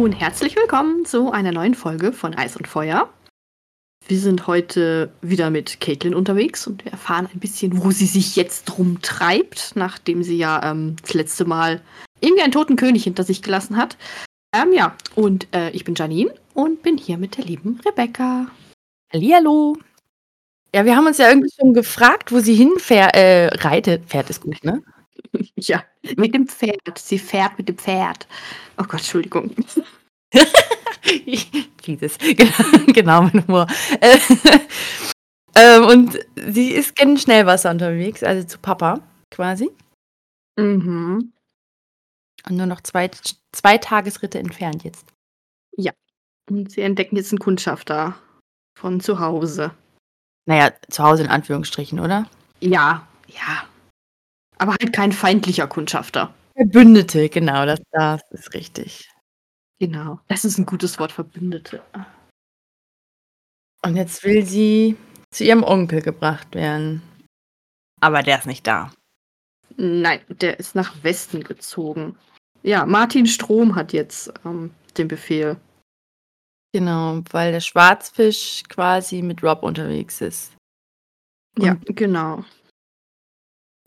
Und 0.00 0.12
herzlich 0.12 0.56
willkommen 0.56 1.04
zu 1.04 1.30
einer 1.30 1.52
neuen 1.52 1.74
Folge 1.74 2.14
von 2.14 2.34
Eis 2.34 2.56
und 2.56 2.66
Feuer. 2.66 3.12
Wir 4.08 4.18
sind 4.18 4.46
heute 4.46 5.12
wieder 5.20 5.50
mit 5.50 5.78
Caitlin 5.78 6.14
unterwegs 6.14 6.66
und 6.66 6.86
wir 6.86 6.92
erfahren 6.92 7.28
ein 7.34 7.38
bisschen, 7.38 7.84
wo 7.84 7.90
sie 7.90 8.06
sich 8.06 8.34
jetzt 8.34 8.78
rumtreibt, 8.78 9.72
nachdem 9.74 10.22
sie 10.22 10.38
ja 10.38 10.70
ähm, 10.70 10.96
das 11.02 11.12
letzte 11.12 11.44
Mal 11.44 11.82
irgendwie 12.20 12.42
einen 12.42 12.50
toten 12.50 12.76
König 12.76 13.04
hinter 13.04 13.24
sich 13.24 13.42
gelassen 13.42 13.76
hat. 13.76 13.98
Ähm, 14.56 14.72
ja, 14.72 14.96
und 15.16 15.46
äh, 15.54 15.68
ich 15.72 15.84
bin 15.84 15.94
Janine 15.94 16.32
und 16.54 16.82
bin 16.82 16.96
hier 16.96 17.18
mit 17.18 17.36
der 17.36 17.44
lieben 17.44 17.78
Rebecca. 17.84 18.46
Hallihallo. 19.12 19.76
Ja, 20.74 20.86
wir 20.86 20.96
haben 20.96 21.08
uns 21.08 21.18
ja 21.18 21.28
irgendwie 21.28 21.52
schon 21.54 21.74
gefragt, 21.74 22.32
wo 22.32 22.40
sie 22.40 22.54
hinfährt, 22.54 23.14
äh, 23.14 23.48
reitet. 23.48 24.06
Pferd 24.06 24.30
ist 24.30 24.40
gut, 24.40 24.64
ne? 24.64 24.82
Ja, 25.56 25.84
mit 26.16 26.34
dem 26.34 26.48
Pferd. 26.48 26.98
Sie 26.98 27.18
fährt 27.18 27.58
mit 27.58 27.68
dem 27.68 27.76
Pferd. 27.76 28.26
Oh 28.78 28.84
Gott, 28.84 29.00
Entschuldigung. 29.00 29.54
Dieses, 31.86 32.16
genau, 32.18 32.92
genau 32.92 33.22
mein 33.22 33.46
Humor. 33.46 33.66
Äh, 35.54 35.80
und 35.80 36.18
sie 36.36 36.70
ist 36.70 36.98
in 37.00 37.18
Schnellwasser 37.18 37.70
unterwegs, 37.70 38.22
also 38.22 38.46
zu 38.46 38.58
Papa 38.58 39.00
quasi. 39.30 39.70
Mhm. 40.58 41.32
Und 42.48 42.56
nur 42.56 42.66
noch 42.66 42.80
zwei, 42.80 43.10
zwei 43.52 43.78
Tagesritte 43.78 44.38
entfernt 44.38 44.84
jetzt. 44.84 45.04
Ja. 45.76 45.92
Und 46.48 46.70
sie 46.70 46.80
entdecken 46.80 47.16
jetzt 47.16 47.32
einen 47.32 47.38
Kundschafter 47.38 48.16
von 48.78 49.00
zu 49.00 49.20
Hause. 49.20 49.72
Naja, 50.46 50.72
zu 50.88 51.02
Hause 51.02 51.24
in 51.24 51.28
Anführungsstrichen, 51.28 52.00
oder? 52.00 52.26
Ja, 52.60 53.06
ja. 53.28 53.64
Aber 54.60 54.72
halt 54.72 54.92
kein 54.92 55.10
feindlicher 55.10 55.66
Kundschafter. 55.66 56.34
Verbündete, 56.54 57.30
genau, 57.30 57.64
das, 57.64 57.80
das 57.92 58.20
ist 58.30 58.52
richtig. 58.52 59.10
Genau. 59.78 60.20
Das 60.28 60.44
ist 60.44 60.58
ein 60.58 60.66
gutes 60.66 60.98
Wort, 60.98 61.12
Verbündete. 61.12 61.82
Und 63.82 63.96
jetzt 63.96 64.22
will 64.22 64.44
sie 64.44 64.98
zu 65.30 65.44
ihrem 65.44 65.62
Onkel 65.62 66.02
gebracht 66.02 66.54
werden. 66.54 67.00
Aber 68.02 68.22
der 68.22 68.38
ist 68.38 68.46
nicht 68.46 68.66
da. 68.66 68.92
Nein, 69.78 70.20
der 70.28 70.60
ist 70.60 70.74
nach 70.74 71.02
Westen 71.02 71.42
gezogen. 71.42 72.18
Ja, 72.62 72.84
Martin 72.84 73.24
Strom 73.26 73.76
hat 73.76 73.94
jetzt 73.94 74.30
ähm, 74.44 74.74
den 74.98 75.08
Befehl. 75.08 75.56
Genau, 76.74 77.22
weil 77.30 77.52
der 77.52 77.60
Schwarzfisch 77.60 78.64
quasi 78.68 79.22
mit 79.22 79.42
Rob 79.42 79.62
unterwegs 79.62 80.20
ist. 80.20 80.52
Und 81.56 81.64
Ja, 81.64 81.76
genau. 81.86 82.44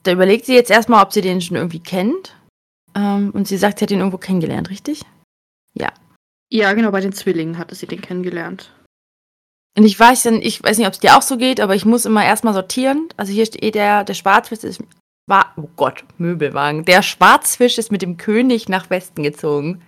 Da 0.03 0.11
überlegt 0.11 0.45
sie 0.45 0.53
jetzt 0.53 0.71
erstmal, 0.71 1.03
ob 1.03 1.13
sie 1.13 1.21
den 1.21 1.41
schon 1.41 1.57
irgendwie 1.57 1.79
kennt. 1.79 2.35
Ähm, 2.95 3.31
und 3.31 3.47
sie 3.47 3.57
sagt, 3.57 3.79
sie 3.79 3.83
hat 3.85 3.91
ihn 3.91 3.99
irgendwo 3.99 4.17
kennengelernt, 4.17 4.69
richtig? 4.69 5.01
Ja, 6.53 6.73
genau, 6.73 6.91
bei 6.91 7.01
den 7.01 7.13
Zwillingen 7.13 7.57
hatte 7.57 7.73
sie 7.73 7.87
den 7.87 8.01
kennengelernt. 8.01 8.71
Und 9.75 9.85
ich 9.85 9.99
weiß 9.99 10.21
dann, 10.21 10.35
ich 10.35 10.61
weiß 10.61 10.77
nicht, 10.77 10.85
ob 10.85 10.93
es 10.93 10.99
dir 10.99 11.17
auch 11.17 11.23
so 11.23 11.35
geht, 11.35 11.59
aber 11.59 11.73
ich 11.73 11.83
muss 11.83 12.05
immer 12.05 12.23
erstmal 12.23 12.53
sortieren. 12.53 13.09
Also 13.17 13.33
hier 13.33 13.47
steht 13.47 13.73
der, 13.73 14.03
der 14.03 14.13
Schwarzfisch 14.13 14.63
ist, 14.63 14.83
war, 15.25 15.51
oh 15.57 15.67
Gott, 15.75 16.03
Möbelwagen. 16.19 16.85
Der 16.85 17.01
Schwarzfisch 17.01 17.79
ist 17.79 17.91
mit 17.91 18.03
dem 18.03 18.17
König 18.17 18.69
nach 18.69 18.91
Westen 18.91 19.23
gezogen. 19.23 19.81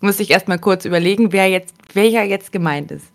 Muss 0.00 0.18
ich 0.18 0.32
erstmal 0.32 0.58
kurz 0.58 0.84
überlegen, 0.84 1.30
wer 1.30 1.48
jetzt, 1.48 1.72
welcher 1.94 2.24
jetzt 2.24 2.50
gemeint 2.50 2.90
ist. 2.90 3.12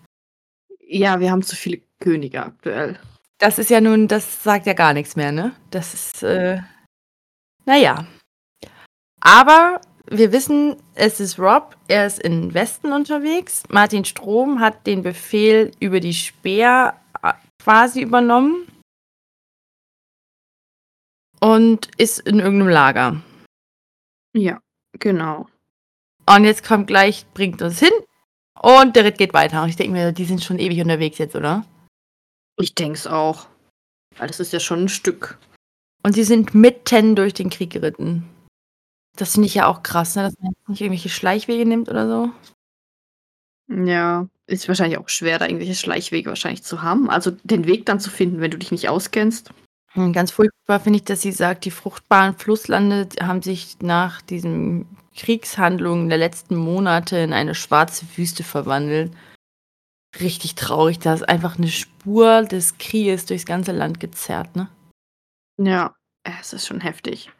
Ja, 0.79 1.19
wir 1.19 1.29
haben 1.29 1.43
zu 1.43 1.57
viele 1.57 1.81
Könige 1.99 2.41
aktuell. 2.41 2.97
Das 3.43 3.59
ist 3.59 3.69
ja 3.69 3.81
nun, 3.81 4.07
das 4.07 4.41
sagt 4.41 4.67
ja 4.67 4.71
gar 4.71 4.93
nichts 4.93 5.17
mehr, 5.17 5.33
ne? 5.33 5.53
Das 5.69 5.93
ist, 5.93 6.23
äh, 6.23 6.61
naja. 7.65 8.07
Aber 9.19 9.81
wir 10.09 10.31
wissen, 10.31 10.77
es 10.95 11.19
ist 11.19 11.37
Rob, 11.37 11.75
er 11.89 12.07
ist 12.07 12.19
in 12.19 12.53
Westen 12.53 12.93
unterwegs. 12.93 13.63
Martin 13.67 14.05
Strom 14.05 14.61
hat 14.61 14.87
den 14.87 15.03
Befehl 15.03 15.71
über 15.81 15.99
die 15.99 16.13
Speer 16.13 16.95
äh, 17.21 17.33
quasi 17.61 17.99
übernommen 17.99 18.65
und 21.41 21.89
ist 21.97 22.19
in 22.19 22.39
irgendeinem 22.39 22.69
Lager. 22.69 23.21
Ja, 24.33 24.61
genau. 24.99 25.49
Und 26.33 26.45
jetzt 26.45 26.65
kommt 26.65 26.87
gleich, 26.87 27.25
bringt 27.33 27.61
uns 27.61 27.79
hin 27.79 27.91
und 28.61 28.95
der 28.95 29.03
Ritt 29.03 29.17
geht 29.17 29.33
weiter. 29.33 29.63
Und 29.63 29.67
ich 29.67 29.75
denke 29.75 29.91
mir, 29.91 30.13
die 30.13 30.23
sind 30.23 30.41
schon 30.41 30.59
ewig 30.59 30.79
unterwegs 30.79 31.17
jetzt, 31.17 31.35
oder? 31.35 31.65
Ich 32.57 32.75
denk's 32.75 33.07
auch. 33.07 33.47
Weil 34.17 34.27
das 34.27 34.39
ist 34.39 34.53
ja 34.53 34.59
schon 34.59 34.83
ein 34.83 34.89
Stück. 34.89 35.37
Und 36.03 36.13
sie 36.13 36.23
sind 36.23 36.53
mitten 36.53 37.15
durch 37.15 37.33
den 37.33 37.49
Krieg 37.49 37.71
geritten. 37.71 38.27
Das 39.17 39.33
finde 39.33 39.47
ich 39.47 39.55
ja 39.55 39.67
auch 39.67 39.83
krass, 39.83 40.15
ne? 40.15 40.23
dass 40.23 40.35
man 40.39 40.53
nicht 40.67 40.81
irgendwelche 40.81 41.09
Schleichwege 41.09 41.65
nimmt 41.65 41.89
oder 41.89 42.07
so. 42.07 42.31
Ja, 43.73 44.27
ist 44.47 44.67
wahrscheinlich 44.67 44.97
auch 44.97 45.09
schwer, 45.09 45.39
da 45.39 45.45
irgendwelche 45.45 45.75
Schleichwege 45.75 46.29
wahrscheinlich 46.29 46.63
zu 46.63 46.81
haben. 46.81 47.09
Also 47.09 47.31
den 47.43 47.65
Weg 47.65 47.85
dann 47.85 47.99
zu 47.99 48.09
finden, 48.09 48.41
wenn 48.41 48.51
du 48.51 48.57
dich 48.57 48.71
nicht 48.71 48.89
auskennst. 48.89 49.51
Hm, 49.93 50.13
Ganz 50.13 50.31
furchtbar 50.31 50.79
finde 50.79 50.97
ich, 50.97 51.05
dass 51.05 51.21
sie 51.21 51.31
sagt, 51.31 51.65
die 51.65 51.71
fruchtbaren 51.71 52.35
Flusslande 52.35 53.07
haben 53.21 53.41
sich 53.41 53.77
nach 53.81 54.21
diesen 54.21 54.85
Kriegshandlungen 55.15 56.09
der 56.09 56.17
letzten 56.17 56.55
Monate 56.55 57.17
in 57.17 57.33
eine 57.33 57.55
schwarze 57.55 58.05
Wüste 58.15 58.43
verwandelt. 58.43 59.11
Richtig 60.19 60.55
traurig, 60.55 60.99
da 60.99 61.13
ist 61.13 61.27
einfach 61.27 61.57
eine 61.57 61.69
Spur 61.69 62.43
des 62.43 62.77
Krieges 62.77 63.25
durchs 63.25 63.45
ganze 63.45 63.71
Land 63.71 63.99
gezerrt, 63.99 64.55
ne? 64.55 64.69
Ja, 65.57 65.95
es 66.23 66.53
ist 66.53 66.67
schon 66.67 66.81
heftig. 66.81 67.31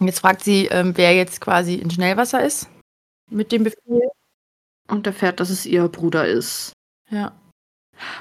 Jetzt 0.00 0.20
fragt 0.20 0.42
sie, 0.42 0.66
ähm, 0.66 0.96
wer 0.96 1.14
jetzt 1.14 1.40
quasi 1.40 1.74
in 1.74 1.90
Schnellwasser 1.90 2.44
ist 2.44 2.68
mit 3.30 3.52
dem 3.52 3.64
Befehl. 3.64 4.10
Und 4.90 5.06
erfährt, 5.06 5.40
dass 5.40 5.50
es 5.50 5.66
ihr 5.66 5.86
Bruder 5.88 6.26
ist. 6.26 6.72
Ja. 7.10 7.38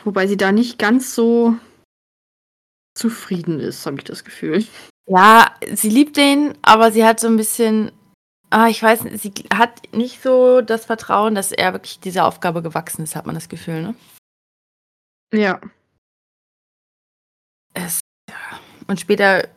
Wobei 0.03 0.27
sie 0.27 0.35
da 0.35 0.51
nicht 0.51 0.77
ganz 0.77 1.15
so 1.15 1.55
zufrieden 2.93 3.59
ist, 3.59 3.85
habe 3.85 3.97
ich 3.97 4.03
das 4.03 4.25
Gefühl. 4.25 4.65
Ja, 5.05 5.55
sie 5.73 5.89
liebt 5.89 6.17
den, 6.17 6.57
aber 6.63 6.91
sie 6.91 7.05
hat 7.05 7.21
so 7.21 7.27
ein 7.27 7.37
bisschen, 7.37 7.91
ah, 8.49 8.67
ich 8.67 8.81
weiß 8.81 9.01
sie 9.21 9.33
hat 9.53 9.93
nicht 9.93 10.21
so 10.21 10.61
das 10.61 10.85
Vertrauen, 10.85 11.35
dass 11.35 11.51
er 11.51 11.73
wirklich 11.73 11.99
dieser 11.99 12.25
Aufgabe 12.25 12.61
gewachsen 12.61 13.03
ist, 13.03 13.15
hat 13.15 13.25
man 13.25 13.35
das 13.35 13.49
Gefühl, 13.49 13.81
ne? 13.81 13.95
Ja. 15.33 15.59
Es, 17.73 17.99
ja. 18.29 18.35
Und 18.87 18.99
später 18.99 19.47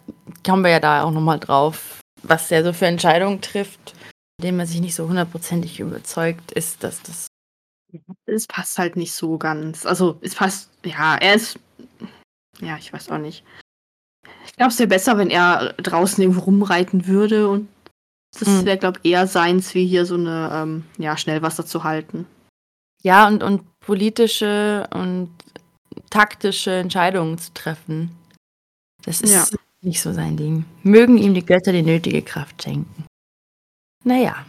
kommen 0.44 0.64
wir 0.64 0.70
ja 0.70 0.80
da 0.80 1.04
auch 1.04 1.12
nochmal 1.12 1.38
drauf, 1.38 2.00
was 2.22 2.50
er 2.50 2.64
so 2.64 2.72
für 2.72 2.86
Entscheidungen 2.86 3.40
trifft, 3.40 3.94
indem 4.38 4.56
man 4.56 4.66
sich 4.66 4.80
nicht 4.80 4.94
so 4.94 5.08
hundertprozentig 5.08 5.80
überzeugt 5.80 6.52
ist, 6.52 6.82
dass 6.82 7.02
das. 7.02 7.26
Es 8.26 8.46
passt 8.46 8.78
halt 8.78 8.96
nicht 8.96 9.12
so 9.12 9.38
ganz. 9.38 9.86
Also, 9.86 10.18
es 10.20 10.34
passt, 10.34 10.70
ja, 10.84 11.16
er 11.16 11.34
ist. 11.34 11.58
Ja, 12.60 12.76
ich 12.76 12.92
weiß 12.92 13.10
auch 13.10 13.18
nicht. 13.18 13.44
Ich 14.46 14.52
glaube, 14.54 14.70
es 14.70 14.78
wäre 14.78 14.88
besser, 14.88 15.18
wenn 15.18 15.30
er 15.30 15.72
draußen 15.74 16.22
irgendwo 16.22 16.42
rumreiten 16.42 17.06
würde 17.06 17.48
und 17.48 17.68
das 18.38 18.48
Hm. 18.48 18.64
wäre, 18.64 18.78
glaube 18.78 19.00
ich, 19.02 19.10
eher 19.12 19.26
seins, 19.26 19.74
wie 19.74 19.86
hier 19.86 20.06
so 20.06 20.14
eine, 20.14 20.50
ähm, 20.52 20.84
ja, 20.98 21.16
Schnellwasser 21.16 21.66
zu 21.66 21.84
halten. 21.84 22.26
Ja, 23.02 23.26
und, 23.26 23.42
und 23.42 23.62
politische 23.80 24.86
und 24.92 25.30
taktische 26.10 26.72
Entscheidungen 26.72 27.38
zu 27.38 27.52
treffen. 27.54 28.10
Das 29.04 29.20
ist 29.20 29.32
Ja. 29.32 29.58
nicht 29.82 30.00
so 30.02 30.12
sein 30.12 30.36
Ding. 30.36 30.64
Mögen 30.82 31.16
ihm 31.18 31.34
die 31.34 31.44
Götter 31.44 31.72
die 31.72 31.82
nötige 31.82 32.22
Kraft 32.22 32.62
schenken. 32.62 33.04
Naja, 34.04 34.46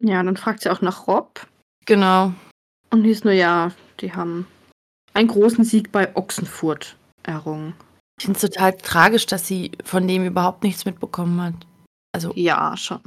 Ja, 0.00 0.22
dann 0.22 0.36
fragt 0.36 0.62
sie 0.62 0.70
auch 0.70 0.80
nach 0.80 1.06
Rob. 1.08 1.44
genau. 1.86 2.32
Und 2.90 3.04
hieß 3.04 3.24
nur, 3.24 3.32
ja, 3.34 3.72
die 4.00 4.12
haben 4.14 4.46
einen 5.12 5.28
großen 5.28 5.64
Sieg 5.64 5.90
bei 5.92 6.14
Ochsenfurt 6.16 6.96
errungen. 7.24 7.74
Ich 8.18 8.24
finde 8.26 8.36
es 8.38 8.42
total 8.42 8.76
tragisch, 8.78 9.26
dass 9.26 9.46
sie 9.46 9.72
von 9.84 10.06
dem 10.08 10.24
überhaupt 10.24 10.62
nichts 10.62 10.84
mitbekommen 10.84 11.40
hat. 11.42 11.54
Also, 12.12 12.32
Ja, 12.34 12.76
schon. 12.76 13.00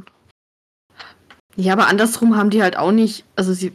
Ja, 1.58 1.74
aber 1.74 1.88
andersrum 1.88 2.38
haben 2.38 2.50
die 2.50 2.62
halt 2.64 2.78
auch 2.78 2.92
nicht, 2.92 3.26
also 3.36 3.54
sie 3.54 3.74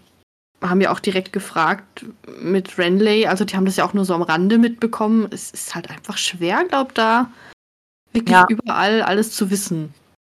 haben 0.62 0.81
ja 0.81 0.90
auch 0.93 1.00
direkt 1.00 1.32
gefragt 1.34 2.06
mit 2.40 2.78
Renley, 2.78 3.26
also 3.26 3.44
die 3.44 3.55
haben 3.55 3.67
das 3.67 3.76
ja 3.76 3.84
auch 3.84 3.93
nur 3.93 4.06
so 4.06 4.14
am 4.14 4.23
Rande 4.23 4.56
mitbekommen. 4.56 5.28
Es 5.31 5.50
ist 5.50 5.75
halt 5.75 5.90
einfach 5.90 6.17
schwer, 6.17 6.64
glaub 6.69 6.94
da 6.94 7.31
wirklich 8.12 8.32
Ja. 8.32 8.46
überall 8.49 9.02
alles 9.02 9.32
zu 9.32 9.50
wissen. 9.50 9.93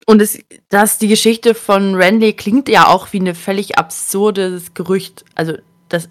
und 0.06 0.20
es, 0.20 0.38
dass 0.70 0.98
die 0.98 1.08
Geschichte 1.08 1.54
von 1.54 1.94
Randy 1.94 2.32
klingt 2.34 2.68
ja 2.68 2.88
auch 2.88 3.12
wie 3.12 3.20
eine 3.20 3.34
völlig 3.34 3.78
absurdes 3.78 4.74
Gerücht. 4.74 5.24
Also, 5.34 5.56
das, 5.88 6.08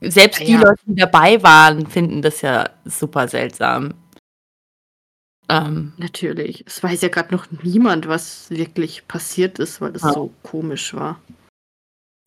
selbst 0.00 0.40
die 0.40 0.52
Ja. 0.52 0.60
Leute, 0.60 0.80
die 0.86 0.94
dabei 0.94 1.42
waren, 1.42 1.86
finden 1.86 2.22
das 2.22 2.40
ja 2.42 2.70
super 2.84 3.26
seltsam. 3.28 3.94
Ähm, 5.48 5.92
Natürlich. 5.96 6.64
Es 6.66 6.82
weiß 6.82 7.02
ja 7.02 7.08
gerade 7.08 7.34
noch 7.34 7.46
niemand, 7.62 8.08
was 8.08 8.50
wirklich 8.50 9.06
passiert 9.06 9.58
ist, 9.58 9.80
weil 9.80 9.94
es 9.94 10.02
Ja. 10.02 10.12
so 10.12 10.32
komisch 10.42 10.94
war. 10.94 11.20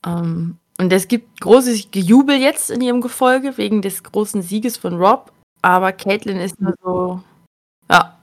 Ähm, 0.05 0.57
und 0.79 0.93
es 0.93 1.07
gibt 1.09 1.41
großes 1.41 1.91
Gejubel 1.91 2.37
jetzt 2.37 2.71
in 2.71 2.79
ihrem 2.81 3.01
Gefolge 3.01 3.57
wegen 3.57 3.81
des 3.81 4.03
großen 4.03 4.41
Sieges 4.41 4.77
von 4.77 4.95
Rob. 4.95 5.31
Aber 5.61 5.91
Caitlin 5.91 6.37
ist 6.37 6.61
nur 6.61 6.73
so, 6.81 7.21
ja, 7.91 8.17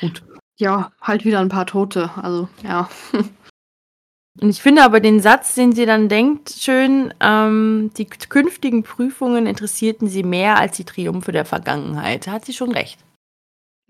gut. 0.00 0.22
Ja, 0.60 0.92
halt 1.00 1.24
wieder 1.24 1.40
ein 1.40 1.48
paar 1.48 1.66
Tote. 1.66 2.10
Also, 2.16 2.48
ja. 2.62 2.88
Und 4.40 4.48
ich 4.48 4.62
finde 4.62 4.84
aber 4.84 5.00
den 5.00 5.20
Satz, 5.20 5.54
den 5.56 5.72
sie 5.72 5.84
dann 5.84 6.08
denkt, 6.08 6.50
schön, 6.50 7.12
ähm, 7.20 7.90
die 7.98 8.06
künftigen 8.06 8.82
Prüfungen 8.82 9.46
interessierten 9.46 10.08
sie 10.08 10.22
mehr 10.22 10.56
als 10.58 10.76
die 10.76 10.84
Triumphe 10.84 11.32
der 11.32 11.44
Vergangenheit. 11.44 12.26
Da 12.26 12.32
hat 12.32 12.44
sie 12.46 12.54
schon 12.54 12.70
recht. 12.72 12.98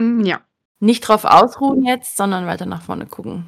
Mm, 0.02 0.24
Ja. 0.24 0.40
Nicht 0.80 1.06
drauf 1.06 1.24
ausruhen 1.24 1.84
jetzt, 1.84 2.16
sondern 2.16 2.46
weiter 2.46 2.66
nach 2.66 2.82
vorne 2.82 3.06
gucken. 3.06 3.46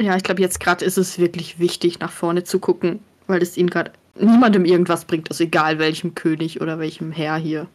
Ja, 0.00 0.16
ich 0.16 0.22
glaube, 0.22 0.40
jetzt 0.40 0.58
gerade 0.58 0.84
ist 0.84 0.96
es 0.96 1.18
wirklich 1.18 1.58
wichtig, 1.58 1.98
nach 1.98 2.10
vorne 2.10 2.44
zu 2.44 2.58
gucken, 2.58 3.00
weil 3.26 3.42
es 3.42 3.56
ihnen 3.58 3.68
gerade 3.68 3.92
niemandem 4.14 4.64
irgendwas 4.64 5.04
bringt, 5.04 5.30
also 5.30 5.44
egal 5.44 5.78
welchem 5.78 6.14
König 6.14 6.60
oder 6.60 6.78
welchem 6.78 7.12
Herr 7.12 7.36
hier. 7.36 7.66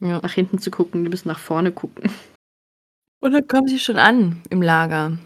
Ja. 0.00 0.20
Nach 0.20 0.32
hinten 0.32 0.58
zu 0.58 0.70
gucken, 0.70 1.04
die 1.04 1.10
müssen 1.10 1.28
nach 1.28 1.38
vorne 1.38 1.72
gucken. 1.72 2.10
Und 3.20 3.32
dann 3.32 3.48
kommen 3.48 3.66
sie 3.66 3.78
schon 3.78 3.96
an 3.96 4.42
im 4.50 4.60
Lager. 4.60 5.16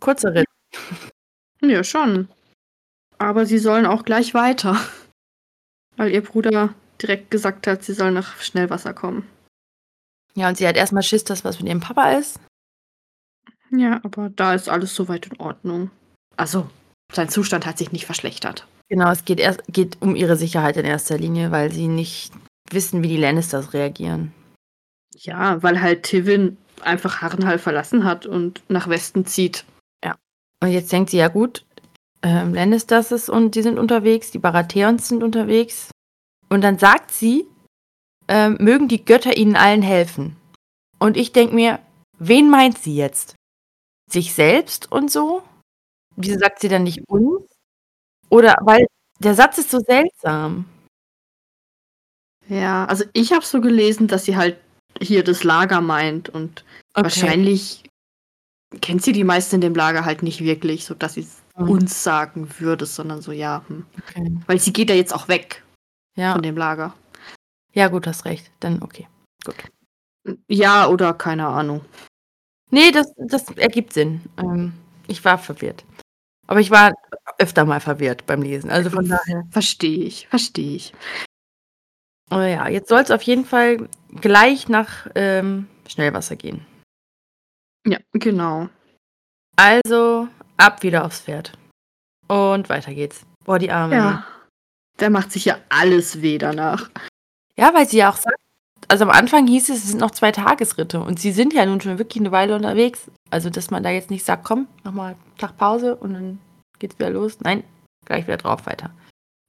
Kurzer 0.00 0.34
Ritt. 0.34 0.46
Ja, 1.62 1.84
schon. 1.84 2.28
Aber 3.18 3.46
sie 3.46 3.58
sollen 3.58 3.86
auch 3.86 4.04
gleich 4.04 4.34
weiter. 4.34 4.76
Weil 5.96 6.10
ihr 6.10 6.22
Bruder 6.22 6.74
direkt 7.00 7.30
gesagt 7.30 7.66
hat, 7.68 7.84
sie 7.84 7.92
sollen 7.92 8.14
nach 8.14 8.40
Schnellwasser 8.40 8.92
kommen. 8.92 9.26
Ja, 10.34 10.48
und 10.48 10.56
sie 10.56 10.66
hat 10.66 10.76
erstmal 10.76 11.02
Schiss, 11.02 11.24
dass 11.24 11.44
was 11.44 11.58
mit 11.58 11.68
ihrem 11.68 11.80
Papa 11.80 12.12
ist. 12.12 12.40
Ja, 13.70 14.00
aber 14.02 14.30
da 14.30 14.54
ist 14.54 14.68
alles 14.68 14.94
soweit 14.94 15.26
in 15.26 15.38
Ordnung. 15.38 15.90
Also, 16.36 16.68
sein 17.12 17.28
Zustand 17.28 17.66
hat 17.66 17.78
sich 17.78 17.92
nicht 17.92 18.06
verschlechtert. 18.06 18.66
Genau, 18.88 19.10
es 19.10 19.24
geht, 19.24 19.38
erst, 19.38 19.62
geht 19.68 19.98
um 20.00 20.16
ihre 20.16 20.36
Sicherheit 20.36 20.76
in 20.76 20.84
erster 20.84 21.18
Linie, 21.18 21.50
weil 21.50 21.70
sie 21.70 21.86
nicht 21.86 22.32
wissen, 22.70 23.02
wie 23.02 23.08
die 23.08 23.16
Lannisters 23.16 23.72
reagieren. 23.72 24.32
Ja, 25.14 25.62
weil 25.62 25.80
halt 25.80 26.04
Tivin 26.04 26.56
einfach 26.82 27.20
Harrenhal 27.20 27.58
verlassen 27.58 28.04
hat 28.04 28.26
und 28.26 28.62
nach 28.68 28.88
Westen 28.88 29.26
zieht. 29.26 29.64
Und 30.62 30.70
jetzt 30.70 30.92
denkt 30.92 31.10
sie, 31.10 31.16
ja 31.16 31.28
gut, 31.28 31.64
ähm, 32.22 32.54
Lannisters 32.54 33.12
ist 33.12 33.30
und 33.30 33.54
die 33.54 33.62
sind 33.62 33.78
unterwegs, 33.78 34.30
die 34.30 34.38
Baratheons 34.38 35.08
sind 35.08 35.22
unterwegs. 35.22 35.90
Und 36.50 36.62
dann 36.62 36.78
sagt 36.78 37.10
sie, 37.10 37.46
ähm, 38.30 38.56
mögen 38.60 38.88
die 38.88 39.04
Götter 39.04 39.36
ihnen 39.36 39.56
allen 39.56 39.82
helfen. 39.82 40.36
Und 40.98 41.16
ich 41.16 41.32
denke 41.32 41.54
mir, 41.54 41.80
wen 42.18 42.48
meint 42.48 42.78
sie 42.78 42.94
jetzt? 42.94 43.34
Sich 44.10 44.32
selbst 44.34 44.90
und 44.90 45.10
so? 45.10 45.42
Wieso 46.16 46.38
sagt 46.38 46.60
sie 46.60 46.68
dann 46.68 46.84
nicht 46.84 47.02
uns? 47.08 47.42
Oder 48.28 48.56
weil 48.62 48.86
der 49.18 49.34
Satz 49.34 49.58
ist 49.58 49.70
so 49.70 49.80
seltsam. 49.80 50.64
Ja, 52.48 52.84
also 52.86 53.04
ich 53.12 53.32
habe 53.32 53.44
so 53.44 53.60
gelesen, 53.60 54.08
dass 54.08 54.24
sie 54.24 54.36
halt 54.36 54.58
hier 55.00 55.22
das 55.24 55.44
Lager 55.44 55.80
meint 55.80 56.28
und 56.28 56.64
wahrscheinlich 56.94 57.84
kennt 58.80 59.02
sie 59.02 59.12
die 59.12 59.24
meisten 59.24 59.56
in 59.56 59.60
dem 59.60 59.74
Lager 59.74 60.04
halt 60.04 60.22
nicht 60.22 60.42
wirklich, 60.42 60.84
so 60.84 60.94
dass 60.94 61.14
sie 61.14 61.20
es 61.22 61.40
Mhm. 61.56 61.68
uns 61.70 62.02
sagen 62.04 62.48
würde, 62.58 62.86
sondern 62.86 63.20
so, 63.22 63.32
ja, 63.32 63.64
hm. 63.68 63.84
Okay. 63.98 64.32
weil 64.46 64.58
sie 64.58 64.72
geht 64.72 64.88
ja 64.88 64.94
jetzt 64.96 65.14
auch 65.14 65.28
weg 65.28 65.62
Ja. 66.16 66.32
von 66.32 66.42
dem 66.42 66.56
Lager. 66.56 66.94
Ja, 67.72 67.88
gut, 67.88 68.06
hast 68.06 68.24
recht. 68.24 68.50
Dann 68.60 68.82
okay. 68.82 69.08
Gut. 69.44 69.56
Ja, 70.48 70.88
oder 70.88 71.14
keine 71.14 71.46
Ahnung. 71.46 71.84
Nee, 72.70 72.90
das, 72.90 73.12
das 73.16 73.48
ergibt 73.56 73.92
Sinn. 73.92 74.22
Ähm, 74.38 74.72
ich 75.06 75.24
war 75.24 75.38
verwirrt. 75.38 75.84
Aber 76.46 76.60
ich 76.60 76.70
war 76.70 76.92
öfter 77.38 77.64
mal 77.64 77.80
verwirrt 77.80 78.26
beim 78.26 78.42
Lesen. 78.42 78.70
Also 78.70 78.90
von 78.90 79.08
daher. 79.08 79.44
Verstehe 79.50 80.04
ich, 80.04 80.28
verstehe 80.28 80.76
ich. 80.76 80.92
Oh 82.30 82.40
ja, 82.40 82.68
jetzt 82.68 82.88
soll 82.88 83.00
es 83.00 83.10
auf 83.10 83.22
jeden 83.22 83.44
Fall 83.44 83.88
gleich 84.20 84.68
nach 84.68 85.08
ähm, 85.14 85.68
Schnellwasser 85.88 86.36
gehen. 86.36 86.64
Ja, 87.86 87.98
genau. 88.12 88.68
Also 89.56 90.28
ab 90.56 90.82
wieder 90.82 91.04
aufs 91.04 91.20
Pferd. 91.20 91.56
Und 92.28 92.68
weiter 92.68 92.94
geht's. 92.94 93.26
Boah, 93.44 93.58
die 93.58 93.72
Arme. 93.72 93.96
Ja. 93.96 94.26
Der 95.00 95.10
macht 95.10 95.32
sich 95.32 95.46
ja 95.46 95.58
alles 95.68 96.22
weh 96.22 96.38
danach. 96.38 96.90
Ja, 97.60 97.74
weil 97.74 97.88
sie 97.88 97.98
ja 97.98 98.10
auch 98.10 98.16
sagt, 98.16 98.36
also 98.88 99.04
am 99.04 99.10
Anfang 99.10 99.46
hieß 99.46 99.68
es, 99.68 99.78
es 99.84 99.88
sind 99.90 100.00
noch 100.00 100.10
zwei 100.12 100.32
Tagesritte 100.32 101.00
und 101.00 101.20
sie 101.20 101.30
sind 101.32 101.52
ja 101.52 101.66
nun 101.66 101.80
schon 101.80 101.98
wirklich 101.98 102.20
eine 102.20 102.32
Weile 102.32 102.56
unterwegs. 102.56 103.10
Also, 103.30 103.50
dass 103.50 103.70
man 103.70 103.82
da 103.82 103.90
jetzt 103.90 104.10
nicht 104.10 104.24
sagt, 104.24 104.44
komm, 104.44 104.66
nochmal 104.84 105.16
Tag 105.38 105.56
Pause 105.56 105.94
und 105.96 106.14
dann 106.14 106.38
geht's 106.78 106.98
wieder 106.98 107.10
los. 107.10 107.38
Nein, 107.40 107.62
gleich 108.06 108.26
wieder 108.26 108.38
drauf 108.38 108.66
weiter. 108.66 108.90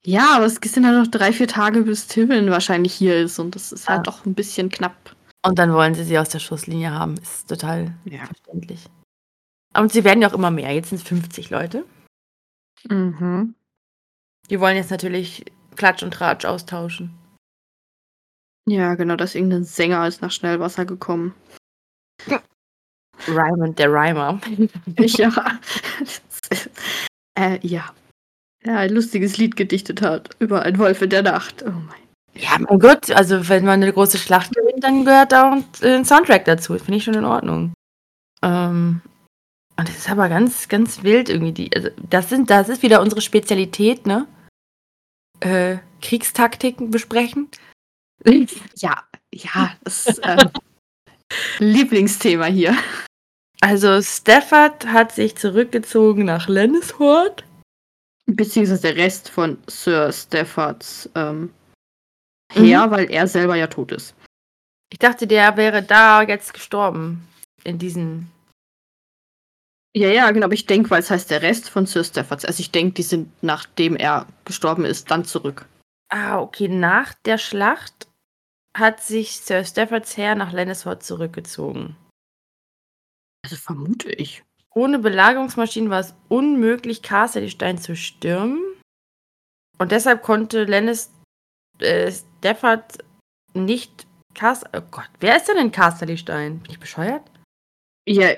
Ja, 0.05 0.35
aber 0.35 0.45
es 0.45 0.55
sind 0.55 0.83
ja 0.83 0.91
noch 0.91 1.07
drei, 1.07 1.31
vier 1.31 1.47
Tage, 1.47 1.81
bis 1.83 2.07
Tivin 2.07 2.49
wahrscheinlich 2.51 2.93
hier 2.93 3.17
ist 3.17 3.39
und 3.39 3.55
das 3.55 3.71
ist 3.71 3.87
halt 3.87 3.99
Ah. 3.99 4.03
doch 4.03 4.25
ein 4.25 4.33
bisschen 4.33 4.69
knapp. 4.69 5.15
Und 5.45 5.57
dann 5.57 5.73
wollen 5.73 5.95
sie 5.95 6.03
sie 6.03 6.19
aus 6.19 6.29
der 6.29 6.39
Schusslinie 6.39 6.91
haben. 6.91 7.17
Ist 7.17 7.47
total 7.47 7.93
Ja. 8.05 8.25
verständlich. 8.25 8.85
Und 9.75 9.91
sie 9.93 10.03
werden 10.03 10.21
ja 10.21 10.29
auch 10.29 10.33
immer 10.33 10.51
mehr. 10.51 10.71
Jetzt 10.73 10.89
sind 10.89 10.97
es 11.01 11.07
50 11.07 11.49
Leute. 11.49 11.85
Mhm. 12.89 13.55
Die 14.49 14.59
wollen 14.59 14.75
jetzt 14.75 14.91
natürlich 14.91 15.45
Klatsch 15.75 16.03
und 16.03 16.13
Tratsch 16.13 16.45
austauschen. 16.45 17.13
Ja, 18.71 18.95
genau, 18.95 19.17
da 19.17 19.25
ist 19.25 19.35
irgendein 19.35 19.65
Sänger 19.65 20.07
ist 20.07 20.21
nach 20.21 20.31
Schnellwasser 20.31 20.85
gekommen. 20.85 21.33
Ryman, 23.27 23.75
der 23.75 23.89
Rhymer. 23.89 24.39
ja. 24.97 25.59
äh, 27.37 27.59
ja. 27.67 27.93
Ja, 28.63 28.77
ein 28.77 28.93
lustiges 28.93 29.37
Lied 29.37 29.57
gedichtet 29.57 30.01
hat 30.01 30.29
über 30.39 30.61
ein 30.61 30.77
Wolf 30.77 31.01
in 31.01 31.09
der 31.09 31.23
Nacht. 31.23 31.65
Oh 31.67 31.71
mein. 31.71 31.99
Ja, 32.33 32.57
mein 32.59 32.79
Gott, 32.79 33.11
also 33.11 33.49
wenn 33.49 33.65
man 33.65 33.83
eine 33.83 33.91
große 33.91 34.17
Schlacht 34.17 34.55
gewinnt, 34.55 34.85
dann 34.85 35.03
gehört 35.03 35.33
da 35.33 35.61
ein 35.81 36.05
Soundtrack 36.05 36.45
dazu. 36.45 36.77
Finde 36.77 36.95
ich 36.95 37.03
schon 37.03 37.15
in 37.15 37.25
Ordnung. 37.25 37.73
Ähm, 38.41 39.01
und 39.77 39.89
das 39.89 39.97
ist 39.97 40.09
aber 40.09 40.29
ganz, 40.29 40.69
ganz 40.69 41.03
wild 41.03 41.27
irgendwie. 41.27 41.51
Die, 41.51 41.75
also 41.75 41.89
das, 42.09 42.29
sind, 42.29 42.49
das 42.49 42.69
ist 42.69 42.83
wieder 42.83 43.01
unsere 43.01 43.19
Spezialität, 43.19 44.05
ne? 44.05 44.27
Äh, 45.41 45.79
Kriegstaktiken 46.01 46.89
besprechen. 46.89 47.49
Ja, 48.75 49.03
ja, 49.33 49.73
das 49.83 50.07
ist 50.07 50.21
ähm, 50.23 50.49
Lieblingsthema 51.59 52.45
hier. 52.45 52.75
Also 53.61 54.01
Stafford 54.01 54.87
hat 54.87 55.11
sich 55.11 55.35
zurückgezogen 55.35 56.25
nach 56.25 56.47
Lannishort. 56.47 57.43
Beziehungsweise 58.25 58.81
der 58.81 58.95
Rest 58.95 59.29
von 59.29 59.57
Sir 59.67 60.11
Staffords 60.11 61.09
ähm, 61.15 61.53
her, 62.51 62.89
weil 62.89 63.09
er 63.11 63.27
selber 63.27 63.55
ja 63.55 63.67
tot 63.67 63.91
ist. 63.91 64.15
Ich 64.91 64.99
dachte, 64.99 65.27
der 65.27 65.57
wäre 65.57 65.83
da 65.83 66.21
jetzt 66.21 66.53
gestorben. 66.53 67.27
In 67.63 67.77
diesen. 67.77 68.31
Ja, 69.95 70.09
ja, 70.09 70.31
genau, 70.31 70.45
aber 70.45 70.53
ich 70.53 70.65
denke, 70.65 70.89
weil 70.89 71.01
es 71.01 71.11
heißt 71.11 71.29
der 71.29 71.41
Rest 71.41 71.69
von 71.69 71.85
Sir 71.85 72.03
Staffords. 72.03 72.45
Also 72.45 72.61
ich 72.61 72.71
denke, 72.71 72.93
die 72.93 73.03
sind, 73.03 73.31
nachdem 73.43 73.95
er 73.95 74.25
gestorben 74.45 74.85
ist, 74.85 75.11
dann 75.11 75.25
zurück. 75.25 75.65
Ah, 76.09 76.39
okay. 76.39 76.67
Nach 76.67 77.13
der 77.25 77.37
Schlacht 77.37 78.07
hat 78.75 79.01
sich 79.01 79.39
Sir 79.39 79.63
Staffords 79.63 80.15
Heer 80.17 80.35
nach 80.35 80.53
Lannishort 80.53 81.03
zurückgezogen. 81.03 81.95
Also 83.43 83.55
vermute 83.55 84.11
ich. 84.11 84.43
Ohne 84.73 84.99
Belagerungsmaschinen 84.99 85.89
war 85.89 85.99
es 85.99 86.13
unmöglich, 86.29 87.01
Casterlystein 87.01 87.77
zu 87.77 87.95
stürmen. 87.95 88.61
Und 89.77 89.91
deshalb 89.91 90.21
konnte 90.21 90.63
Lannis 90.63 91.11
äh, 91.79 92.11
Stafford 92.11 92.99
nicht 93.53 94.07
Cast 94.33 94.65
Oh 94.73 94.81
Gott, 94.91 95.09
wer 95.19 95.35
ist 95.35 95.47
denn 95.47 95.57
in 95.57 95.71
Casterlystein? 95.71 96.59
Bin 96.59 96.71
ich 96.71 96.79
bescheuert? 96.79 97.23
Ja, 98.07 98.29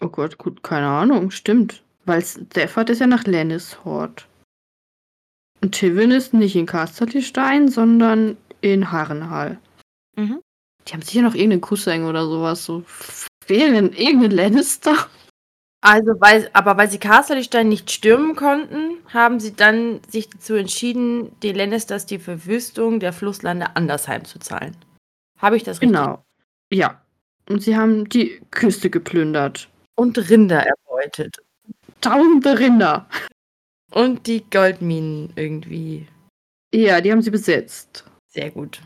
oh 0.00 0.08
Gott, 0.08 0.38
gut, 0.38 0.62
keine 0.62 0.86
Ahnung, 0.86 1.30
stimmt. 1.30 1.82
Weil 2.06 2.22
Stafford 2.22 2.90
ist 2.90 3.00
ja 3.00 3.06
nach 3.06 3.24
Lannishort. 3.24 4.26
Und 5.60 5.72
Tivin 5.72 6.10
ist 6.10 6.34
nicht 6.34 6.56
in 6.56 6.66
Casterlystein, 6.66 7.68
sondern 7.68 8.36
in 8.64 8.90
Harrenhal. 8.90 9.58
Mhm. 10.16 10.40
Die 10.88 10.92
haben 10.92 11.02
sicher 11.02 11.22
noch 11.22 11.34
irgendeinen 11.34 11.60
Cousin 11.60 12.04
oder 12.04 12.24
sowas. 12.24 12.64
So 12.64 12.82
irgendeinen, 13.46 13.92
irgendeinen 13.92 14.32
Lannister. 14.32 15.08
Also, 15.82 16.12
weil, 16.18 16.48
aber 16.54 16.78
weil 16.78 16.90
sie 16.90 16.98
Casterlystein 16.98 17.68
nicht 17.68 17.90
stürmen 17.90 18.36
konnten, 18.36 18.96
haben 19.12 19.38
sie 19.38 19.54
dann 19.54 20.00
sich 20.08 20.30
dazu 20.30 20.54
entschieden, 20.54 21.38
den 21.40 21.56
Lannisters 21.56 22.06
die 22.06 22.18
Verwüstung 22.18 23.00
der 23.00 23.12
Flusslande 23.12 23.76
Andersheim 23.76 24.24
zu 24.24 24.38
zahlen. 24.38 24.74
Habe 25.38 25.58
ich 25.58 25.62
das 25.62 25.82
richtig? 25.82 25.98
Genau. 25.98 26.24
Ja. 26.72 27.02
Und 27.50 27.62
sie 27.62 27.76
haben 27.76 28.08
die 28.08 28.40
Küste 28.50 28.88
geplündert. 28.88 29.68
Und 29.94 30.16
Rinder 30.30 30.64
erbeutet. 30.64 31.36
Tausende 32.00 32.58
Rinder. 32.58 33.06
Und 33.92 34.26
die 34.26 34.42
Goldminen 34.48 35.34
irgendwie. 35.36 36.06
Ja, 36.74 37.02
die 37.02 37.12
haben 37.12 37.20
sie 37.20 37.30
besetzt. 37.30 38.04
Sehr 38.34 38.50
gut. 38.50 38.82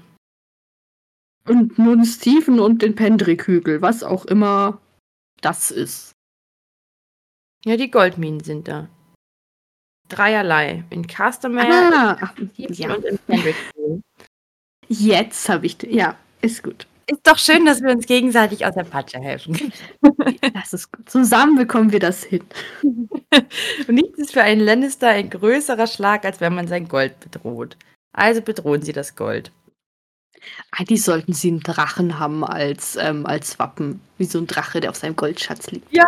Und 1.47 1.79
nun 1.79 2.05
Stephen 2.05 2.61
und 2.61 2.83
den 2.83 2.95
Pendrick-Hügel, 2.95 3.81
was 3.81 4.03
auch 4.03 4.27
immer 4.27 4.79
das 5.41 5.71
ist. 5.71 6.13
Ja, 7.65 7.79
die 7.79 7.91
Goldminen 7.91 8.41
sind 8.41 8.69
da. 8.69 8.89
Dreierlei. 10.09 10.85
In 10.91 11.07
Castermere, 11.07 11.67
Ah, 12.21 12.35
in 12.37 12.73
ja. 12.75 12.95
und 12.95 13.05
in 13.07 13.19
Pendrick. 13.19 13.57
Jetzt 14.89 15.49
habe 15.49 15.65
ich. 15.67 15.83
Ja, 15.83 16.17
ist 16.43 16.63
gut. 16.63 16.87
ist 17.07 17.27
doch 17.27 17.39
schön, 17.39 17.65
dass 17.65 17.81
wir 17.83 17.91
uns 17.91 18.07
gegenseitig 18.07 18.67
aus 18.67 18.75
der 18.75 18.85
Patsche 18.85 19.19
helfen. 19.19 19.73
Das 20.55 20.73
ist 20.75 20.93
gut. 20.93 21.09
Zusammen 21.09 21.57
bekommen 21.57 21.93
wir 21.93 22.01
das 22.01 22.23
hin. 22.25 22.45
Und 22.83 23.95
nichts 23.95 24.19
ist 24.19 24.33
für 24.33 24.43
einen 24.43 24.61
Lannister 24.61 25.09
ein 25.09 25.31
größerer 25.31 25.87
Schlag, 25.87 26.25
als 26.25 26.41
wenn 26.41 26.55
man 26.55 26.69
sein 26.69 26.89
Gold 26.89 27.19
bedroht. 27.21 27.77
Also 28.19 28.43
bedrohen 28.43 28.83
sie 28.83 28.93
das 28.93 29.17
Gold. 29.17 29.53
Eigentlich 30.71 31.03
sollten 31.03 31.33
sie 31.33 31.49
einen 31.49 31.61
Drachen 31.61 32.19
haben 32.19 32.45
als, 32.45 32.97
ähm, 32.97 33.27
als 33.27 33.59
Wappen. 33.59 34.01
Wie 34.19 34.25
so 34.25 34.39
ein 34.39 34.47
Drache, 34.47 34.81
der 34.81 34.91
auf 34.91 34.97
seinem 34.97 35.17
Goldschatz 35.17 35.71
liegt. 35.71 35.93
Ja. 35.93 36.07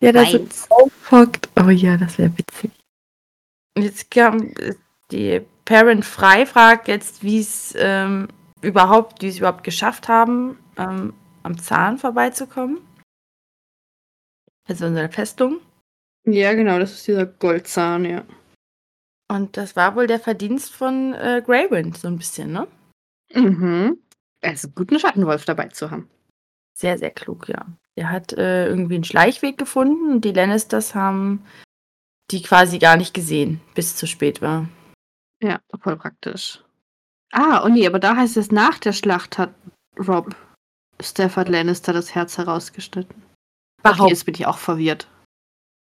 Ja, 0.00 0.12
das 0.12 0.32
ist 0.32 0.70
aufhockt. 0.70 1.50
Oh 1.62 1.68
ja, 1.68 1.96
das 1.96 2.16
wäre 2.16 2.32
witzig. 2.38 2.70
Jetzt 3.76 4.10
kam 4.10 4.52
äh, 4.58 4.74
die 5.10 5.42
Parent 5.64 6.04
Frei 6.04 6.46
fragt 6.46 6.88
jetzt, 6.88 7.22
wie 7.22 7.40
es 7.40 7.74
ähm, 7.76 8.28
überhaupt, 8.62 9.22
wie 9.22 9.26
sie 9.26 9.34
es 9.34 9.38
überhaupt 9.38 9.64
geschafft 9.64 10.08
haben, 10.08 10.58
ähm, 10.78 11.12
am 11.42 11.58
Zahn 11.58 11.98
vorbeizukommen. 11.98 12.78
Also 14.66 14.86
in 14.86 14.94
der 14.94 15.10
Festung. 15.10 15.60
Ja, 16.24 16.54
genau, 16.54 16.78
das 16.78 16.92
ist 16.92 17.06
dieser 17.06 17.26
Goldzahn, 17.26 18.04
ja. 18.04 18.24
Und 19.30 19.56
das 19.56 19.76
war 19.76 19.94
wohl 19.94 20.08
der 20.08 20.18
Verdienst 20.18 20.72
von 20.72 21.14
äh, 21.14 21.40
Greywind, 21.44 21.96
so 21.96 22.08
ein 22.08 22.18
bisschen, 22.18 22.50
ne? 22.50 22.66
Mhm. 23.32 23.98
Also 24.42 24.68
gut, 24.68 24.90
einen 24.90 24.98
Schattenwolf 24.98 25.44
dabei 25.44 25.68
zu 25.68 25.90
haben. 25.90 26.10
Sehr, 26.76 26.98
sehr 26.98 27.10
klug, 27.10 27.48
ja. 27.48 27.66
Der 27.96 28.10
hat 28.10 28.32
äh, 28.32 28.66
irgendwie 28.66 28.96
einen 28.96 29.04
Schleichweg 29.04 29.56
gefunden 29.56 30.10
und 30.10 30.24
die 30.24 30.32
Lannisters 30.32 30.94
haben 30.94 31.44
die 32.32 32.42
quasi 32.42 32.78
gar 32.78 32.96
nicht 32.96 33.14
gesehen, 33.14 33.60
bis 33.74 33.86
es 33.86 33.96
zu 33.96 34.06
spät 34.06 34.40
war. 34.42 34.68
Ja, 35.42 35.60
voll 35.80 35.96
praktisch. 35.96 36.62
Ah, 37.32 37.62
oh 37.64 37.68
nee, 37.68 37.86
aber 37.86 38.00
da 38.00 38.16
heißt 38.16 38.36
es, 38.36 38.50
nach 38.50 38.78
der 38.78 38.92
Schlacht 38.92 39.38
hat 39.38 39.54
Rob 39.98 40.34
Stafford 41.00 41.48
Lannister 41.48 41.92
das 41.92 42.14
Herz 42.14 42.36
herausgeschnitten. 42.36 43.22
Ach, 43.82 43.92
Behaupt- 43.92 44.10
jetzt 44.10 44.24
bin 44.24 44.34
ich 44.34 44.46
auch 44.46 44.58
verwirrt. 44.58 45.06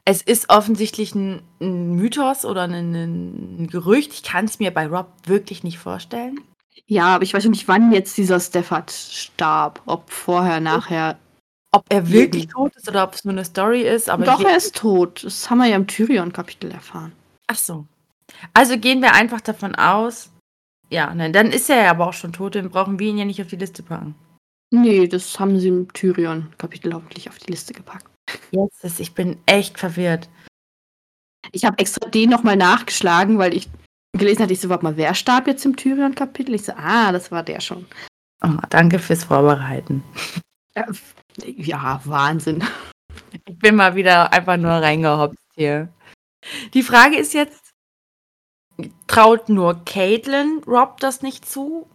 Es 0.09 0.21
ist 0.21 0.49
offensichtlich 0.49 1.13
ein, 1.15 1.41
ein 1.59 1.95
Mythos 1.95 2.45
oder 2.45 2.61
ein, 2.63 2.95
ein 2.95 3.67
Gerücht. 3.67 4.13
Ich 4.13 4.23
kann 4.23 4.45
es 4.45 4.57
mir 4.57 4.71
bei 4.71 4.87
Rob 4.87 5.07
wirklich 5.25 5.65
nicht 5.65 5.79
vorstellen. 5.79 6.39
Ja, 6.85 7.15
aber 7.15 7.23
ich 7.25 7.33
weiß 7.33 7.43
nicht, 7.47 7.67
wann 7.67 7.91
jetzt 7.91 8.17
dieser 8.17 8.39
Stafford 8.39 8.89
starb. 8.89 9.81
Ob 9.85 10.09
vorher, 10.09 10.61
nachher. 10.61 11.17
Ob 11.73 11.83
er 11.89 12.09
wirklich 12.09 12.45
Mhm. 12.47 12.51
tot 12.51 12.75
ist 12.77 12.87
oder 12.87 13.03
ob 13.03 13.15
es 13.15 13.25
nur 13.25 13.33
eine 13.33 13.43
Story 13.43 13.81
ist. 13.81 14.09
Aber 14.09 14.23
Doch, 14.23 14.39
er 14.39 14.55
ist 14.55 14.77
tot. 14.77 15.25
Das 15.25 15.49
haben 15.49 15.57
wir 15.57 15.65
ja 15.67 15.75
im 15.75 15.87
Tyrion-Kapitel 15.87 16.71
erfahren. 16.71 17.11
Ach 17.47 17.57
so. 17.57 17.85
Also 18.53 18.77
gehen 18.77 19.01
wir 19.01 19.13
einfach 19.13 19.41
davon 19.41 19.75
aus. 19.75 20.29
Ja, 20.89 21.13
nein, 21.13 21.33
dann 21.33 21.51
ist 21.51 21.69
er 21.69 21.83
ja 21.83 21.91
aber 21.91 22.07
auch 22.07 22.13
schon 22.13 22.31
tot. 22.31 22.55
Dann 22.55 22.69
brauchen 22.69 22.97
wir 22.97 23.09
ihn 23.09 23.17
ja 23.17 23.25
nicht 23.25 23.41
auf 23.41 23.47
die 23.49 23.57
Liste 23.57 23.83
packen. 23.83 24.15
Nee, 24.71 25.09
das 25.09 25.37
haben 25.37 25.59
sie 25.59 25.67
im 25.67 25.91
Tyrion-Kapitel 25.91 26.93
hoffentlich 26.93 27.27
auf 27.27 27.39
die 27.39 27.51
Liste 27.51 27.73
gepackt. 27.73 28.05
Jetzt 28.51 28.83
ist, 28.83 28.99
ich 28.99 29.13
bin 29.13 29.37
echt 29.45 29.79
verwirrt. 29.79 30.29
Ich 31.51 31.65
habe 31.65 31.79
extra 31.79 32.09
den 32.09 32.29
nochmal 32.29 32.57
nachgeschlagen, 32.57 33.37
weil 33.37 33.53
ich 33.53 33.69
gelesen 34.13 34.43
hatte, 34.43 34.53
ich 34.53 34.59
so, 34.59 34.69
warte 34.69 34.83
mal, 34.83 34.97
wer 34.97 35.13
starb 35.13 35.47
jetzt 35.47 35.65
im 35.65 35.75
Tyrion-Kapitel? 35.75 36.55
Ich 36.55 36.63
so, 36.63 36.73
ah, 36.73 37.11
das 37.11 37.31
war 37.31 37.43
der 37.43 37.61
schon. 37.61 37.85
Oh, 38.43 38.57
danke 38.69 38.99
fürs 38.99 39.23
Vorbereiten. 39.23 40.03
Äh, 40.73 40.83
Ja, 41.43 42.01
Wahnsinn. 42.05 42.63
Ich 43.45 43.57
bin 43.59 43.75
mal 43.75 43.95
wieder 43.95 44.33
einfach 44.33 44.57
nur 44.57 44.71
reingehopst 44.71 45.37
hier. 45.55 45.93
Die 46.73 46.83
Frage 46.83 47.17
ist 47.17 47.33
jetzt, 47.33 47.73
traut 49.07 49.49
nur 49.49 49.83
Caitlin 49.85 50.61
Rob 50.65 50.99
das 50.99 51.21
nicht 51.21 51.47
zu? 51.47 51.87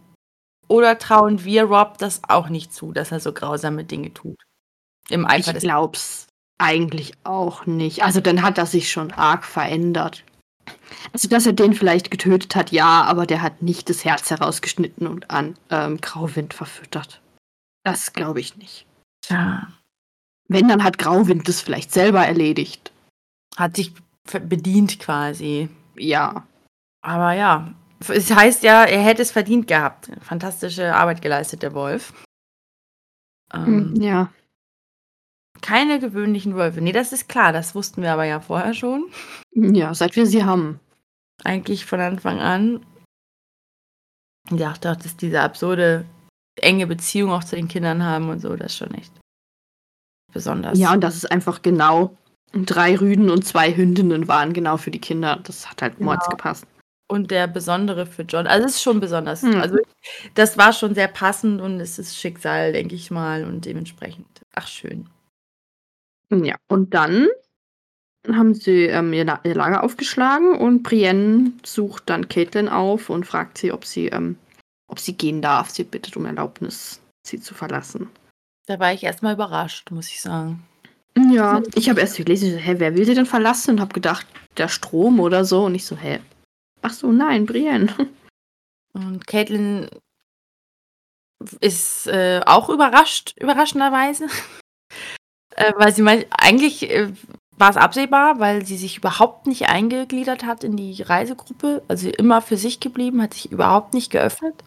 Oder 0.67 0.97
trauen 0.97 1.43
wir 1.43 1.63
Rob 1.65 1.97
das 1.97 2.21
auch 2.27 2.49
nicht 2.49 2.73
zu, 2.73 2.91
dass 2.93 3.11
er 3.11 3.19
so 3.19 3.33
grausame 3.33 3.83
Dinge 3.83 4.13
tut? 4.13 4.41
Im 5.09 5.25
Eifer 5.25 5.49
Ich 5.49 5.53
des 5.53 5.63
glaub's 5.63 6.27
eigentlich 6.57 7.13
auch 7.23 7.65
nicht. 7.65 8.03
Also 8.03 8.21
dann 8.21 8.41
hat 8.41 8.57
er 8.57 8.65
sich 8.65 8.91
schon 8.91 9.11
arg 9.11 9.43
verändert. 9.45 10.23
Also, 11.11 11.27
dass 11.27 11.45
er 11.45 11.51
den 11.53 11.73
vielleicht 11.73 12.09
getötet 12.09 12.55
hat, 12.55 12.71
ja, 12.71 13.03
aber 13.03 13.25
der 13.25 13.41
hat 13.41 13.61
nicht 13.61 13.89
das 13.89 14.05
Herz 14.05 14.29
herausgeschnitten 14.29 15.07
und 15.07 15.29
an 15.29 15.55
ähm, 15.69 15.99
Grauwind 15.99 16.53
verfüttert. 16.53 17.19
Das 17.83 18.13
glaube 18.13 18.39
ich 18.39 18.55
nicht. 18.55 18.85
Tja, 19.25 19.67
Wenn, 20.47 20.69
dann 20.69 20.83
hat 20.85 20.97
Grauwind 20.97 21.49
das 21.49 21.59
vielleicht 21.59 21.91
selber 21.91 22.25
erledigt. 22.25 22.91
hat 23.57 23.75
sich 23.75 23.91
bedient 24.31 24.99
quasi. 24.99 25.67
Ja. 25.97 26.47
Aber 27.01 27.33
ja, 27.33 27.73
es 28.07 28.31
heißt 28.33 28.63
ja, 28.63 28.85
er 28.85 29.01
hätte 29.03 29.21
es 29.21 29.31
verdient 29.31 29.67
gehabt. 29.67 30.09
Fantastische 30.21 30.95
Arbeit 30.95 31.21
geleistet, 31.21 31.61
der 31.61 31.73
Wolf. 31.73 32.13
Ähm, 33.53 33.65
Hm, 33.65 34.01
Ja. 34.01 34.31
Keine 35.63 35.99
gewöhnlichen 35.99 36.55
Wölfe. 36.55 36.81
Nee, 36.81 36.91
das 36.91 37.13
ist 37.13 37.29
klar, 37.29 37.53
das 37.53 37.73
wussten 37.73 38.01
wir 38.01 38.11
aber 38.11 38.25
ja 38.25 38.41
vorher 38.41 38.73
schon. 38.73 39.05
Ja, 39.53 39.93
seit 39.93 40.15
wir 40.17 40.25
sie 40.25 40.43
haben. 40.43 40.81
Eigentlich 41.45 41.85
von 41.85 42.01
Anfang 42.01 42.39
an. 42.39 42.85
Ich 44.51 44.57
dachte 44.57 44.91
auch, 44.91 44.97
dass 44.97 45.15
diese 45.15 45.39
absurde, 45.39 46.03
enge 46.59 46.85
Beziehung 46.85 47.31
auch 47.31 47.45
zu 47.45 47.55
den 47.55 47.69
Kindern 47.69 48.03
haben 48.03 48.27
und 48.29 48.41
so, 48.41 48.57
das 48.57 48.73
ist 48.73 48.77
schon 48.77 48.93
echt 48.93 49.13
besonders. 50.33 50.77
Ja, 50.77 50.91
und 50.91 51.01
das 51.01 51.15
ist 51.15 51.31
einfach 51.31 51.61
genau. 51.61 52.17
Drei 52.51 52.97
Rüden 52.97 53.29
und 53.29 53.45
zwei 53.45 53.73
Hündinnen 53.73 54.27
waren 54.27 54.51
genau 54.51 54.75
für 54.75 54.91
die 54.91 54.99
Kinder. 54.99 55.39
Das 55.43 55.69
hat 55.69 55.81
halt 55.81 56.01
mords 56.01 56.25
Genau. 56.25 56.35
gepasst. 56.35 56.67
Und 57.09 57.31
der 57.31 57.47
Besondere 57.47 58.05
für 58.05 58.23
John. 58.23 58.47
Also 58.47 58.65
es 58.65 58.75
ist 58.75 58.83
schon 58.83 58.99
besonders. 58.99 59.43
Hm. 59.43 59.61
Also 59.61 59.77
das 60.35 60.57
war 60.57 60.73
schon 60.73 60.93
sehr 60.93 61.07
passend 61.07 61.61
und 61.61 61.79
es 61.79 61.97
ist 61.99 62.17
Schicksal, 62.17 62.73
denke 62.73 62.95
ich 62.95 63.11
mal. 63.11 63.45
Und 63.45 63.65
dementsprechend. 63.65 64.27
Ach, 64.55 64.67
schön. 64.67 65.07
Ja, 66.41 66.55
und 66.67 66.93
dann 66.93 67.27
haben 68.31 68.53
sie 68.53 68.85
ähm, 68.85 69.11
ihr, 69.13 69.25
La 69.25 69.41
ihr 69.43 69.55
Lager 69.55 69.83
aufgeschlagen 69.83 70.55
und 70.55 70.83
Brienne 70.83 71.51
sucht 71.65 72.03
dann 72.09 72.29
Caitlin 72.29 72.69
auf 72.69 73.09
und 73.09 73.25
fragt 73.25 73.57
sie, 73.57 73.71
ob 73.71 73.85
sie, 73.85 74.07
ähm, 74.07 74.37
ob 74.87 74.99
sie 74.99 75.13
gehen 75.13 75.41
darf. 75.41 75.69
Sie 75.69 75.83
bittet 75.83 76.15
um 76.15 76.25
Erlaubnis, 76.25 77.01
sie 77.27 77.39
zu 77.39 77.53
verlassen. 77.53 78.09
Da 78.65 78.79
war 78.79 78.93
ich 78.93 79.03
erstmal 79.03 79.33
überrascht, 79.33 79.91
muss 79.91 80.07
ich 80.07 80.21
sagen. 80.21 80.63
Ja, 81.31 81.61
ich 81.75 81.89
habe 81.89 81.99
erst 81.99 82.17
gelesen, 82.17 82.51
so, 82.51 82.57
hä, 82.57 82.75
wer 82.77 82.95
will 82.95 83.05
sie 83.05 83.13
denn 83.13 83.25
verlassen? 83.25 83.71
Und 83.71 83.81
habe 83.81 83.93
gedacht, 83.93 84.25
der 84.57 84.67
Strom 84.67 85.19
oder 85.19 85.45
so. 85.45 85.65
Und 85.65 85.75
ich 85.75 85.85
so, 85.85 85.97
hä? 85.97 86.19
Ach 86.81 86.93
so, 86.93 87.11
nein, 87.11 87.45
Brienne. 87.45 87.93
Und 88.93 89.25
Caitlin 89.27 89.89
ist 91.59 92.07
äh, 92.07 92.41
auch 92.45 92.69
überrascht, 92.69 93.35
überraschenderweise. 93.39 94.27
Äh, 95.55 95.73
weil 95.77 95.93
sie 95.93 96.01
meint, 96.01 96.25
eigentlich 96.31 96.89
äh, 96.89 97.11
war 97.57 97.69
es 97.69 97.77
absehbar, 97.77 98.39
weil 98.39 98.65
sie 98.65 98.77
sich 98.77 98.97
überhaupt 98.97 99.47
nicht 99.47 99.69
eingegliedert 99.69 100.43
hat 100.43 100.63
in 100.63 100.75
die 100.75 101.01
Reisegruppe. 101.01 101.83
Also 101.87 102.09
immer 102.09 102.41
für 102.41 102.57
sich 102.57 102.79
geblieben, 102.79 103.21
hat 103.21 103.33
sich 103.33 103.51
überhaupt 103.51 103.93
nicht 103.93 104.11
geöffnet. 104.11 104.63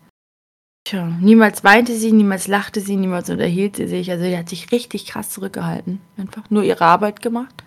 Tja, 0.85 1.07
niemals 1.21 1.65
weinte 1.65 1.97
sie, 1.97 2.13
niemals 2.13 2.47
lachte 2.47 2.81
sie, 2.81 2.97
niemals 2.97 3.29
unterhielt 3.29 3.77
sie 3.77 3.89
sich. 3.89 4.11
Also 4.11 4.25
sie 4.25 4.39
hat 4.39 4.49
sich 4.49 4.71
richtig 4.71 5.07
krass 5.07 5.31
zurückgehalten. 5.31 6.01
Einfach 6.17 6.49
nur 6.51 6.63
ihre 6.63 6.85
Arbeit 6.85 7.23
gemacht. 7.23 7.65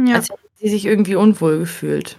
Ja. 0.00 0.14
Als 0.14 0.30
hätte 0.30 0.48
sie 0.54 0.68
sich 0.68 0.86
irgendwie 0.86 1.16
unwohl 1.16 1.58
gefühlt. 1.58 2.18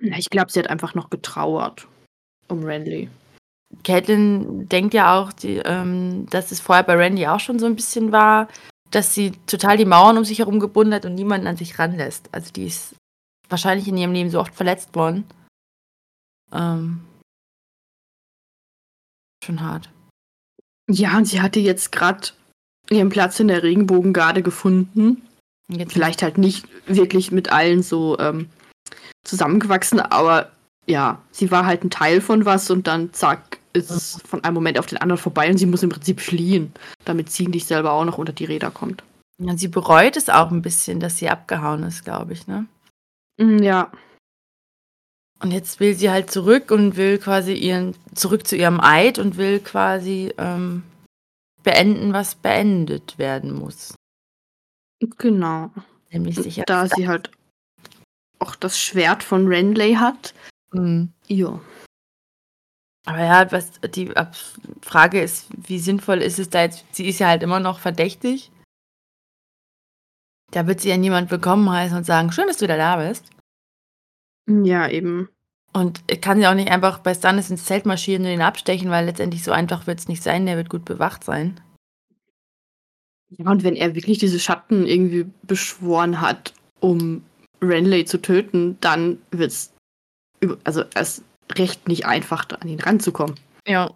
ich 0.00 0.30
glaube, 0.30 0.52
sie 0.52 0.58
hat 0.58 0.70
einfach 0.70 0.94
noch 0.94 1.08
getrauert 1.10 1.88
um 2.48 2.64
Renly. 2.64 3.08
Caitlin 3.84 4.68
denkt 4.68 4.94
ja 4.94 5.18
auch, 5.18 5.32
die, 5.32 5.56
ähm, 5.58 6.26
dass 6.30 6.50
es 6.50 6.60
vorher 6.60 6.84
bei 6.84 6.94
Randy 6.94 7.26
auch 7.26 7.40
schon 7.40 7.58
so 7.58 7.66
ein 7.66 7.76
bisschen 7.76 8.12
war, 8.12 8.48
dass 8.90 9.14
sie 9.14 9.32
total 9.46 9.76
die 9.76 9.84
Mauern 9.84 10.16
um 10.16 10.24
sich 10.24 10.38
herum 10.38 10.60
gebunden 10.60 10.94
hat 10.94 11.04
und 11.04 11.14
niemanden 11.14 11.46
an 11.46 11.56
sich 11.56 11.78
ranlässt. 11.78 12.28
Also 12.32 12.52
die 12.52 12.66
ist 12.66 12.94
wahrscheinlich 13.48 13.88
in 13.88 13.96
ihrem 13.96 14.12
Leben 14.12 14.30
so 14.30 14.40
oft 14.40 14.54
verletzt 14.54 14.94
worden. 14.94 15.24
Ähm, 16.52 17.00
schon 19.44 19.60
hart. 19.60 19.90
Ja, 20.90 21.16
und 21.18 21.26
sie 21.26 21.42
hatte 21.42 21.60
jetzt 21.60 21.92
gerade 21.92 22.28
ihren 22.90 23.10
Platz 23.10 23.38
in 23.40 23.48
der 23.48 23.62
Regenbogengarde 23.62 24.42
gefunden. 24.42 25.22
Und 25.68 25.78
Jetzt 25.78 25.92
Vielleicht 25.92 26.22
halt 26.22 26.38
nicht 26.38 26.66
wirklich 26.86 27.30
mit 27.30 27.52
allen 27.52 27.82
so 27.82 28.18
ähm, 28.18 28.48
zusammengewachsen, 29.24 30.00
aber 30.00 30.52
ja, 30.86 31.22
sie 31.30 31.50
war 31.50 31.66
halt 31.66 31.84
ein 31.84 31.90
Teil 31.90 32.22
von 32.22 32.46
was 32.46 32.70
und 32.70 32.86
dann 32.86 33.12
zack, 33.12 33.57
ist 33.72 33.90
es 33.90 34.20
von 34.26 34.42
einem 34.44 34.54
Moment 34.54 34.78
auf 34.78 34.86
den 34.86 34.98
anderen 34.98 35.20
vorbei 35.20 35.50
und 35.50 35.58
sie 35.58 35.66
muss 35.66 35.82
im 35.82 35.90
Prinzip 35.90 36.20
fliehen, 36.20 36.72
damit 37.04 37.30
sie 37.30 37.46
nicht 37.46 37.66
selber 37.66 37.92
auch 37.92 38.04
noch 38.04 38.18
unter 38.18 38.32
die 38.32 38.44
Räder 38.44 38.70
kommt. 38.70 39.02
Ja, 39.38 39.56
sie 39.56 39.68
bereut 39.68 40.16
es 40.16 40.28
auch 40.28 40.50
ein 40.50 40.62
bisschen, 40.62 40.98
dass 41.00 41.18
sie 41.18 41.28
abgehauen 41.28 41.82
ist, 41.84 42.04
glaube 42.04 42.32
ich, 42.32 42.46
ne? 42.46 42.66
Mm, 43.38 43.62
Ja, 43.62 43.92
Und 45.40 45.52
jetzt 45.52 45.78
will 45.78 45.94
sie 45.94 46.10
halt 46.10 46.30
zurück 46.30 46.70
und 46.72 46.96
will 46.96 47.18
quasi 47.18 47.52
ihren, 47.52 47.94
zurück 48.14 48.46
zu 48.46 48.56
ihrem 48.56 48.80
Eid 48.80 49.18
und 49.20 49.36
will 49.36 49.60
quasi 49.60 50.32
ähm, 50.38 50.82
beenden, 51.62 52.12
was 52.12 52.34
beendet 52.34 53.18
werden 53.18 53.52
muss. 53.54 53.94
genau. 55.18 55.70
Nämlich 56.10 56.36
sicher. 56.36 56.64
Da 56.66 56.88
sie 56.88 57.06
halt 57.06 57.30
auch 58.40 58.56
das 58.56 58.80
Schwert 58.80 59.22
von 59.22 59.46
Renley 59.46 59.94
hat. 59.94 60.34
Mhm. 60.72 61.12
Ja. 61.28 61.60
Aber 63.08 63.24
ja, 63.24 63.50
was 63.50 63.80
die 63.94 64.12
Frage 64.82 65.22
ist, 65.22 65.46
wie 65.56 65.78
sinnvoll 65.78 66.18
ist 66.18 66.38
es 66.38 66.50
da 66.50 66.60
jetzt? 66.60 66.84
Sie 66.92 67.08
ist 67.08 67.20
ja 67.20 67.28
halt 67.28 67.42
immer 67.42 67.58
noch 67.58 67.78
verdächtig. 67.78 68.52
Da 70.50 70.66
wird 70.66 70.82
sie 70.82 70.90
ja 70.90 70.98
niemand 70.98 71.30
willkommen 71.30 71.70
heißen 71.70 71.96
und 71.96 72.04
sagen: 72.04 72.32
„Schön, 72.32 72.48
dass 72.48 72.58
du 72.58 72.64
wieder 72.64 72.76
da 72.76 72.96
bist.“ 72.96 73.30
Ja, 74.46 74.86
eben. 74.90 75.30
Und 75.72 76.02
kann 76.20 76.38
sie 76.38 76.46
auch 76.46 76.54
nicht 76.54 76.70
einfach 76.70 76.98
bei 76.98 77.14
Stannis 77.14 77.48
ins 77.48 77.64
Zelt 77.64 77.86
marschieren 77.86 78.26
und 78.26 78.30
ihn 78.30 78.42
abstechen, 78.42 78.90
weil 78.90 79.06
letztendlich 79.06 79.42
so 79.42 79.52
einfach 79.52 79.86
wird 79.86 80.00
es 80.00 80.08
nicht 80.08 80.22
sein, 80.22 80.44
der 80.44 80.58
wird 80.58 80.68
gut 80.68 80.84
bewacht 80.84 81.24
sein. 81.24 81.58
Ja, 83.30 83.50
und 83.50 83.64
wenn 83.64 83.74
er 83.76 83.94
wirklich 83.94 84.18
diese 84.18 84.38
Schatten 84.38 84.86
irgendwie 84.86 85.24
beschworen 85.44 86.20
hat, 86.20 86.52
um 86.80 87.24
Renly 87.62 88.04
zu 88.04 88.20
töten, 88.20 88.76
dann 88.82 89.22
wird's 89.30 89.72
also 90.64 90.84
erst 90.94 91.24
recht 91.52 91.88
nicht 91.88 92.06
einfach, 92.06 92.44
da 92.44 92.56
an 92.56 92.68
ihn 92.68 92.80
ranzukommen. 92.80 93.38
Ja. 93.66 93.94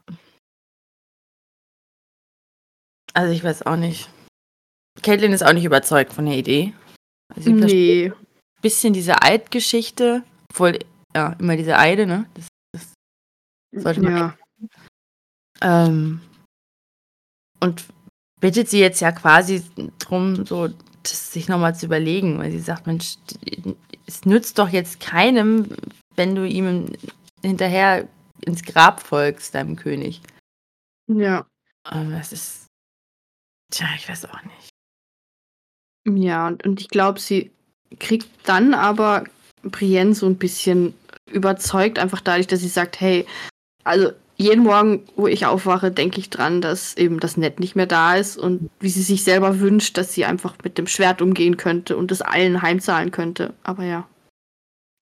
Also, 3.15 3.33
ich 3.33 3.45
weiß 3.45 3.67
auch 3.67 3.77
nicht. 3.77 4.09
Caitlin 5.03 5.33
ist 5.33 5.45
auch 5.45 5.53
nicht 5.53 5.65
überzeugt 5.65 6.13
von 6.13 6.27
der 6.27 6.37
Idee. 6.37 6.75
Also, 7.35 7.51
sie 7.51 8.09
ne. 8.09 8.15
ein 8.15 8.63
bisschen 8.63 8.93
diese 8.93 9.23
Eidgeschichte, 9.23 10.23
obwohl 10.51 10.79
ja, 11.15 11.35
immer 11.39 11.57
diese 11.57 11.79
Eide, 11.79 12.07
ne? 12.07 12.27
Das 12.35 12.47
das 13.73 13.83
sollte 13.83 14.03
man 14.03 14.17
Ja. 14.17 14.37
Ähm, 15.63 16.21
und 17.61 17.85
bittet 18.41 18.69
sie 18.69 18.81
jetzt 18.81 19.01
ja 19.01 19.13
quasi 19.13 19.63
drum, 19.99 20.45
so 20.45 20.69
das 21.03 21.33
sich 21.33 21.49
noch 21.49 21.59
mal 21.59 21.75
zu 21.75 21.87
überlegen, 21.87 22.39
weil 22.39 22.51
sie 22.51 22.59
sagt: 22.59 22.87
„Mensch, 22.87 23.17
es 24.07 24.25
nützt 24.25 24.59
doch 24.59 24.69
jetzt 24.69 25.01
keinem, 25.01 25.69
wenn 26.17 26.35
du 26.35 26.47
ihm 26.47 26.93
hinterher 27.43 28.09
ins 28.45 28.63
Grab 28.63 29.01
folgst, 29.03 29.55
deinem 29.55 29.77
König.“ 29.77 30.21
Ja. 31.09 31.47
Ähm, 31.93 32.13
das 32.13 32.33
ist 32.33 32.67
tja, 33.73 33.87
ich 33.97 34.09
weiß 34.09 34.27
auch 34.27 34.43
nicht. 34.45 34.71
Ja, 36.07 36.49
und 36.49 36.65
und 36.67 36.81
ich 36.81 36.89
glaube, 36.89 37.21
sie 37.21 37.51
kriegt 38.01 38.29
dann 38.49 38.75
aber 38.75 39.25
Brienne 39.63 40.15
so 40.15 40.27
'n 40.27 40.37
bisschen 40.37 40.95
überzeugt, 41.31 41.99
einfach 41.99 42.21
dadurch, 42.21 42.47
dass 42.49 42.61
sie 42.61 42.69
sagt: 42.69 43.01
„Hey, 43.01 43.27
also 43.85 44.13
jeden 44.37 44.65
Morgen, 44.65 45.05
wo 45.17 45.29
ich 45.29 45.47
aufwache, 45.47 45.91
denke 45.93 46.21
ich 46.21 46.31
dran, 46.31 46.61
dass 46.63 46.97
eben 46.97 47.21
das 47.21 47.37
Ned 47.39 47.61
nicht 47.61 47.77
mehr 47.77 47.87
da 47.87 48.17
ist 48.17 48.39
und 48.39 48.71
wie 48.81 48.91
sie 48.91 49.03
sich 49.03 49.25
selber 49.25 49.61
wünscht, 49.61 49.99
dass 49.99 50.15
sie 50.15 50.25
einfach 50.27 50.57
mit 50.65 50.79
dem 50.79 50.87
Schwert 50.89 51.23
umgehen 51.23 51.57
könnte 51.59 51.97
und 51.97 52.13
es 52.13 52.23
allen 52.23 52.63
heimzahlen 52.63 53.11
könnte.“ 53.13 53.55
Aber 53.65 53.85
ja. 53.85 54.09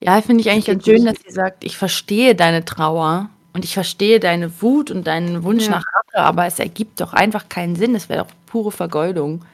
Ja, 0.03 0.21
finde 0.23 0.41
ich 0.41 0.51
eigentlich 0.51 0.67
ganz 0.67 0.85
schön, 0.85 1.05
dass 1.05 1.19
sie 1.27 1.31
sagt: 1.33 1.65
„Ich 1.65 1.77
verstehe 1.77 2.35
deine 2.35 2.65
Trauer 2.65 3.29
und 3.53 3.65
ich 3.65 3.75
verstehe 3.75 4.19
deine 4.21 4.63
Wut 4.63 4.91
und 4.91 5.07
deinen 5.07 5.43
Wunsch 5.43 5.65
Ja. 5.65 5.71
nach 5.73 5.85
Rache, 5.93 6.25
aber 6.25 6.47
es 6.47 6.59
ergibt 6.59 7.01
doch 7.01 7.13
einfach 7.13 7.49
keinen 7.49 7.77
Sinn. 7.77 7.95
Es 7.95 8.09
wäre 8.09 8.25
doch 8.25 8.33
pure 8.47 8.73
Vergeudung.“ 8.73 9.45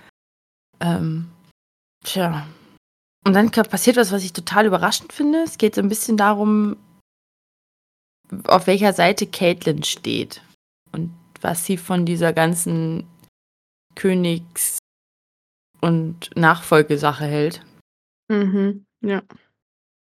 Ähm, 0.80 1.28
tja. 2.04 2.46
Und 3.24 3.32
dann 3.34 3.50
passiert 3.50 3.96
was, 3.96 4.12
was 4.12 4.22
ich 4.24 4.32
total 4.32 4.66
überraschend 4.66 5.12
finde. 5.12 5.42
Es 5.42 5.58
geht 5.58 5.74
so 5.74 5.80
'n 5.80 5.88
bisschen 5.88 6.16
darum 6.16 6.76
auf 8.44 8.66
welcher 8.66 8.92
Seite 8.92 9.26
Caitlin 9.26 9.82
steht 9.84 10.42
und 10.92 11.12
was 11.40 11.64
sie 11.64 11.76
von 11.76 12.04
dieser 12.06 12.32
ganzen 12.32 13.06
Königs 13.94 14.78
und 15.80 16.30
Nachfolgesache 16.36 17.24
hält. 17.24 17.64
Mhm, 18.28 18.84
ja. 19.02 19.22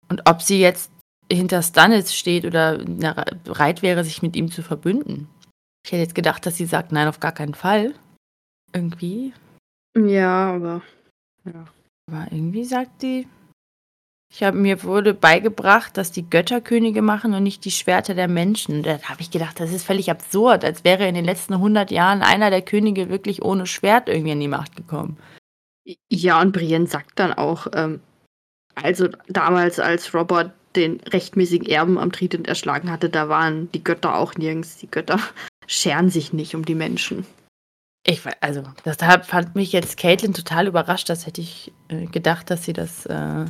Und 0.08 0.22
ob 0.26 0.42
sie 0.42 0.60
jetzt 0.60 0.90
hinter 1.30 1.62
Stannis 1.62 2.14
steht 2.14 2.44
oder 2.44 2.78
bereit 3.44 3.82
wäre, 3.82 4.04
sich 4.04 4.22
mit 4.22 4.36
ihm 4.36 4.50
zu 4.50 4.62
verbünden. 4.62 5.28
Ich 5.84 5.92
hätte 5.92 6.02
jetzt 6.02 6.14
gedacht, 6.14 6.46
dass 6.46 6.56
sie 6.56 6.66
sagt: 6.66 6.92
„Nein, 6.92 7.08
auf 7.08 7.20
gar 7.20 7.32
keinen 7.32 7.54
Fall.“ 7.54 7.94
Irgendwie. 8.72 9.32
Ja, 9.96 10.54
aber 10.54 10.82
ja. 11.44 11.64
Aber 12.08 12.26
irgendwie 12.30 12.64
sagt 12.64 13.02
die: 13.02 13.26
„Ich 14.32 14.42
habe 14.42 14.56
mir 14.56 14.82
wurde 14.84 15.14
beigebracht, 15.14 15.96
dass 15.96 16.12
die 16.12 16.28
Götter 16.28 16.60
Könige 16.60 17.02
machen 17.02 17.34
und 17.34 17.42
nicht 17.42 17.64
die 17.64 17.70
Schwerter 17.70 18.14
der 18.14 18.28
Menschen.“ 18.28 18.82
Da 18.82 19.00
habe 19.02 19.20
ich 19.20 19.30
gedacht, 19.30 19.58
das 19.58 19.72
ist 19.72 19.84
völlig 19.84 20.10
absurd, 20.10 20.64
als 20.64 20.84
wäre 20.84 21.08
in 21.08 21.14
den 21.14 21.24
letzten 21.24 21.54
100 21.54 21.90
Jahren 21.90 22.22
einer 22.22 22.50
der 22.50 22.62
Könige 22.62 23.08
wirklich 23.08 23.42
ohne 23.42 23.66
Schwert 23.66 24.08
irgendwie 24.08 24.32
an 24.32 24.40
die 24.40 24.48
Macht 24.48 24.76
gekommen. 24.76 25.16
Ja, 26.10 26.40
und 26.40 26.52
Brienne 26.52 26.86
sagt 26.86 27.18
dann 27.18 27.32
auch, 27.32 27.68
ähm, 27.72 28.00
also 28.76 29.08
damals, 29.28 29.80
als 29.80 30.14
Robert 30.14 30.52
den 30.76 31.00
rechtmäßigen 31.00 31.66
Erben 31.66 31.98
am 31.98 32.12
Trident 32.12 32.46
erschlagen 32.46 32.90
hatte, 32.90 33.08
da 33.08 33.28
waren 33.28 33.70
die 33.72 33.82
Götter 33.82 34.14
auch 34.14 34.34
nirgends. 34.34 34.76
Die 34.76 34.90
Götter 34.90 35.18
scheren 35.66 36.10
sich 36.10 36.32
nicht 36.32 36.54
um 36.54 36.64
die 36.64 36.74
Menschen. 36.74 37.26
Ich 38.06 38.22
also, 38.40 38.62
deshalb 38.84 39.24
fand 39.26 39.56
mich 39.56 39.72
jetzt 39.72 39.96
Caitlin 39.96 40.32
total 40.32 40.68
überrascht. 40.68 41.08
Das 41.08 41.26
hätte 41.26 41.40
ich, 41.40 41.72
äh, 41.88 42.06
gedacht, 42.06 42.50
dass 42.50 42.64
sie 42.64 42.72
das, 42.72 43.04
äh 43.06 43.46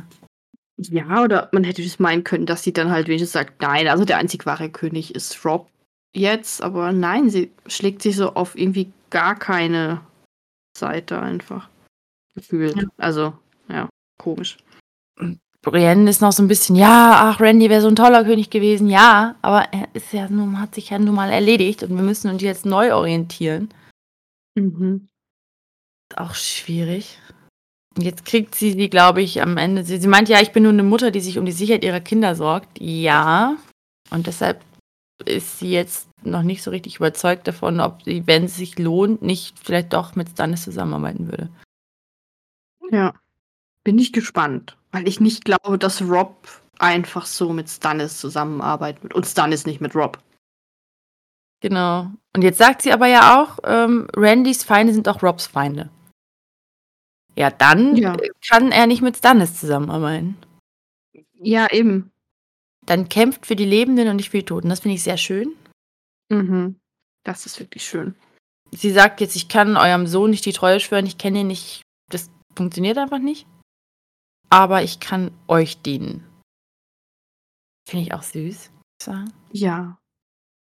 Ja, 0.77 1.21
oder 1.23 1.49
man 1.51 1.63
hätte 1.63 1.83
das 1.83 1.99
meinen 1.99 2.23
können, 2.23 2.47
dass 2.47 2.63
sie 2.63 2.73
dann 2.73 2.89
halt 2.89 3.07
wenigstens 3.07 3.33
sagt: 3.33 3.61
„Nein, 3.61 3.87
also 3.87 4.03
der 4.03 4.17
einzig 4.17 4.45
wahre 4.47 4.69
König 4.69 5.13
ist 5.13 5.45
Robb 5.45 5.69
jetzt.“ 6.15 6.63
Aber 6.63 6.91
nein, 6.91 7.29
sie 7.29 7.51
schlägt 7.67 8.01
sich 8.01 8.15
so 8.15 8.33
auf 8.33 8.57
irgendwie 8.57 8.91
gar 9.11 9.35
keine 9.37 10.01
Seite 10.75 11.19
einfach. 11.19 11.69
Gefühlt. 12.33 12.75
Ja. 12.77 12.83
Also, 12.97 13.33
ja, 13.69 13.89
komisch. 14.17 14.57
Und 15.19 15.39
Brienne 15.61 16.09
ist 16.09 16.21
noch 16.21 16.31
so 16.31 16.43
'n 16.43 16.47
bisschen: 16.47 16.75
„Ja, 16.75 17.29
ach, 17.31 17.39
Randy 17.41 17.69
wäre 17.69 17.81
so 17.81 17.87
'n 17.87 17.95
toller 17.95 18.23
König 18.23 18.49
gewesen.“ 18.49 18.89
Ja, 18.89 19.35
aber 19.41 19.65
er 19.73 19.87
ist 19.93 20.13
ja 20.13 20.27
nun 20.29 20.59
hat 20.59 20.75
sich 20.75 20.89
ja 20.91 20.99
nun 20.99 21.15
mal 21.15 21.29
erledigt 21.31 21.83
und 21.83 21.95
wir 21.95 22.03
müssen 22.03 22.29
uns 22.29 22.41
jetzt 22.41 22.65
neu 22.65 22.93
orientieren. 22.93 23.69
Mhm. 24.55 25.07
Auch 26.15 26.35
schwierig. 26.35 27.19
Jetzt 27.99 28.25
kriegt 28.25 28.55
sie 28.55 28.73
sie, 28.73 28.89
glaube 28.89 29.21
ich, 29.21 29.41
am 29.41 29.57
Ende 29.57 29.83
sie 29.85 29.97
sie 29.99 30.07
meint 30.09 30.29
ja: 30.29 30.41
„Ich 30.41 30.53
bin 30.53 30.63
nur 30.63 30.73
'ne 30.73 30.83
Mutter, 30.83 31.11
die 31.11 31.21
sich 31.21 31.39
um 31.39 31.45
die 31.45 31.51
Sicherheit 31.53 31.83
ihrer 31.85 32.01
Kinder 32.01 32.35
sorgt.“ 32.35 32.79
Ja, 32.81 33.57
und 34.11 34.27
deshalb 34.27 34.61
ist 35.25 35.59
sie 35.59 35.71
jetzt 35.71 36.09
noch 36.23 36.43
nicht 36.43 36.63
so 36.63 36.71
richtig 36.71 36.97
überzeugt 36.97 37.47
davon, 37.47 37.79
ob 37.81 38.03
sie, 38.03 38.27
wenn 38.27 38.45
es 38.45 38.57
sich 38.57 38.79
lohnt, 38.79 39.21
nicht 39.23 39.59
vielleicht 39.59 39.93
doch 39.93 40.15
mit 40.15 40.29
Stannis 40.31 40.63
zusammenarbeiten 40.65 41.27
würde. 41.31 41.49
Ja. 42.91 43.13
Bin 43.87 43.99
ich 43.99 44.11
gespannt, 44.11 44.75
weil 44.91 45.07
ich 45.07 45.21
nicht 45.21 45.45
glaube, 45.45 45.77
dass 45.77 46.01
Robb 46.01 46.45
einfach 46.77 47.25
so 47.25 47.53
mit 47.53 47.69
Stannis 47.69 48.19
zusammenarbeiten 48.19 49.03
wird 49.03 49.13
und 49.13 49.25
Stannis 49.25 49.65
nicht 49.65 49.79
mit 49.79 49.95
Robb. 49.95 50.21
Genau. 51.61 52.11
Und 52.35 52.41
jetzt 52.41 52.57
sagt 52.57 52.81
sie 52.81 52.91
aber 52.91 53.07
ja 53.07 53.41
auch, 53.41 53.59
ähm, 53.63 54.09
Randys 54.13 54.65
Feinde 54.65 54.93
sind 54.93 55.07
auch 55.07 55.23
Robbs 55.23 55.47
Feinde. 55.47 55.89
Ja, 57.37 57.49
dann, 57.49 57.95
Ja. 57.95 58.17
kann 58.45 58.73
er 58.73 58.87
nicht 58.87 59.01
mit 59.01 59.15
Stannis 59.15 59.57
zusammenarbeiten. 59.57 60.35
Ja, 61.35 61.71
eben. 61.71 62.11
Dann 62.85 63.07
kämpft 63.07 63.45
für 63.45 63.55
die 63.55 63.63
Lebenden 63.63 64.09
und 64.09 64.17
nicht 64.17 64.31
für 64.31 64.39
die 64.39 64.45
Toten. 64.45 64.67
Das 64.67 64.81
finde 64.81 64.95
ich 64.95 65.03
sehr 65.03 65.17
schön. 65.17 65.55
Mhm. 66.27 66.75
Das 67.23 67.45
ist 67.45 67.57
wirklich 67.61 67.85
schön. 67.85 68.15
Sie 68.71 68.91
sagt 68.91 69.21
jetzt: 69.21 69.37
„Ich 69.37 69.47
kann 69.47 69.77
eurem 69.77 70.07
Sohn 70.07 70.31
nicht 70.31 70.45
die 70.45 70.51
Treue 70.51 70.81
schwören, 70.81 71.05
ich 71.05 71.17
kenne 71.17 71.39
ihn 71.39 71.47
nicht. 71.47 71.83
Das 72.11 72.29
funktioniert 72.53 72.97
einfach 72.97 73.19
nicht. 73.19 73.47
Aber 74.51 74.81
ich 74.83 74.99
kann 74.99 75.31
euch 75.47 75.81
dienen.“ 75.81 76.23
Finde 77.87 78.03
ich 78.05 78.13
auch 78.13 78.21
süß, 78.23 78.69
muss 78.73 78.83
ich 78.99 79.05
sagen. 79.05 79.31
Ja. 79.53 79.97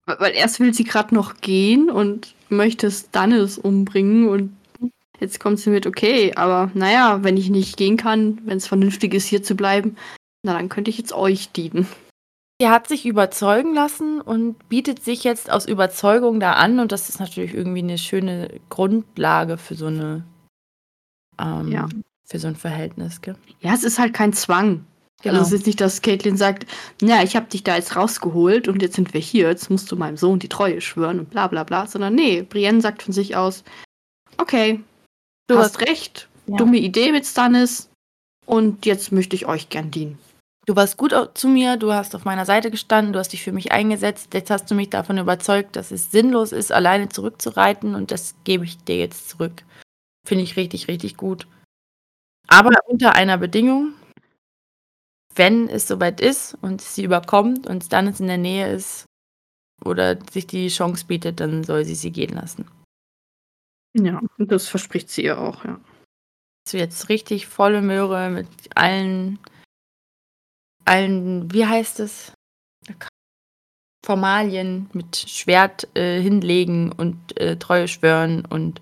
Weil 0.07 0.33
erst 0.33 0.59
will 0.59 0.73
sie 0.73 0.85
grad 0.85 1.11
noch 1.13 1.41
gehen 1.41 1.89
und 1.91 2.35
möchte 2.49 2.91
Stannis 2.91 3.57
umbringen 3.57 4.29
und 4.29 4.57
jetzt 5.19 5.39
kommt 5.39 5.59
sie 5.59 5.71
mit: 5.71 5.87
„Okay, 5.87 6.33
aber 6.35 6.71
na 6.75 6.91
ja, 6.91 7.23
wenn 7.23 7.37
ich 7.37 7.49
nicht 7.49 7.77
gehen 7.77 7.97
kann, 7.97 8.41
wenn's 8.45 8.67
vernünftig 8.67 9.13
ist, 9.13 9.27
hier 9.27 9.43
zu 9.43 9.55
bleiben, 9.55 9.97
na, 10.43 10.53
dann 10.53 10.69
könnte 10.69 10.91
ich 10.91 10.97
jetzt 10.99 11.13
euch 11.13 11.51
dienen.“ 11.51 11.87
Sie 12.61 12.69
hat 12.69 12.87
sich 12.89 13.05
überzeugen 13.05 13.73
lassen 13.75 14.21
und 14.21 14.69
bietet 14.69 15.03
sich 15.03 15.23
jetzt 15.25 15.51
aus 15.51 15.67
Überzeugung 15.67 16.39
da 16.39 16.53
an 16.53 16.79
und 16.79 16.91
das 16.93 17.09
ist 17.09 17.19
natürlich 17.19 17.53
irgendwie 17.55 17.83
'ne 17.83 17.97
schöne 17.99 18.61
Grundlage 18.69 19.57
für 19.57 19.75
so 19.75 19.89
'ne 19.89 20.25
ähm, 21.39 21.71
Ja. 21.71 21.87
Für 22.25 22.39
so 22.39 22.47
'n 22.47 22.55
Verhältnis, 22.55 23.21
gell? 23.21 23.35
Ja, 23.61 23.73
es 23.73 23.83
ist 23.83 23.99
halt 23.99 24.13
kein 24.13 24.33
Zwang. 24.33 24.85
Genau. 25.21 25.39
Also, 25.39 25.55
es 25.55 25.61
ist 25.61 25.67
nicht, 25.67 25.79
dass 25.79 26.01
Caitlin 26.01 26.35
sagt: 26.37 26.65
„Na, 27.01 27.23
ich 27.23 27.35
habe 27.35 27.47
dich 27.47 27.63
da 27.63 27.75
jetzt 27.75 27.95
rausgeholt 27.95 28.67
und 28.67 28.81
jetzt 28.81 28.95
sind 28.95 29.13
wir 29.13 29.21
hier. 29.21 29.47
Jetzt 29.49 29.69
musst 29.69 29.91
du 29.91 29.95
meinem 29.95 30.17
Sohn 30.17 30.39
die 30.39 30.49
Treue 30.49 30.81
schwören 30.81 31.19
und 31.19 31.29
bla 31.29 31.47
bla 31.47 31.63
bla.“ 31.63 31.87
Sondern 31.87 32.15
ne, 32.15 32.43
Brienne 32.43 32.81
sagt 32.81 33.03
von 33.03 33.13
sich 33.13 33.35
aus: 33.35 33.63
„Okay, 34.37 34.81
du 35.47 35.57
hast 35.57 35.79
hast 35.79 35.87
recht, 35.89 36.27
Ja. 36.47 36.57
dumme 36.57 36.77
Idee 36.77 37.11
mit 37.13 37.25
Stannis 37.25 37.89
und 38.45 38.85
jetzt 38.85 39.11
möchte 39.13 39.35
ich 39.35 39.45
euch 39.45 39.69
gern 39.69 39.91
dienen.“ 39.91 40.17
Du 40.65 40.75
warst 40.77 40.95
gut 40.97 41.13
zu 41.33 41.49
mir, 41.49 41.75
du 41.75 41.91
hast 41.91 42.15
auf 42.15 42.23
meiner 42.23 42.45
Seite 42.45 42.71
gestanden, 42.71 43.11
du 43.11 43.19
hast 43.19 43.33
dich 43.33 43.43
für 43.43 43.51
mich 43.51 43.73
eingesetzt. 43.73 44.33
Jetzt 44.33 44.49
hast 44.49 44.71
du 44.71 44.75
mich 44.75 44.89
davon 44.89 45.17
überzeugt, 45.17 45.75
dass 45.75 45.91
es 45.91 46.09
sinnlos 46.11 46.53
ist, 46.53 46.71
alleine 46.71 47.09
zurückzureiten 47.09 47.95
und 47.95 48.11
das 48.11 48.35
gebe 48.45 48.63
ich 48.63 48.77
dir 48.77 48.97
jetzt 48.97 49.29
zurück. 49.29 49.63
Finde 50.25 50.45
ich 50.45 50.55
richtig, 50.55 50.87
richtig 50.87 51.17
gut. 51.17 51.47
Aber 52.47 52.71
unter 52.87 53.13
einer 53.13 53.37
Bedingung. 53.37 53.93
Wenn 55.35 55.67
es 55.67 55.87
soweit 55.87 56.21
ist 56.21 56.55
und 56.61 56.81
sie 56.81 57.03
überkommt 57.03 57.65
und 57.65 57.83
Stannis 57.83 58.19
in 58.19 58.27
der 58.27 58.37
Nähe 58.37 58.71
ist 58.71 59.05
oder 59.83 60.17
sich 60.31 60.45
die 60.45 60.67
Chance 60.67 61.05
bietet, 61.07 61.39
dann 61.39 61.63
soll 61.63 61.85
sie 61.85 61.95
sie 61.95 62.11
gehen 62.11 62.35
lassen. 62.35 62.69
Ja, 63.95 64.21
das 64.37 64.67
verspricht 64.67 65.09
sie 65.09 65.23
ihr 65.23 65.39
auch, 65.39 65.65
ja. 65.65 65.79
So 66.67 66.77
jetzt 66.77 67.09
richtig 67.09 67.47
volle 67.47 67.81
Möhre 67.81 68.29
mit 68.29 68.47
allen, 68.75 69.39
allen, 70.85 71.51
wie 71.51 71.65
heißt 71.65 71.99
es? 71.99 72.31
Formalien 74.05 74.89
mit 74.93 75.15
Schwert 75.15 75.87
äh, 75.95 76.21
hinlegen 76.21 76.91
und 76.91 77.37
äh, 77.37 77.57
Treue 77.57 77.87
schwören 77.87 78.45
und 78.45 78.81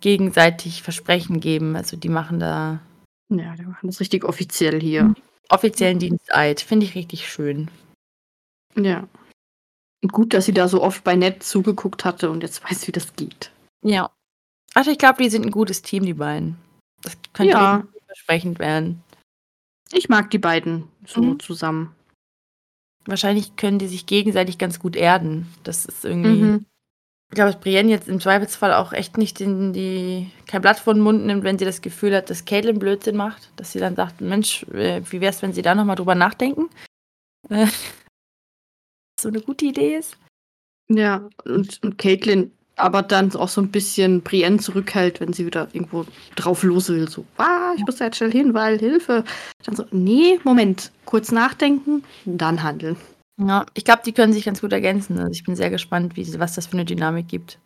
gegenseitig 0.00 0.82
Versprechen 0.82 1.40
geben. 1.40 1.76
Also 1.76 1.96
die 1.96 2.08
machen 2.08 2.40
da. 2.40 2.80
Ja, 3.28 3.54
die 3.54 3.64
machen 3.64 3.86
das 3.86 4.00
richtig 4.00 4.24
offiziell 4.24 4.80
hier. 4.80 5.04
Mhm. 5.04 5.16
Offiziellen 5.48 5.98
Diensteid. 5.98 6.60
Finde 6.60 6.86
ich 6.86 6.94
richtig 6.94 7.28
schön. 7.28 7.70
Ja. 8.76 9.08
Gut, 10.06 10.32
dass 10.32 10.46
sie 10.46 10.54
da 10.54 10.68
so 10.68 10.82
oft 10.82 11.04
bei 11.04 11.16
Ned 11.16 11.42
zugeguckt 11.42 12.04
hatte 12.04 12.30
und 12.30 12.42
jetzt 12.42 12.64
weiß, 12.64 12.86
wie 12.86 12.92
das 12.92 13.14
geht. 13.16 13.50
Ja. 13.82 14.10
Also 14.74 14.90
ich 14.90 14.98
glaube, 14.98 15.22
die 15.22 15.28
sind 15.28 15.44
ein 15.44 15.50
gutes 15.50 15.82
Team, 15.82 16.04
die 16.04 16.14
beiden. 16.14 16.56
Das 17.02 17.16
könnte 17.32 17.52
ja. 17.52 17.86
versprechend 18.06 18.58
werden. 18.58 19.02
Ich 19.92 20.08
mag 20.08 20.30
die 20.30 20.38
beiden 20.38 20.84
so 21.06 21.22
mhm. 21.22 21.40
zusammen. 21.40 21.94
Wahrscheinlich 23.06 23.56
können 23.56 23.78
die 23.78 23.88
sich 23.88 24.06
gegenseitig 24.06 24.58
ganz 24.58 24.78
gut 24.78 24.94
erden. 24.94 25.52
Das 25.64 25.84
ist 25.84 26.04
irgendwie. 26.04 26.42
Mhm. 26.42 26.66
Ich 27.30 27.36
glaube, 27.36 27.52
dass 27.52 27.60
Brienne 27.60 27.90
jetzt 27.90 28.08
im 28.08 28.20
Zweifelsfall 28.20 28.74
auch 28.74 28.92
echt 28.92 29.16
nicht 29.16 29.40
in 29.40 29.72
die, 29.72 30.30
kein 30.48 30.62
Blatt 30.62 30.80
vor 30.80 30.94
den 30.94 31.02
Mund 31.02 31.24
nimmt, 31.26 31.44
wenn 31.44 31.58
sie 31.58 31.64
das 31.64 31.80
Gefühl 31.80 32.14
hat, 32.16 32.28
dass 32.28 32.44
Caitlin 32.44 32.80
Blödsinn 32.80 33.16
macht. 33.16 33.52
Dass 33.54 33.70
sie 33.70 33.78
dann 33.78 33.94
sagt, 33.94 34.20
Mensch, 34.20 34.64
äh, 34.72 35.00
wie 35.10 35.20
wäre 35.20 35.32
es, 35.32 35.40
wenn 35.40 35.52
sie 35.52 35.62
da 35.62 35.76
nochmal 35.76 35.94
drüber 35.94 36.16
nachdenken? 36.16 36.68
Äh, 37.48 37.68
so 39.20 39.28
eine 39.28 39.40
gute 39.40 39.66
Idee 39.66 39.96
ist. 39.96 40.16
Ja, 40.88 41.28
und, 41.44 41.80
und 41.84 41.98
Caitlin 41.98 42.50
aber 42.80 43.02
dann 43.02 43.34
auch 43.36 43.48
so 43.48 43.60
ein 43.60 43.70
bisschen 43.70 44.22
Brienne 44.22 44.58
zurückhält, 44.58 45.20
wenn 45.20 45.32
sie 45.32 45.46
wieder 45.46 45.68
irgendwo 45.72 46.06
drauf 46.34 46.62
los 46.62 46.88
will. 46.88 47.08
So, 47.08 47.24
ah, 47.36 47.74
ich 47.76 47.84
muss 47.84 47.96
da 47.96 48.06
jetzt 48.06 48.16
schnell 48.16 48.32
hin, 48.32 48.54
weil 48.54 48.78
Hilfe. 48.78 49.24
Dann 49.64 49.76
so, 49.76 49.84
nee, 49.92 50.40
Moment, 50.44 50.90
kurz 51.04 51.30
nachdenken, 51.30 52.02
dann 52.24 52.62
handeln. 52.62 52.96
Ja, 53.40 53.64
ich 53.74 53.84
glaube, 53.84 54.02
die 54.04 54.12
können 54.12 54.32
sich 54.32 54.44
ganz 54.44 54.60
gut 54.60 54.72
ergänzen. 54.72 55.18
Also 55.18 55.32
ich 55.32 55.44
bin 55.44 55.56
sehr 55.56 55.70
gespannt, 55.70 56.16
wie, 56.16 56.38
was 56.38 56.54
das 56.54 56.66
für 56.66 56.74
eine 56.74 56.84
Dynamik 56.84 57.28
gibt. 57.28 57.58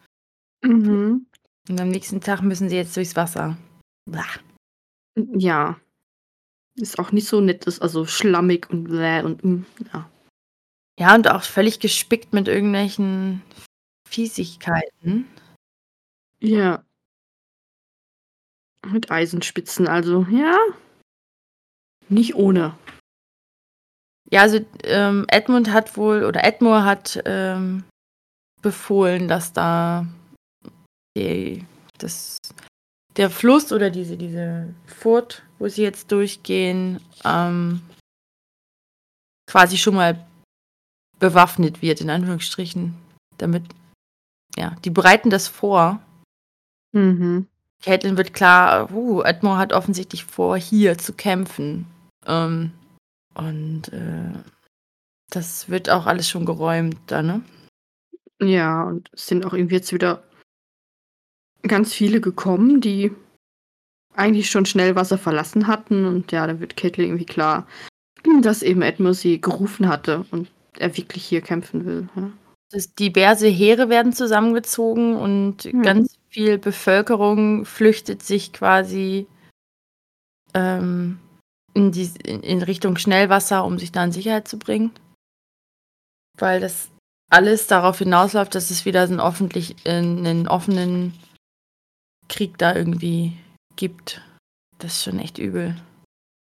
Mhm. 0.63 1.27
Und 1.69 1.81
am 1.81 1.89
nächsten 1.89 2.21
Tag 2.21 2.43
müssen 2.43 2.69
sie 2.69 2.77
jetzt 2.77 2.97
durchs 2.97 3.17
Wasser. 3.17 3.57
Blah. 4.09 4.25
Ja. 5.17 5.81
Ist 6.77 6.99
auch 6.99 7.13
nicht 7.13 7.27
so 7.27 7.41
nett, 7.41 7.67
ist 7.67 7.81
also 7.81 8.07
schlammig 8.07 8.69
und 8.71 8.85
bläh 8.85 9.23
und 9.23 9.45
mm, 9.45 9.65
ja. 9.93 10.11
Ja, 10.99 11.15
und 11.15 11.29
auch 11.29 11.43
völlig 11.43 11.81
gespickt 11.81 12.33
mit 12.33 12.47
irgendwelchen 12.47 13.43
Fiesigkeiten. 14.09 15.27
Ja. 16.41 16.85
Mit 18.87 19.11
Eisenspitzen, 19.11 19.89
also, 19.89 20.27
ja. 20.31 20.57
Nicht 22.09 22.35
ohne. 22.35 22.77
Ja, 24.31 24.43
also 24.43 24.61
ähm, 24.85 25.27
Edmund 25.29 25.73
hat 25.73 25.97
wohl, 25.97 26.25
oder 26.25 26.45
Edmure 26.45 26.85
hat 26.85 27.23
ähm, 27.25 27.85
befohlen, 28.63 29.29
dass 29.29 29.53
da 29.53 30.07
die, 31.17 31.65
das, 31.99 32.39
der 33.17 33.31
Fluss 33.31 33.73
oder 33.73 33.91
diese, 33.91 34.17
diese 34.17 34.75
Furt, 34.87 35.43
wo 35.59 35.69
sie 35.69 35.83
jetzt 35.83 36.11
durchgehen, 36.11 37.01
ähm, 37.25 37.83
quasi 39.47 39.77
schon 39.77 39.95
mal 39.95 40.27
bewaffnet 41.19 41.83
wird, 41.83 42.01
in 42.01 42.11
Anführungsstrichen. 42.11 42.95
Damit, 43.39 43.65
ja, 44.57 44.77
die 44.85 44.91
bereiten 44.91 45.31
das 45.31 45.49
vor. 45.49 46.01
Mhm. 46.93 47.47
Caitlin 47.83 48.17
wird 48.17 48.33
klar, 48.33 48.91
uh, 48.93 49.23
Edmure 49.23 49.59
hat 49.59 49.73
offensichtlich 49.75 50.25
vor, 50.25 50.57
hier 50.57 50.97
zu 50.97 51.13
kämpfen. 51.13 51.87
Ähm, 52.27 52.73
und 53.35 53.93
äh, 53.93 54.33
das 55.31 55.69
wird 55.69 55.91
auch 55.91 56.07
alles 56.07 56.29
schon 56.29 56.47
geräumt 56.47 56.99
da, 57.07 57.23
ne? 57.23 57.43
Ja, 58.41 58.85
und 58.85 59.11
es 59.13 59.27
sind 59.27 59.45
auch 59.45 59.53
irgendwie 59.53 59.77
jetzt 59.77 59.93
wieder 59.93 60.23
ganz 61.63 61.93
viele 61.93 62.21
gekommen, 62.21 62.81
die 62.81 63.13
eigentlich 64.15 64.51
schon 64.51 64.67
schnell 64.67 64.95
Wasser 64.95 65.19
verlassen 65.19 65.67
hatten. 65.67 66.05
Und 66.05 66.33
ja, 66.33 66.47
da 66.47 66.61
wird 66.61 66.77
Caitlin 66.77 67.07
irgendwie 67.09 67.27
klar, 67.27 67.67
dass 68.43 68.63
eben 68.63 68.83
Edmure 68.83 69.15
sie 69.15 69.41
gerufen 69.41 69.89
hatte 69.89 70.25
und 70.31 70.49
er 70.79 70.97
wirklich 70.97 71.25
hier 71.25 71.41
kämpfen 71.41 71.85
will. 71.85 72.09
Ja. 72.17 72.31
Das, 72.71 72.95
diverse 72.95 73.47
Heere 73.47 73.89
werden 73.89 74.13
zusammengezogen 74.13 75.17
und 75.17 75.73
mhm. 75.73 75.83
ganz 75.83 76.17
viel 76.29 76.59
Bevölkerung 76.59 77.65
flüchtet 77.65 78.23
sich 78.23 78.53
quasi 78.53 79.27
ähm, 80.55 81.21
in, 81.75 81.93
die, 81.93 82.11
in, 82.25 82.63
Richtung 82.63 82.97
Schnellwasser, 82.97 83.65
um 83.65 83.79
sich 83.79 83.93
da 83.93 84.05
in 84.05 84.13
Sicherheit 84.13 84.49
zu 84.49 84.59
bringen. 84.59 84.93
Weil 86.39 86.61
das 86.61 86.89
alles 87.31 87.67
darauf 87.67 87.99
hinausläuft, 87.99 88.55
dass 88.55 88.71
es 88.71 88.85
wieder 88.85 89.03
einen, 89.03 89.21
offentlich, 89.21 89.77
einen 89.87 90.49
offenen 90.49 91.15
Krieg 92.29 92.59
da 92.59 92.75
irgendwie 92.75 93.37
gibt. 93.77 94.23
Das 94.79 94.95
ist 94.95 95.05
schon 95.05 95.19
echt 95.19 95.39
übel. 95.39 95.77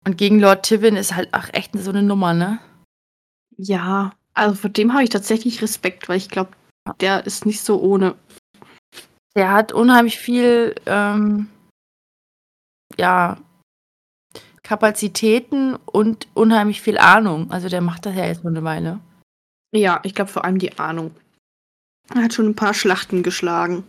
Und 0.05 0.17
gegen 0.17 0.39
Lord 0.39 0.63
Tivin 0.63 0.95
ist 0.95 1.15
halt 1.15 1.33
auch 1.33 1.49
echt 1.53 1.77
so 1.77 1.89
eine 1.89 2.03
Nummer, 2.03 2.33
ne? 2.33 2.59
Ja, 3.57 4.11
also 4.33 4.55
vor 4.55 4.69
dem 4.69 4.93
habe 4.93 5.03
ich 5.03 5.09
tatsächlich 5.09 5.61
Respekt, 5.61 6.07
weil 6.07 6.17
ich 6.17 6.29
glaube, 6.29 6.51
der 7.01 7.25
ist 7.25 7.45
nicht 7.45 7.61
so 7.61 7.81
ohne. 7.81 8.15
Der 9.35 9.51
hat 9.51 9.71
unheimlich 9.71 10.17
viel, 10.17 10.75
ähm, 10.85 11.49
ja, 12.97 13.37
Kapazitäten 14.67 15.77
und 15.85 16.27
unheimlich 16.33 16.81
viel 16.81 16.97
Ahnung. 16.97 17.49
Also 17.51 17.69
der 17.69 17.79
macht 17.79 18.05
das 18.05 18.15
ja 18.15 18.25
jetzt 18.25 18.43
nur 18.43 18.51
eine 18.51 18.65
Weile. 18.65 18.99
Ja, 19.73 20.01
ich 20.03 20.13
glaube 20.13 20.29
vor 20.29 20.43
allem 20.43 20.59
die 20.59 20.77
Ahnung. 20.77 21.11
Er 22.13 22.23
hat 22.23 22.33
schon 22.33 22.47
ein 22.47 22.55
paar 22.55 22.73
Schlachten 22.73 23.23
geschlagen. 23.23 23.85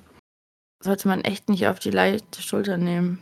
Sollte 0.81 1.09
man 1.09 1.23
echt 1.23 1.49
nicht 1.49 1.67
auf 1.67 1.81
die 1.81 1.91
leichte 1.91 2.43
Schulter 2.43 2.77
nehmen. 2.77 3.19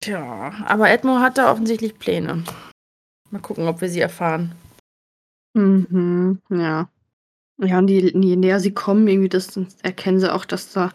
Tja, 0.00 0.52
aber 0.66 0.90
Edmo 0.90 1.20
hat 1.20 1.38
da 1.38 1.52
offensichtlich 1.52 1.96
Pläne. 2.00 2.42
Mal 3.30 3.42
gucken, 3.42 3.68
ob 3.68 3.80
wir 3.80 3.88
sie 3.88 4.00
erfahren. 4.00 4.56
Mhm, 5.54 6.40
ja. 6.50 6.88
Ja, 7.60 7.78
und 7.78 7.88
je, 7.88 8.10
je 8.12 8.36
näher 8.36 8.58
sie 8.58 8.74
kommen, 8.74 9.06
irgendwie 9.06 9.28
das, 9.28 9.56
erkennen 9.84 10.18
sie 10.18 10.32
auch, 10.32 10.44
dass 10.44 10.72
da 10.72 10.90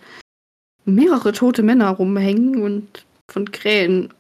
mehrere 0.84 1.32
tote 1.32 1.64
Männer 1.64 1.92
rumhängen 1.92 2.62
und 2.62 3.06
von 3.32 3.50
Krähen 3.54 4.14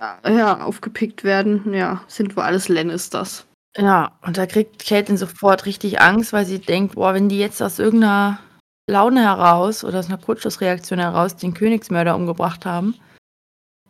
ja, 0.00 0.60
aufgepickt 0.60 1.24
werden. 1.24 1.72
Ja, 1.72 2.02
sind 2.06 2.36
wohl 2.36 2.44
alles 2.44 2.68
Lannisters. 2.68 3.46
Ja, 3.76 4.12
und 4.22 4.36
da 4.38 4.46
kriegt 4.46 4.84
Caitlin 4.84 5.16
sofort 5.16 5.66
richtig 5.66 6.00
Angst, 6.00 6.32
weil 6.32 6.46
sie 6.46 6.58
denkt, 6.58 6.94
boah, 6.94 7.14
wenn 7.14 7.28
die 7.28 7.38
jetzt 7.38 7.62
aus 7.62 7.78
irgendeiner 7.78 8.40
Laune 8.88 9.22
heraus 9.22 9.84
oder 9.84 9.98
aus 9.98 10.08
einer 10.08 10.18
Kurzschlussreaktion 10.18 10.98
heraus 10.98 11.36
den 11.36 11.54
Königsmörder 11.54 12.16
umgebracht 12.16 12.64
haben, 12.64 12.94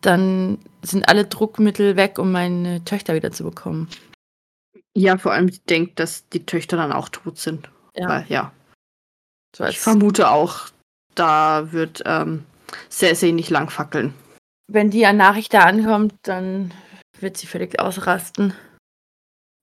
dann 0.01 0.59
sind 0.83 1.09
alle 1.09 1.25
Druckmittel 1.25 1.97
weg, 1.97 2.19
um 2.19 2.33
meine 2.33 2.85
Töchter 2.85 3.15
wieder 3.15 3.33
zu 3.33 3.45
bekommen. 3.45 3.89
Ja, 4.95 5.17
vor 5.17 5.33
allem 5.33 5.51
sie 5.51 5.61
denkt, 5.61 6.01
dass 6.01 6.29
die 6.29 6.45
Töchter 6.45 6.77
dann 6.77 6.93
auch 6.93 7.09
tot 7.09 7.39
sind. 7.39 7.71
Ja. 7.95 8.09
Weil, 8.09 8.25
ja. 8.29 8.53
So 9.57 9.65
ich 9.65 9.79
vermute 9.79 10.31
auch, 10.31 10.67
da 11.15 11.73
wird 11.73 12.03
ähm, 12.05 12.45
Cersei 12.91 13.31
nicht 13.31 13.51
lang 13.51 13.71
fackeln 13.71 14.13
wenn 14.69 14.91
die 14.91 15.11
Nachricht 15.13 15.55
da 15.55 15.61
ankommt, 15.61 16.15
dann 16.23 16.73
wird 17.19 17.37
sie 17.37 17.47
völlig 17.47 17.81
ausrasten. 17.81 18.55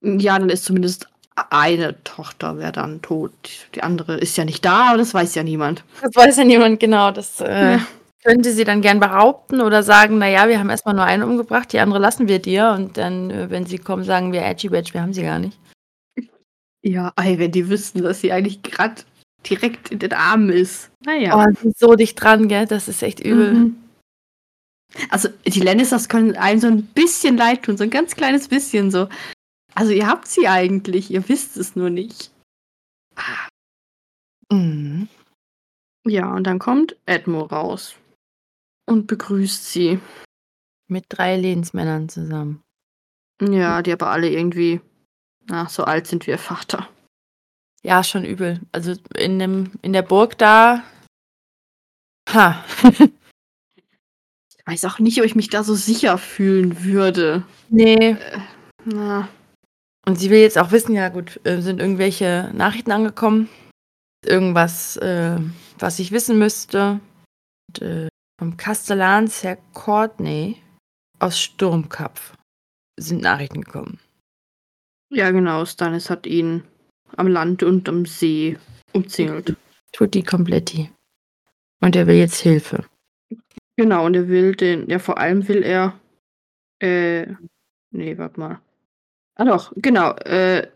Ja, 0.01 0.37
dann 0.37 0.49
ist 0.49 0.65
zumindest 0.65 1.07
eine 1.49 2.01
Tochter 2.03 2.57
wäre 2.57 2.71
dann 2.71 3.01
tot. 3.01 3.33
Die 3.75 3.83
andere 3.83 4.17
ist 4.17 4.37
ja 4.37 4.45
nicht 4.45 4.63
da, 4.63 4.89
aber 4.89 4.97
das 4.97 5.13
weiß 5.13 5.35
ja 5.35 5.43
niemand. 5.43 5.83
Das 6.01 6.15
weiß 6.15 6.37
ja 6.37 6.43
niemand, 6.43 6.79
genau. 6.79 7.11
Das 7.11 7.41
äh, 7.41 7.73
ja. 7.73 7.87
könnte 8.23 8.53
sie 8.53 8.63
dann 8.63 8.81
gern 8.81 8.99
behaupten 8.99 9.61
oder 9.61 9.83
sagen, 9.83 10.17
naja, 10.17 10.47
wir 10.47 10.59
haben 10.59 10.69
erstmal 10.69 10.95
nur 10.95 11.03
eine 11.03 11.25
umgebracht, 11.25 11.73
die 11.73 11.79
andere 11.79 11.99
lassen 11.99 12.27
wir 12.27 12.39
dir. 12.39 12.71
Und 12.71 12.97
dann, 12.97 13.29
äh, 13.31 13.49
wenn 13.49 13.65
sie 13.65 13.79
kommen, 13.79 14.03
sagen 14.03 14.31
wir, 14.31 14.43
Edgy 14.43 14.69
Badge, 14.69 14.93
wir 14.93 15.01
haben 15.01 15.13
sie 15.13 15.23
gar 15.23 15.39
nicht. 15.39 15.57
Ja, 16.81 17.11
ey, 17.17 17.37
wenn 17.39 17.51
die 17.51 17.67
wüssten, 17.67 18.03
dass 18.03 18.21
sie 18.21 18.31
eigentlich 18.31 18.61
gerade 18.61 19.01
direkt 19.49 19.91
in 19.91 19.99
den 19.99 20.13
Armen 20.13 20.49
ist. 20.49 20.91
Naja. 21.03 21.35
Oh, 21.35 21.53
sie 21.61 21.69
ist 21.69 21.79
so 21.79 21.95
dicht 21.95 22.21
dran, 22.21 22.47
gell? 22.47 22.65
Das 22.65 22.87
ist 22.87 23.03
echt 23.03 23.19
übel. 23.19 23.53
Mhm. 23.53 23.84
Also 25.09 25.29
die 25.45 25.61
Lannisters 25.61 26.09
können 26.09 26.35
einem 26.35 26.59
so 26.59 26.67
ein 26.67 26.85
bisschen 26.85 27.37
leid 27.37 27.63
tun, 27.63 27.77
so 27.77 27.83
ein 27.83 27.89
ganz 27.89 28.15
kleines 28.15 28.47
bisschen 28.47 28.91
so. 28.91 29.09
Also 29.73 29.91
ihr 29.91 30.07
habt 30.07 30.27
sie 30.27 30.47
eigentlich, 30.47 31.11
ihr 31.11 31.27
wisst 31.27 31.57
es 31.57 31.75
nur 31.75 31.89
nicht. 31.89 32.31
Mhm. 34.51 35.09
Ja, 36.07 36.33
und 36.33 36.45
dann 36.45 36.59
kommt 36.59 36.95
Edmo 37.05 37.41
raus 37.41 37.95
und 38.85 39.07
begrüßt 39.07 39.71
sie. 39.71 39.99
Mit 40.87 41.05
drei 41.09 41.35
Lehnsmännern 41.35 42.09
zusammen. 42.09 42.61
Ja, 43.41 43.81
die 43.81 43.91
aber 43.91 44.11
alle 44.11 44.29
irgendwie, 44.29 44.81
na, 45.47 45.67
so 45.67 45.83
alt 45.83 46.05
sind 46.05 46.27
wie 46.27 46.31
ihr 46.31 46.37
Vater. 46.37 46.87
Ja, 47.81 48.03
schon 48.03 48.23
übel. 48.23 48.61
Also 48.71 48.93
in, 49.15 49.39
dem, 49.39 49.71
in 49.81 49.93
der 49.93 50.03
Burg 50.03 50.37
da. 50.37 50.83
Ha. 52.29 52.63
Ich 54.67 54.71
weiß 54.71 54.85
auch 54.85 54.99
nicht, 54.99 55.19
ob 55.19 55.25
ich 55.25 55.35
mich 55.35 55.49
da 55.49 55.63
so 55.63 55.75
sicher 55.75 56.17
fühlen 56.17 56.83
würde. 56.83 57.43
Nee. 57.69 58.11
Äh, 58.11 58.39
na. 58.83 59.29
Und 60.07 60.19
sie 60.19 60.29
will 60.29 60.39
jetzt 60.39 60.57
auch 60.57 60.71
wissen, 60.71 60.93
ja 60.93 61.09
gut, 61.09 61.39
äh, 61.43 61.61
sind 61.61 61.79
irgendwelche 61.79 62.51
Nachrichten 62.53 62.91
angekommen? 62.91 63.47
Irgendwas, 64.25 64.97
äh, 64.97 65.37
was 65.77 65.99
ich 65.99 66.11
wissen 66.11 66.39
müsste? 66.39 66.99
Und, 67.69 67.81
äh, 67.81 68.07
vom 68.39 68.57
Kastellansherr 68.57 69.57
Courtney 69.73 70.61
aus 71.19 71.39
Sturmkapf 71.39 72.33
sind 72.99 73.21
Nachrichten 73.21 73.61
gekommen. 73.61 73.99
Ja, 75.11 75.31
genau. 75.31 75.65
Stannis 75.65 76.09
hat 76.09 76.25
ihn 76.25 76.63
am 77.17 77.27
Land 77.27 77.63
und 77.63 77.87
am 77.87 78.05
See 78.05 78.57
umzingelt. 78.93 79.55
Tutti 79.91 80.23
Kompletti. 80.23 80.91
Und 81.81 81.95
er 81.95 82.07
will 82.07 82.15
jetzt 82.15 82.39
Hilfe. 82.41 82.83
Genau, 83.77 84.05
und 84.05 84.15
er 84.15 84.27
will 84.27 84.55
den, 84.55 84.89
ja, 84.89 84.99
vor 84.99 85.17
allem 85.17 85.47
will 85.47 85.63
er, 85.63 85.99
äh, 86.81 87.27
nee, 87.91 88.17
warte 88.17 88.39
mal. 88.39 88.59
Ah 89.35 89.45
doch, 89.45 89.73
genau, 89.75 90.11
äh, 90.17 90.69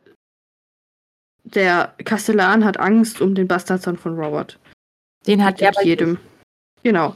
der 1.43 1.95
Kastellan 2.03 2.65
hat 2.65 2.79
Angst 2.79 3.21
um 3.21 3.33
den 3.35 3.47
Bastardsohn 3.47 3.97
von 3.97 4.19
Robert. 4.19 4.59
Den 5.25 5.43
hat 5.43 5.61
er 5.61 5.71
Mit 5.77 5.85
jedem. 5.85 6.17
Genau. 6.83 7.15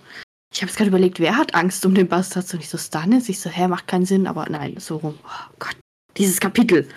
Ich 0.54 0.62
habe 0.62 0.69
jetzt 0.69 0.78
gerade 0.78 0.89
überlegt, 0.89 1.19
wer 1.19 1.36
hat 1.36 1.56
Angst 1.56 1.86
um 1.86 1.96
den 1.96 2.08
Bastardsohn? 2.08 2.60
Ich 2.60 2.69
so, 2.69 2.78
Stannis? 2.78 3.28
Ich 3.28 3.39
so, 3.39 3.50
hä, 3.50 3.67
macht 3.67 3.88
keinen 3.88 4.06
Sinn, 4.06 4.28
aber 4.28 4.48
nein, 4.50 4.76
so 4.78 4.98
rum. 4.98 5.17
Oh 5.24 5.54
Gott, 5.60 5.76
dieses 6.17 6.39
Kapitel. 6.39 6.88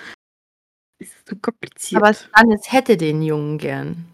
Ist 0.99 1.29
so 1.29 1.37
kompliziert. 1.37 2.03
Aber 2.03 2.15
Stannis 2.15 2.71
hätte 2.71 2.97
den 2.97 3.23
Jungen 3.23 3.59
gern. 3.59 4.07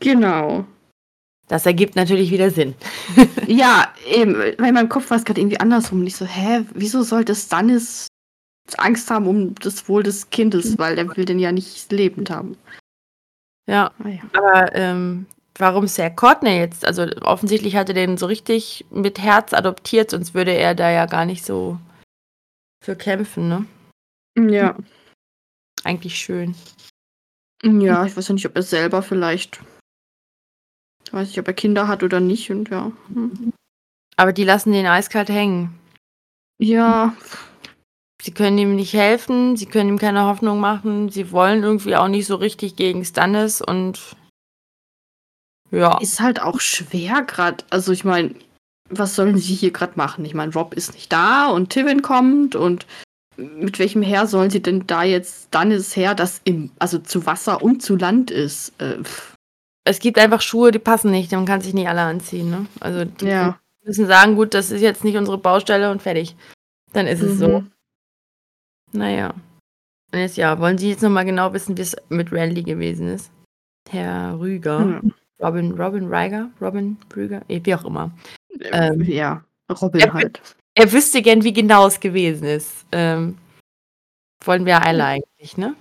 genau. 0.00 0.66
Das 1.48 1.64
ergibt 1.66 1.94
natürlich 1.96 2.30
wieder 2.30 2.50
Sinn. 2.50 2.74
Ja, 3.46 3.92
eben, 4.08 4.36
weil 4.36 4.54
in 4.54 4.74
meinem 4.74 4.88
Kopf 4.88 5.08
war 5.10 5.16
es 5.18 5.24
gerade 5.24 5.40
irgendwie 5.40 5.60
andersrum. 5.60 6.00
Und 6.00 6.06
ich 6.08 6.16
so, 6.16 6.24
hä, 6.26 6.64
wieso 6.74 7.02
sollte 7.04 7.34
Stannis 7.36 8.08
Angst 8.78 9.08
haben 9.10 9.28
um 9.28 9.54
das 9.56 9.88
Wohl 9.88 10.02
des 10.02 10.28
Kindes? 10.30 10.76
Weil 10.78 10.98
er 10.98 11.16
will 11.16 11.24
den 11.24 11.38
ja 11.38 11.52
nicht 11.52 11.92
lebend 11.92 12.28
haben. 12.30 12.56
Ja, 13.68 13.92
Naja. 13.98 14.20
aber 14.32 14.74
ähm, 14.74 15.26
warum 15.56 15.86
Sir 15.86 16.10
Courtney 16.10 16.58
jetzt? 16.58 16.84
Also 16.84 17.04
offensichtlich 17.20 17.76
hat 17.76 17.88
er 17.88 17.94
den 17.94 18.16
so 18.16 18.26
richtig 18.26 18.84
mit 18.90 19.20
Herz 19.20 19.52
adoptiert, 19.52 20.10
sonst 20.10 20.34
würde 20.34 20.52
er 20.52 20.74
da 20.74 20.90
ja 20.90 21.06
gar 21.06 21.24
nicht 21.24 21.44
so 21.44 21.78
für 22.84 22.96
kämpfen, 22.96 23.48
ne? 23.48 23.66
Ja. 24.52 24.76
Eigentlich 25.84 26.16
schön. 26.18 26.56
Ja, 27.62 28.04
ich 28.04 28.16
weiß 28.16 28.26
ja 28.28 28.34
nicht, 28.34 28.46
ob 28.46 28.56
er 28.56 28.62
selber 28.62 29.02
vielleicht. 29.02 29.60
Ich 31.06 31.12
weiß 31.12 31.28
nicht, 31.28 31.38
ob 31.38 31.46
er 31.46 31.54
Kinder 31.54 31.88
hat 31.88 32.02
oder 32.02 32.20
nicht. 32.20 32.50
Und 32.50 32.68
ja. 32.68 32.92
Hm. 33.12 33.52
Aber 34.16 34.32
die 34.32 34.44
lassen 34.44 34.72
den 34.72 34.86
eiskalt 34.86 35.28
hängen. 35.28 35.78
Ja, 36.58 37.14
Sie 38.26 38.32
können 38.32 38.58
ihm 38.58 38.74
nicht 38.74 38.92
helfen, 38.94 39.56
sie 39.56 39.66
können 39.66 39.90
ihm 39.90 39.98
keine 39.98 40.24
Hoffnung 40.24 40.58
machen, 40.58 41.10
sie 41.10 41.30
wollen 41.30 41.62
irgendwie 41.62 41.94
auch 41.94 42.08
nicht 42.08 42.26
so 42.26 42.34
richtig 42.34 42.74
gegen 42.74 43.04
Stannis 43.04 43.60
und 43.60 44.16
ja. 45.70 45.98
ist 45.98 46.20
halt 46.20 46.42
auch 46.42 46.58
schwer 46.58 47.22
gerade. 47.22 47.64
Also 47.70 47.92
ich 47.92 48.04
meine, 48.04 48.34
was 48.88 49.14
sollen 49.14 49.38
sie 49.38 49.54
hier 49.54 49.70
gerade 49.70 49.92
machen? 49.94 50.24
Ich 50.24 50.34
meine, 50.34 50.52
Rob 50.52 50.74
ist 50.74 50.94
nicht 50.94 51.12
da 51.12 51.46
und 51.46 51.70
Tywin 51.70 52.02
kommt 52.02 52.56
und 52.56 52.86
mit 53.36 53.78
welchem 53.78 54.02
Heer 54.02 54.26
sollen 54.26 54.50
sie 54.50 54.60
denn 54.60 54.88
da 54.88 55.04
jetzt 55.04 55.44
Stannis 55.44 55.94
Heer, 55.94 56.16
das 56.16 56.40
im, 56.42 56.72
also 56.80 56.98
zu 56.98 57.26
Wasser 57.26 57.62
und 57.62 57.80
zu 57.80 57.94
Land 57.94 58.32
ist? 58.32 58.72
Äh, 58.80 59.04
pff, 59.04 59.35
Es 59.86 60.00
gibt 60.00 60.18
einfach 60.18 60.40
Schuhe, 60.40 60.72
die 60.72 60.80
passen 60.80 61.12
nicht, 61.12 61.30
man 61.30 61.46
kann 61.46 61.60
sich 61.60 61.72
nicht 61.72 61.88
alle 61.88 62.00
anziehen, 62.00 62.50
ne? 62.50 62.66
Also 62.80 63.04
die 63.04 63.26
ja. 63.26 63.58
müssen 63.84 64.06
sagen, 64.06 64.34
gut, 64.34 64.52
das 64.52 64.72
ist 64.72 64.80
jetzt 64.80 65.04
nicht 65.04 65.16
unsere 65.16 65.38
Baustelle 65.38 65.92
und 65.92 66.02
fertig. 66.02 66.34
Dann 66.92 67.06
ist 67.06 67.22
es 67.22 67.38
so. 67.38 67.60
Mhm. 67.60 67.70
Naja. 68.92 69.32
Und 70.12 70.18
jetzt 70.18 70.36
ja, 70.36 70.58
wollen 70.58 70.76
Sie 70.76 70.90
jetzt 70.90 71.02
nochmal 71.02 71.24
genau 71.24 71.52
wissen, 71.52 71.76
wie 71.76 71.82
es 71.82 71.96
mit 72.08 72.32
Randy 72.32 72.64
gewesen 72.64 73.08
ist? 73.08 73.30
Herr 73.88 74.38
Rüger. 74.40 75.00
Ja. 75.02 75.46
Robin, 75.46 75.72
Robin 75.72 76.08
Reiger? 76.08 76.50
Robin 76.60 76.96
Rüger? 77.14 77.42
Eh, 77.48 77.60
Wie 77.62 77.74
auch 77.74 77.84
immer. 77.84 78.10
Ähm, 78.72 79.02
ja, 79.02 79.44
Robin 79.70 80.00
Ja, 80.00 80.14
halt. 80.14 80.40
Er 80.74 80.90
wüsste 80.92 81.22
gern, 81.22 81.44
wie 81.44 81.52
genau 81.52 81.86
es 81.86 82.00
gewesen 82.00 82.44
ist. 82.44 82.86
Ähm, 82.90 83.38
wollen 84.44 84.66
wir 84.66 84.84
alle 84.84 85.04
eigentlich, 85.04 85.56
ne? 85.56 85.76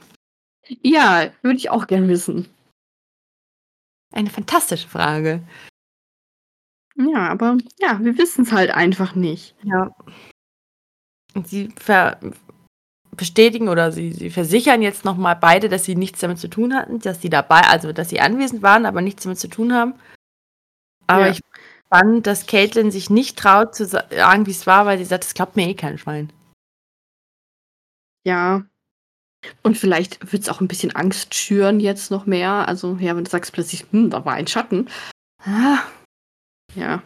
Ja, 0.81 1.27
würde 1.41 1.57
ich 1.57 1.69
auch 1.69 1.87
gern 1.87 2.07
wissen. 2.07 2.47
Eine 4.15 4.29
fantastische 4.29 4.87
Frage. 4.87 5.43
Ja, 6.95 7.27
aber 7.29 7.57
ja, 7.77 7.99
wir 8.01 8.17
wissen 8.17 8.43
es 8.45 8.51
halt 8.53 8.71
einfach 8.71 9.13
nicht. 9.15 9.55
Ja. 9.63 9.91
Und 11.33 11.47
sie 11.49 11.73
bestätigen 13.11 13.67
oder 13.67 13.91
sie, 13.91 14.13
sie 14.13 14.29
versichern 14.29 14.81
jetzt 14.81 15.03
nochmal 15.03 15.35
beide, 15.35 15.67
dass 15.67 15.83
sie 15.83 15.95
nichts 15.95 16.19
damit 16.21 16.39
zu 16.39 16.47
tun 16.49 16.73
hatten, 16.73 16.99
dass 16.99 17.21
sie 17.21 17.29
dabei, 17.29 17.61
also 17.61 17.91
dass 17.91 18.09
sie 18.09 18.21
anwesend 18.21 18.61
waren, 18.61 18.85
aber 18.85 19.01
nichts 19.01 19.23
damit 19.23 19.37
zu 19.39 19.49
tun 19.49 19.73
haben. 19.73 19.93
Aber 21.07 21.25
Ja. 21.27 21.31
ich 21.33 21.41
fand, 21.89 22.25
dass 22.25 22.47
Caitlin 22.47 22.91
sich 22.91 23.09
nicht 23.09 23.37
traut 23.37 23.75
zu 23.75 23.85
sa- 23.85 24.07
sagen, 24.09 24.45
wie 24.47 24.51
es 24.51 24.65
war, 24.65 24.85
weil 24.85 24.97
sie 24.97 25.05
sagt, 25.05 25.25
das 25.25 25.33
glaubt 25.33 25.55
mir 25.57 25.67
eh 25.67 25.75
kein 25.75 25.97
Schwein. 25.97 26.31
Ja. 28.25 28.65
Und 29.63 29.77
vielleicht 29.77 30.31
wird 30.31 30.43
es 30.43 30.49
auch 30.49 30.61
ein 30.61 30.67
bisschen 30.67 30.95
Angst 30.95 31.33
schüren 31.35 31.79
jetzt 31.79 32.11
noch 32.11 32.25
mehr. 32.25 32.67
Also, 32.67 32.97
ja, 32.99 33.15
wenn 33.15 33.23
du 33.23 33.29
sagst 33.29 33.51
plötzlich, 33.53 33.85
hm, 33.91 34.09
da 34.09 34.25
war 34.25 34.33
ein 34.33 34.47
Schatten. 34.47 34.87
Ah. 35.43 35.79
Ja. 36.75 37.01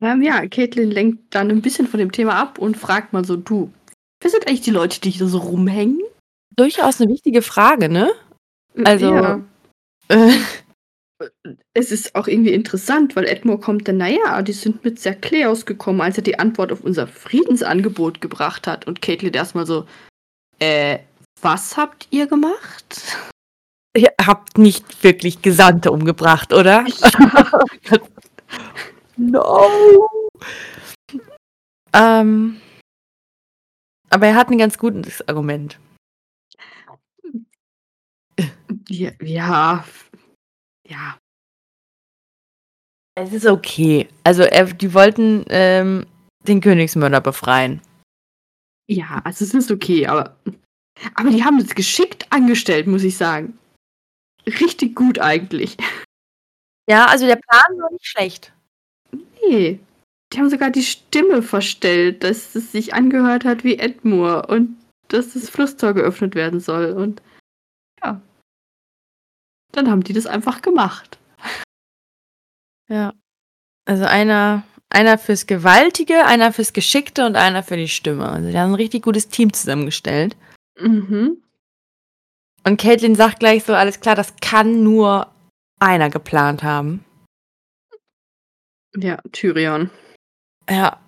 Ähm, 0.00 0.22
ja, 0.22 0.46
Caitlin 0.46 0.90
lenkt 0.90 1.34
dann 1.34 1.50
ein 1.50 1.62
bisschen 1.62 1.86
von 1.86 1.98
dem 1.98 2.12
Thema 2.12 2.34
ab 2.40 2.58
und 2.58 2.76
fragt 2.76 3.12
mal 3.12 3.24
so, 3.24 3.36
du, 3.36 3.72
wer 4.20 4.30
sind 4.30 4.46
eigentlich 4.46 4.60
die 4.60 4.70
Leute, 4.70 5.00
die 5.00 5.10
hier 5.10 5.26
so 5.26 5.38
rumhängen? 5.38 6.00
Durchaus 6.56 7.00
eine 7.00 7.10
wichtige 7.12 7.42
Frage, 7.42 7.88
ne? 7.88 8.10
Also- 8.84 9.14
Ja. 9.14 9.40
Äh, 10.10 10.32
Es 11.74 11.90
ist 11.90 12.14
auch 12.14 12.28
irgendwie 12.28 12.52
interessant, 12.52 13.16
weil 13.16 13.24
Edmure 13.26 13.58
kommt 13.58 13.88
dann, 13.88 13.96
naja, 13.96 14.40
die 14.42 14.52
sind 14.52 14.84
mit 14.84 15.00
sehr 15.00 15.16
Kleos 15.16 15.66
gekommen, 15.66 16.00
als 16.00 16.16
er 16.16 16.22
die 16.22 16.38
Antwort 16.38 16.70
auf 16.72 16.82
unser 16.82 17.06
Friedensangebot 17.08 18.20
gebracht 18.20 18.66
hat. 18.68 18.86
Und 18.86 19.02
Caitlin 19.02 19.32
erstmal 19.34 19.66
so, 19.66 19.84
äh, 20.60 21.00
was 21.42 21.76
habt 21.76 22.08
ihr 22.10 22.26
gemacht? 22.26 23.18
ihr 23.98 24.12
habt 24.24 24.58
nicht 24.58 25.02
wirklich 25.02 25.42
Gesandte 25.42 25.92
umgebracht, 25.92 26.52
oder? 26.52 26.84
No. 29.20 29.68
Ähm, 31.92 32.60
aber 34.10 34.28
er 34.28 34.36
hat 34.36 34.48
ein 34.48 34.58
ganz 34.58 34.78
gutes 34.78 35.26
Argument. 35.26 35.80
Ja, 38.88 39.10
ja. 39.20 39.84
Ja. 40.88 41.18
Es 43.16 43.32
ist 43.32 43.46
okay. 43.46 44.08
Also 44.22 44.44
er, 44.44 44.66
die 44.66 44.94
wollten 44.94 45.44
ähm, 45.48 46.06
den 46.46 46.60
Königsmörder 46.60 47.20
befreien. 47.20 47.82
Ja, 48.88 49.20
also 49.24 49.44
es 49.44 49.52
ist 49.52 49.72
okay, 49.72 50.06
aber. 50.06 50.38
Aber 51.14 51.30
die 51.30 51.44
haben 51.44 51.58
es 51.58 51.74
geschickt 51.74 52.26
angestellt, 52.30 52.86
muss 52.86 53.04
ich 53.04 53.16
sagen. 53.16 53.58
Richtig 54.46 54.94
gut 54.94 55.18
eigentlich. 55.18 55.76
Ja, 56.88 57.06
also 57.06 57.26
der 57.26 57.36
Plan 57.36 57.78
war 57.78 57.92
nicht 57.92 58.06
schlecht. 58.06 58.52
Nee. 59.42 59.78
Die 60.32 60.38
haben 60.38 60.50
sogar 60.50 60.70
die 60.70 60.82
Stimme 60.82 61.42
verstellt, 61.42 62.22
dass 62.22 62.54
es 62.54 62.72
sich 62.72 62.94
angehört 62.94 63.44
hat 63.44 63.64
wie 63.64 63.78
Edmure 63.78 64.46
und 64.46 64.76
dass 65.08 65.32
das 65.32 65.48
Flusstor 65.48 65.94
geöffnet 65.94 66.34
werden 66.34 66.60
soll. 66.60 66.92
Und 66.92 67.22
ja. 68.02 68.20
Dann 69.72 69.90
haben 69.90 70.04
die 70.04 70.12
das 70.12 70.26
einfach 70.26 70.62
gemacht. 70.62 71.18
Ja. 72.90 73.12
Also 73.84 74.06
einer, 74.06 74.62
einer 74.88 75.18
fürs 75.18 75.46
Gewaltige, 75.46 76.24
einer 76.24 76.54
fürs 76.54 76.72
Geschickte 76.72 77.26
und 77.26 77.36
einer 77.36 77.62
für 77.62 77.76
die 77.76 77.86
Stimme. 77.86 78.26
Also 78.30 78.50
die 78.50 78.58
haben 78.58 78.70
ein 78.70 78.76
richtig 78.76 79.02
gutes 79.02 79.28
Team 79.28 79.52
zusammengestellt. 79.52 80.38
Mhm. 80.80 81.42
Und 82.64 82.80
Caitlin 82.80 83.14
sagt 83.14 83.40
gleich 83.40 83.64
so, 83.64 83.74
alles 83.74 84.00
klar, 84.00 84.14
das 84.14 84.34
kann 84.40 84.82
nur 84.82 85.32
einer 85.80 86.10
geplant 86.10 86.62
haben. 86.62 87.04
Ja, 88.96 89.20
Tyrion. 89.32 89.90
Ja. 90.68 91.00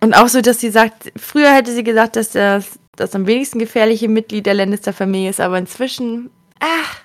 Und 0.00 0.14
auch 0.14 0.28
so, 0.28 0.40
dass 0.40 0.60
sie 0.60 0.70
sagt, 0.70 1.12
früher 1.16 1.54
hätte 1.54 1.72
sie 1.72 1.84
gesagt, 1.84 2.16
dass 2.16 2.30
das 2.30 2.78
das 2.96 3.14
am 3.14 3.26
wenigsten 3.26 3.58
gefährliche 3.58 4.08
Mitglied 4.08 4.46
der 4.46 4.54
Lannister-Familie 4.54 5.30
ist, 5.30 5.40
aber 5.40 5.58
inzwischen, 5.58 6.30
ach, 6.60 7.02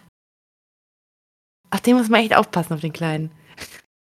auf 1.70 1.82
den 1.82 1.98
muss 1.98 2.10
man 2.10 2.22
echt 2.22 2.36
aufpassen, 2.36 2.74
auf 2.74 2.82
den 2.82 2.94
Kleinen. 2.94 3.32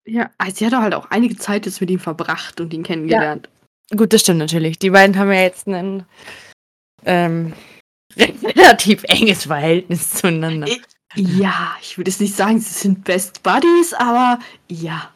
Ja, 0.06 0.30
also 0.38 0.56
sie 0.56 0.65
hat 0.65 0.73
halt 0.73 0.93
auch 0.93 1.10
einige 1.12 1.38
Zeit 1.38 1.65
jetzt 1.65 1.82
mit 1.82 1.89
ihm 1.89 1.99
verbracht 1.99 2.60
und 2.60 2.73
ihn 2.73 2.84
kennengelernt. 2.84 3.49
Gut, 3.95 4.13
das 4.13 4.21
stimmt 4.21 4.39
natürlich. 4.39 4.80
Die 4.80 4.89
beiden 4.89 5.17
haben 5.17 5.32
ja 5.32 5.41
jetzt 5.41 5.67
ein 5.67 6.06
ähm, 7.06 7.54
relativ 8.18 9.04
enges 9.08 9.46
Verhältnis 9.46 10.12
zueinander. 10.12 10.68
Ja, 11.16 11.76
ich 11.82 11.98
würde 11.98 12.10
jetzt 12.10 12.22
nicht 12.22 12.36
sagen, 12.36 12.60
sie 12.60 12.74
sind 12.74 13.04
Best 13.04 13.44
Buddies, 13.44 13.94
aber 13.94 14.39
ja. 14.68 15.12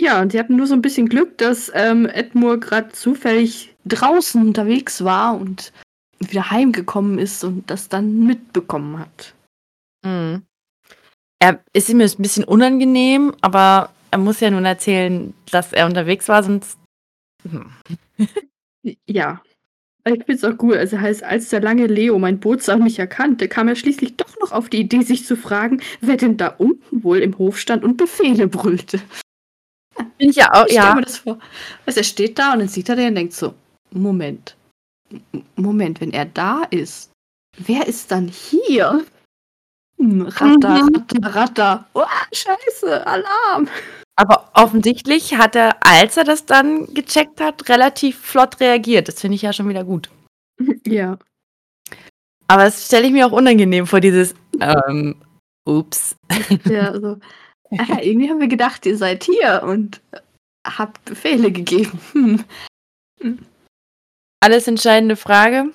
Ja, 0.00 0.20
und 0.20 0.32
sie 0.32 0.38
hatten 0.38 0.56
nur 0.56 0.66
so 0.66 0.74
ein 0.74 0.82
bisschen 0.82 1.08
Glück, 1.08 1.38
dass 1.38 1.70
ähm, 1.74 2.06
Edmure 2.06 2.58
gerade 2.58 2.90
zufällig 2.90 3.74
draußen 3.84 4.40
unterwegs 4.40 5.04
war 5.04 5.36
und 5.38 5.72
wieder 6.18 6.50
heimgekommen 6.50 7.18
ist 7.18 7.44
und 7.44 7.70
das 7.70 7.88
dann 7.88 8.24
mitbekommen 8.24 8.98
hat. 8.98 9.34
Mhm. 10.04 10.42
Er 11.38 11.62
ist 11.72 11.88
ihm 11.88 12.00
ein 12.00 12.10
bisschen 12.18 12.44
unangenehm, 12.44 13.34
aber 13.40 13.90
er 14.10 14.18
muss 14.18 14.40
ja 14.40 14.50
nun 14.50 14.64
erzählen, 14.64 15.32
dass 15.50 15.72
er 15.72 15.86
unterwegs 15.86 16.28
war, 16.28 16.42
sonst. 16.42 16.78
Hm. 17.48 17.72
Ja. 19.06 19.42
Ich 20.04 20.12
finde 20.24 20.32
es 20.32 20.44
auch 20.44 20.56
gut. 20.56 20.74
Also 20.76 20.98
heißt, 20.98 21.22
als 21.22 21.50
der 21.50 21.60
lange 21.60 21.86
Leo 21.86 22.18
mein 22.18 22.40
Bootsam 22.40 22.82
mich 22.82 22.98
erkannte, 22.98 23.48
kam 23.48 23.68
er 23.68 23.76
schließlich 23.76 24.16
doch 24.16 24.38
noch 24.40 24.52
auf 24.52 24.68
die 24.68 24.80
Idee, 24.80 25.02
sich 25.02 25.26
zu 25.26 25.36
fragen, 25.36 25.80
wer 26.00 26.16
denn 26.16 26.36
da 26.36 26.48
unten 26.58 27.02
wohl 27.04 27.18
im 27.18 27.36
Hof 27.38 27.58
stand 27.58 27.84
und 27.84 27.96
Befehle 27.96 28.48
brüllte. 28.48 29.00
Bin 30.18 30.30
ich 30.30 30.36
ja 30.36 30.52
auch, 30.54 30.66
Ich 30.66 30.72
ja. 30.74 30.82
stell 30.84 30.94
mir 30.94 31.02
das 31.02 31.18
vor. 31.18 31.38
Also 31.84 32.00
er 32.00 32.04
steht 32.04 32.38
da 32.38 32.52
und 32.54 32.60
dann 32.60 32.68
sieht 32.68 32.88
er 32.88 32.96
den 32.96 33.08
und 33.08 33.14
denkt 33.16 33.32
so, 33.34 33.54
Moment. 33.90 34.56
Moment, 35.56 36.00
wenn 36.00 36.12
er 36.12 36.24
da 36.24 36.62
ist, 36.70 37.10
wer 37.58 37.86
ist 37.86 38.10
dann 38.10 38.28
hier? 38.28 39.04
Hm, 39.98 40.22
Ratter, 40.22 40.82
Mhm. 40.82 40.94
Ratter, 40.94 41.34
Ratter. 41.34 41.88
Oh, 41.94 42.04
scheiße, 42.32 43.06
Alarm. 43.06 43.68
Aber 44.16 44.50
offensichtlich 44.54 45.36
hat 45.36 45.56
er, 45.56 45.84
als 45.84 46.16
er 46.16 46.24
das 46.24 46.44
dann 46.44 46.92
gecheckt 46.92 47.40
hat, 47.40 47.68
relativ 47.68 48.18
flott 48.18 48.60
reagiert. 48.60 49.08
Das 49.08 49.20
finde 49.20 49.36
ich 49.36 49.42
ja 49.42 49.52
schon 49.52 49.68
wieder 49.68 49.84
gut. 49.84 50.10
Ja. 50.86 51.18
Aber 52.48 52.64
das 52.64 52.86
stelle 52.86 53.06
ich 53.06 53.12
mir 53.12 53.26
auch 53.26 53.32
unangenehm 53.32 53.86
vor, 53.86 54.00
dieses, 54.00 54.34
ähm, 54.60 55.14
ups. 55.64 56.16
Ja, 56.64 56.90
also, 56.90 57.18
ah, 57.78 58.00
irgendwie 58.02 58.28
haben 58.28 58.40
wir 58.40 58.48
gedacht, 58.48 58.84
ihr 58.86 58.96
seid 58.96 59.24
hier 59.24 59.62
und 59.62 60.02
habt 60.66 61.04
Befehle 61.04 61.52
gegeben. 61.52 62.44
Hm. 63.20 63.38
Alles 64.40 64.66
entscheidende 64.66 65.16
Frage 65.16 65.72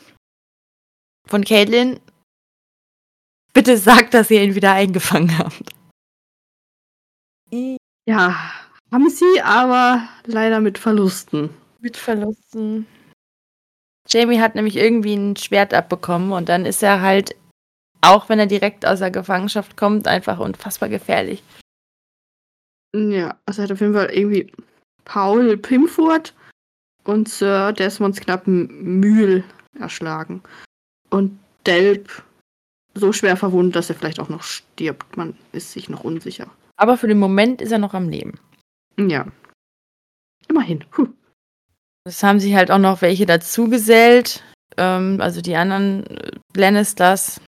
von 1.28 1.44
Caitlin. 1.44 2.00
Bitte 3.54 3.78
sagt, 3.78 4.14
dass 4.14 4.32
ihr 4.32 4.44
ihn 4.44 4.56
wieder 4.56 4.74
eingefangen 4.74 5.38
habt. 5.38 5.74
Ja, 8.06 8.36
haben 8.92 9.10
sie, 9.10 9.42
aber 9.42 10.08
leider 10.26 10.62
mit 10.62 10.78
Verlusten. 10.78 11.50
Mit 11.80 11.98
Verlusten. 11.98 12.86
Jamie 14.08 14.40
hat 14.40 14.56
nämlich 14.56 14.76
irgendwie 14.76 15.16
ein 15.16 15.36
Schwert 15.36 15.74
abbekommen 15.74 16.32
und 16.32 16.48
dann 16.48 16.66
ist 16.66 16.84
er 16.84 17.02
halt, 17.02 17.36
auch 18.02 18.30
wenn 18.30 18.38
er 18.38 18.46
direkt 18.46 18.86
aus 18.86 19.00
der 19.00 19.10
Gefangenschaft 19.10 19.76
kommt, 19.76 20.08
einfach 20.08 20.40
unfassbar 20.40 20.90
gefährlich. 20.90 21.44
Ja, 22.96 23.36
also 23.46 23.62
er 23.62 23.64
hat 23.66 23.72
auf 23.72 23.82
jeden 23.82 23.96
Fall 23.96 24.12
irgendwie 24.12 24.52
Paul 25.04 25.58
Pimfurt 25.58 26.34
und 27.04 27.28
Sir 27.28 27.74
Desmonds 27.74 28.20
knappen 28.20 29.00
Mühl 29.00 29.44
erschlagen. 29.80 30.44
Und 31.10 31.40
Delp 31.66 32.24
so 32.94 33.12
schwer 33.12 33.36
verwundet, 33.36 33.76
dass 33.76 33.90
er 33.90 33.96
vielleicht 33.96 34.20
auch 34.20 34.30
noch 34.30 34.44
stirbt. 34.44 35.18
Man 35.18 35.36
ist 35.52 35.72
sich 35.72 35.90
noch 35.90 36.04
unsicher. 36.04 36.48
Aber 36.78 36.98
für 36.98 37.08
den 37.08 37.20
Moment 37.20 37.62
ist 37.62 37.72
er 37.72 37.78
noch 37.78 37.94
am 37.94 38.10
Leben. 38.10 38.40
Ja. 38.98 39.28
Immerhin. 40.48 40.80
Puh. 40.92 41.08
Es 42.04 42.22
haben 42.22 42.40
sich 42.40 42.54
halt 42.56 42.70
auch 42.70 42.80
noch 42.80 43.02
welche 43.02 43.26
dazugesellt. 43.26 44.44
Ähm, 44.78 45.20
also 45.22 45.42
die 45.42 45.56
anderen 45.56 46.06
äh, 46.08 46.32
Lannisters. 46.56 47.42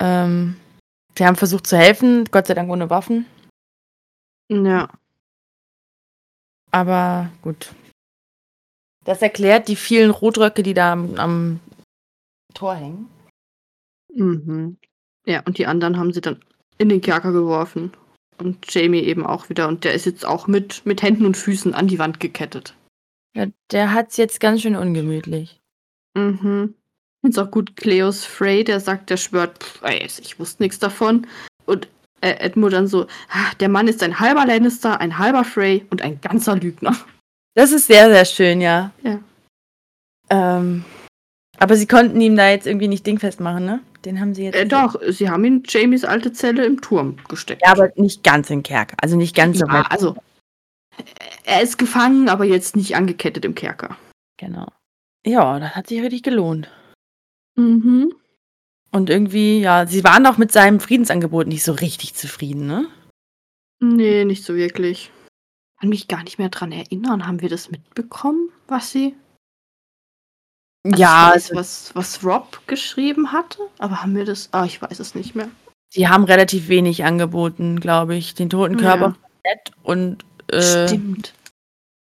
Ähm, 0.00 0.56
die 1.18 1.24
haben 1.24 1.36
versucht 1.36 1.66
zu 1.66 1.76
helfen, 1.76 2.24
Gott 2.30 2.46
sei 2.46 2.54
Dank 2.54 2.70
ohne 2.70 2.90
Waffen. 2.90 3.26
Ja. 4.50 4.88
Aber 6.70 7.30
gut. 7.42 7.72
Das 9.04 9.22
erklärt 9.22 9.68
die 9.68 9.76
vielen 9.76 10.10
Rotröcke, 10.10 10.62
die 10.62 10.74
da 10.74 10.92
am, 10.92 11.14
am 11.16 11.60
Tor 12.54 12.74
hängen. 12.74 13.08
Mhm. 14.12 14.78
Ja, 15.26 15.42
und 15.44 15.58
die 15.58 15.66
anderen 15.66 15.98
haben 15.98 16.12
sie 16.12 16.20
dann 16.20 16.42
in 16.78 16.88
den 16.88 17.00
Kerker 17.00 17.32
geworfen. 17.32 17.92
Und 18.38 18.72
Jamie 18.72 19.00
eben 19.00 19.24
auch 19.24 19.48
wieder. 19.48 19.68
Und 19.68 19.84
der 19.84 19.94
ist 19.94 20.06
jetzt 20.06 20.26
auch 20.26 20.46
mit, 20.46 20.84
mit 20.84 21.02
Händen 21.02 21.26
und 21.26 21.36
Füßen 21.36 21.74
an 21.74 21.88
die 21.88 21.98
Wand 21.98 22.20
gekettet. 22.20 22.74
Ja, 23.34 23.46
der 23.70 23.92
hat's 23.92 24.16
jetzt 24.16 24.40
ganz 24.40 24.62
schön 24.62 24.76
ungemütlich. 24.76 25.60
Mhm. 26.14 26.74
Ist 27.22 27.38
auch 27.38 27.50
gut, 27.50 27.76
Cleos 27.76 28.24
Frey, 28.24 28.64
der 28.64 28.80
sagt, 28.80 29.10
der 29.10 29.16
schwört, 29.16 29.62
pff, 29.62 29.82
ey, 29.82 30.04
ich 30.04 30.38
wusste 30.38 30.62
nichts 30.62 30.78
davon. 30.78 31.26
Und 31.64 31.88
äh, 32.20 32.34
Edmund 32.38 32.72
dann 32.72 32.86
so, 32.86 33.06
ah, 33.30 33.54
der 33.60 33.68
Mann 33.68 33.88
ist 33.88 34.02
ein 34.02 34.20
halber 34.20 34.46
Lannister, 34.46 35.00
ein 35.00 35.18
halber 35.18 35.44
Frey 35.44 35.86
und 35.90 36.02
ein 36.02 36.20
ganzer 36.20 36.56
Lügner. 36.56 36.94
Das 37.54 37.72
ist 37.72 37.86
sehr, 37.86 38.10
sehr 38.10 38.24
schön, 38.24 38.60
ja. 38.60 38.92
Ja. 39.02 39.20
Ähm, 40.30 40.84
aber 41.58 41.76
sie 41.76 41.86
konnten 41.86 42.20
ihm 42.20 42.36
da 42.36 42.50
jetzt 42.50 42.66
irgendwie 42.66 42.88
nicht 42.88 43.06
dingfest 43.06 43.40
machen, 43.40 43.64
ne? 43.64 43.80
Den 44.04 44.20
haben 44.20 44.34
sie 44.34 44.44
jetzt. 44.44 44.56
Äh, 44.56 44.66
doch, 44.66 44.96
sie 45.08 45.30
haben 45.30 45.44
ihn 45.44 45.62
Jamies 45.66 46.04
alte 46.04 46.32
Zelle 46.32 46.64
im 46.64 46.80
Turm 46.80 47.16
gesteckt. 47.28 47.62
Ja, 47.64 47.72
aber 47.72 47.90
nicht 47.96 48.22
ganz 48.22 48.50
in 48.50 48.62
Kerker. 48.62 48.96
Also 49.00 49.16
nicht 49.16 49.34
ganz 49.34 49.58
so 49.58 49.66
ja, 49.66 49.72
weit. 49.72 49.90
also 49.90 50.16
er 51.44 51.62
ist 51.62 51.78
gefangen, 51.78 52.28
aber 52.28 52.44
jetzt 52.44 52.76
nicht 52.76 52.96
angekettet 52.96 53.44
im 53.44 53.54
Kerker. 53.54 53.96
Genau. 54.36 54.68
Ja, 55.26 55.58
das 55.58 55.74
hat 55.74 55.88
sich 55.88 56.02
richtig 56.02 56.22
gelohnt. 56.22 56.70
Mhm. 57.56 58.14
Und 58.90 59.10
irgendwie, 59.10 59.60
ja, 59.60 59.86
sie 59.86 60.04
waren 60.04 60.26
auch 60.26 60.38
mit 60.38 60.52
seinem 60.52 60.80
Friedensangebot 60.80 61.46
nicht 61.46 61.64
so 61.64 61.72
richtig 61.72 62.14
zufrieden, 62.14 62.66
ne? 62.66 62.86
Nee, 63.80 64.24
nicht 64.24 64.44
so 64.44 64.54
wirklich. 64.54 65.10
Kann 65.80 65.88
mich 65.88 66.08
gar 66.08 66.22
nicht 66.22 66.38
mehr 66.38 66.48
dran 66.48 66.72
erinnern. 66.72 67.26
Haben 67.26 67.40
wir 67.40 67.48
das 67.48 67.70
mitbekommen, 67.70 68.50
was 68.68 68.92
sie. 68.92 69.16
Also 70.84 71.00
ja, 71.02 71.28
ich 71.30 71.34
weiß, 71.36 71.50
also, 71.50 71.56
was, 71.56 71.90
was 71.94 72.24
Rob 72.24 72.60
geschrieben 72.66 73.32
hatte, 73.32 73.58
aber 73.78 74.02
haben 74.02 74.14
wir 74.14 74.24
das. 74.24 74.48
Ah, 74.52 74.64
ich 74.64 74.80
weiß 74.82 74.98
es 75.00 75.14
nicht 75.14 75.34
mehr. 75.34 75.48
sie 75.92 76.08
haben 76.08 76.24
relativ 76.24 76.68
wenig 76.68 77.04
angeboten, 77.04 77.80
glaube 77.80 78.16
ich. 78.16 78.34
Den 78.34 78.50
toten 78.50 78.78
Ja. 78.78 78.96
Körper 78.96 79.16
Ned 79.44 79.72
und 79.82 80.24
äh, 80.48 80.86
Stimmt. 80.86 81.32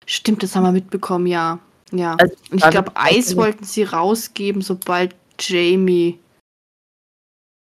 Stimmt, 0.06 0.44
das 0.44 0.56
haben 0.56 0.64
wir 0.64 0.72
mitbekommen, 0.72 1.26
ja. 1.28 1.60
Ja. 1.92 2.16
Also, 2.20 2.36
Und 2.52 2.58
ich 2.58 2.64
war 2.64 2.72
glaube, 2.72 2.92
Eis 2.96 3.36
wollten 3.38 3.64
sie 3.64 3.84
rausgeben, 3.84 4.62
sobald 4.62 5.16
Jamie, 5.40 6.20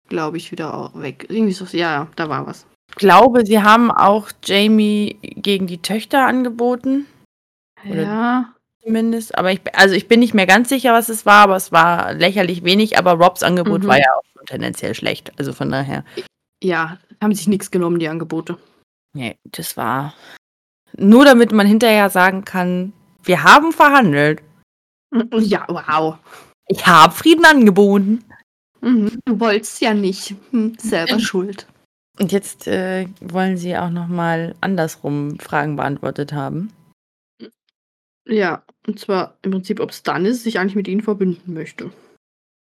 glaube 0.09 0.37
ich, 0.37 0.51
wieder 0.51 0.75
auch 0.75 0.95
weg. 1.01 1.27
Irgendwie 1.29 1.53
so, 1.53 1.65
ja, 1.77 1.93
ja, 1.93 2.09
da 2.17 2.29
war 2.29 2.47
was. 2.47 2.67
Ich 2.91 2.97
glaube, 2.97 3.45
sie 3.47 3.63
haben 3.63 3.91
auch 3.91 4.31
Jamie 4.45 5.19
gegen 5.23 5.67
die 5.67 5.81
Töchter 5.83 6.27
angeboten, 6.27 7.07
Oder- 7.89 8.03
Ja. 8.03 8.55
Zumindest. 8.89 9.37
Aber 9.39 9.53
ich, 9.53 9.61
also 9.75 9.95
ich 9.95 10.09
bin 10.09 10.21
nicht 10.21 10.35
mehr 10.35 10.47
ganz 10.47 10.69
sicher, 10.69 10.93
was 10.93 11.09
es 11.09 11.25
war, 11.27 11.43
aber 11.45 11.57
es 11.57 11.71
war 11.73 12.15
lächerlich 12.15 12.65
wenig. 12.65 12.99
Aber 12.99 13.13
Robs 13.13 13.43
Angebot 13.43 13.83
Mhm. 13.85 13.87
war 13.89 13.99
ja 13.99 14.13
auch 14.17 14.25
schon 14.37 14.47
tendenziell 14.47 14.95
schlecht. 14.95 15.33
Also 15.39 15.53
von 15.53 15.71
daher. 15.71 16.05
Ja, 16.63 16.99
haben 17.23 17.35
sich 17.35 17.47
nichts 17.49 17.71
genommen, 17.71 17.99
die 17.99 18.09
Angebote. 18.09 18.59
Nee, 19.15 19.37
das 19.45 19.77
war 19.77 20.15
nur 20.97 21.25
damit 21.25 21.53
man 21.53 21.67
hinterher 21.67 22.11
sagen 22.11 22.45
kann, 22.45 22.93
wir 23.23 23.45
haben 23.45 23.73
verhandelt. 23.73 24.43
Ja, 25.41 25.65
wow. 25.69 26.19
Ich 26.67 26.87
habe 26.87 27.15
Frieden 27.15 27.45
angeboten. 27.47 28.25
Mhm. 28.83 29.19
Du 29.25 29.41
wolltest 29.41 29.81
ja 29.81 29.95
nicht. 29.95 30.35
Hm, 30.51 30.77
selber 30.79 31.19
schuld. 31.19 31.67
Und 32.19 32.31
jetzt 32.33 32.67
äh, 32.67 33.07
wollen 33.21 33.57
sie 33.57 33.77
auch 33.79 33.89
noch 33.89 34.09
mal 34.09 34.55
andersrum 34.61 35.39
Fragen 35.39 35.77
beantwortet 35.77 36.33
haben. 36.35 36.73
Ja, 38.27 38.63
und 38.89 38.99
zwar 38.99 39.37
im 39.43 39.51
Prinzip, 39.53 39.81
ob 39.81 39.93
Stannis 39.93 40.43
sich 40.43 40.59
eigentlich 40.59 40.75
mit 40.75 40.89
ihnen 40.89 41.03
verbünden 41.03 41.55
möchte. 41.55 41.93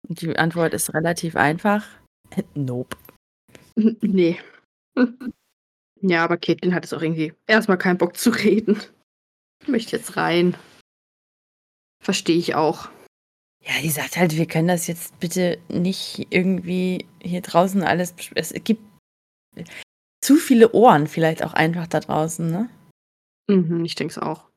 Die 0.07 0.37
Antwort 0.37 0.73
ist 0.73 0.93
relativ 0.93 1.35
einfach. 1.35 1.87
Nope. 2.53 2.95
Nee. 4.01 4.37
Ja, 6.01 6.25
aber 6.25 6.37
Caitlin 6.37 6.73
hat 6.73 6.83
es 6.83 6.93
auch 6.93 7.01
irgendwie 7.01 7.33
erstmal 7.47 7.77
keinen 7.77 7.97
Bock 7.97 8.17
zu 8.17 8.29
reden. 8.29 8.77
Ich 9.61 9.69
möchte 9.69 9.95
jetzt 9.95 10.17
rein. 10.17 10.57
Verstehe 12.03 12.37
ich 12.37 12.55
auch. 12.55 12.89
Ja, 13.65 13.73
die 13.81 13.89
sagt 13.89 14.17
halt, 14.17 14.35
wir 14.35 14.45
können 14.45 14.67
das 14.67 14.87
jetzt 14.87 15.17
bitte 15.19 15.59
nicht 15.69 16.27
irgendwie 16.29 17.05
hier 17.21 17.41
draußen 17.41 17.83
alles. 17.83 18.13
Es 18.35 18.53
gibt 18.63 18.81
zu 20.21 20.35
viele 20.35 20.73
Ohren 20.73 21.07
vielleicht 21.07 21.43
auch 21.43 21.53
einfach 21.53 21.87
da 21.87 22.01
draußen, 22.01 22.49
ne? 22.49 22.69
Mhm, 23.49 23.85
ich 23.85 23.95
denke 23.95 24.11
es 24.11 24.17
auch. 24.17 24.48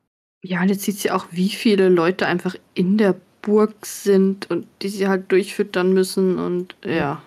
Ja, 0.45 0.61
und 0.61 0.68
jetzt 0.68 0.82
sieht 0.82 0.99
sie 0.99 1.11
auch, 1.11 1.26
wie 1.30 1.51
viele 1.51 1.88
Leute 1.88 2.26
einfach 2.26 2.57
in 2.74 2.99
der 2.99 3.14
Burg 3.43 3.86
sind 3.86 4.51
und 4.51 4.66
die 4.82 4.88
sie 4.88 5.09
halt 5.09 5.30
durchfüttern 5.30 5.93
müssen 5.93 6.38
und 6.38 6.76
ja. 6.84 7.22